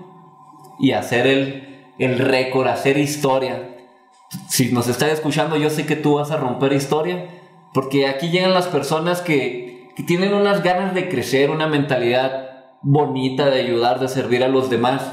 y 0.79 0.93
hacer 0.93 1.27
el, 1.27 1.93
el 1.99 2.18
récord, 2.18 2.68
hacer 2.68 2.97
historia. 2.97 3.77
Si 4.49 4.73
nos 4.73 4.89
estás 4.89 5.11
escuchando, 5.11 5.57
yo 5.57 5.68
sé 5.68 5.85
que 5.85 5.97
tú 5.97 6.14
vas 6.14 6.31
a 6.31 6.39
romper 6.39 6.73
historia, 6.73 7.27
porque 7.75 8.07
aquí 8.07 8.31
llegan 8.31 8.55
las 8.55 8.68
personas 8.68 9.21
que, 9.21 9.91
que 9.95 10.03
tienen 10.03 10.33
unas 10.33 10.62
ganas 10.62 10.95
de 10.95 11.11
crecer, 11.11 11.51
una 11.51 11.66
mentalidad 11.66 12.49
bonita 12.81 13.51
de 13.51 13.61
ayudar, 13.61 14.01
de 14.01 14.09
servir 14.09 14.43
a 14.43 14.49
los 14.49 14.71
demás. 14.71 15.12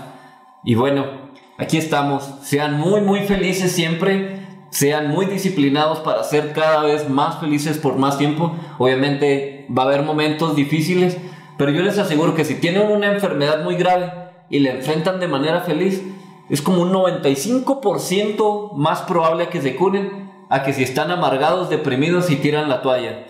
Y 0.63 0.75
bueno, 0.75 1.26
aquí 1.57 1.77
estamos. 1.77 2.23
Sean 2.41 2.79
muy, 2.79 3.01
muy 3.01 3.21
felices 3.21 3.71
siempre. 3.71 4.45
Sean 4.69 5.09
muy 5.09 5.25
disciplinados 5.25 5.99
para 5.99 6.23
ser 6.23 6.53
cada 6.53 6.83
vez 6.83 7.09
más 7.09 7.39
felices 7.39 7.77
por 7.77 7.95
más 7.95 8.17
tiempo. 8.17 8.55
Obviamente 8.77 9.65
va 9.75 9.83
a 9.83 9.85
haber 9.85 10.03
momentos 10.03 10.55
difíciles, 10.55 11.17
pero 11.57 11.71
yo 11.71 11.81
les 11.81 11.97
aseguro 11.97 12.35
que 12.35 12.45
si 12.45 12.55
tienen 12.55 12.91
una 12.91 13.11
enfermedad 13.11 13.63
muy 13.63 13.75
grave 13.75 14.11
y 14.49 14.59
la 14.59 14.71
enfrentan 14.71 15.19
de 15.19 15.27
manera 15.27 15.61
feliz, 15.61 16.03
es 16.49 16.61
como 16.61 16.81
un 16.81 16.93
95% 16.93 18.73
más 18.73 19.01
probable 19.01 19.47
que 19.49 19.61
se 19.61 19.75
curen 19.75 20.31
a 20.49 20.63
que 20.63 20.73
si 20.73 20.83
están 20.83 21.11
amargados, 21.11 21.69
deprimidos 21.69 22.29
y 22.29 22.37
tiran 22.37 22.69
la 22.69 22.81
toalla. 22.81 23.25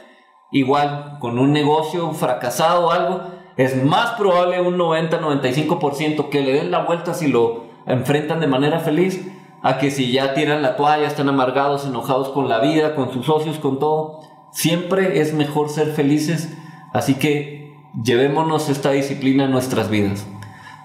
Igual, 0.52 1.18
con 1.20 1.40
un 1.40 1.52
negocio 1.52 2.12
fracasado 2.14 2.88
o 2.88 2.92
algo, 2.92 3.22
es 3.58 3.84
más 3.84 4.12
probable 4.12 4.62
un 4.62 4.78
90-95% 4.78 6.30
que 6.30 6.42
le 6.42 6.54
den 6.54 6.72
la 6.72 6.86
vuelta 6.86 7.14
si 7.14 7.28
lo 7.28 7.67
enfrentan 7.88 8.40
de 8.40 8.48
manera 8.48 8.80
feliz 8.80 9.26
a 9.64 9.80
que 9.80 9.90
si 9.90 10.12
ya 10.12 10.34
tiran 10.34 10.62
la 10.62 10.76
toalla, 10.76 11.08
están 11.08 11.30
amargados, 11.30 11.86
enojados 11.86 12.30
con 12.30 12.48
la 12.48 12.60
vida, 12.60 12.94
con 12.94 13.12
sus 13.12 13.26
socios, 13.26 13.58
con 13.58 13.80
todo. 13.80 14.22
Siempre 14.52 15.20
es 15.20 15.34
mejor 15.34 15.70
ser 15.70 15.88
felices, 15.88 16.56
así 16.94 17.16
que 17.16 17.76
llevémonos 18.04 18.70
esta 18.70 18.92
disciplina 18.92 19.46
a 19.46 19.50
nuestras 19.50 19.90
vidas. 19.90 20.28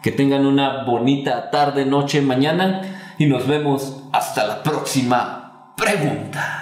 Que 0.03 0.11
tengan 0.11 0.46
una 0.46 0.84
bonita 0.84 1.50
tarde, 1.50 1.84
noche, 1.84 2.22
mañana 2.22 2.82
y 3.18 3.26
nos 3.26 3.46
vemos 3.46 4.05
hasta 4.12 4.46
la 4.46 4.62
próxima 4.62 5.74
pregunta. 5.76 6.61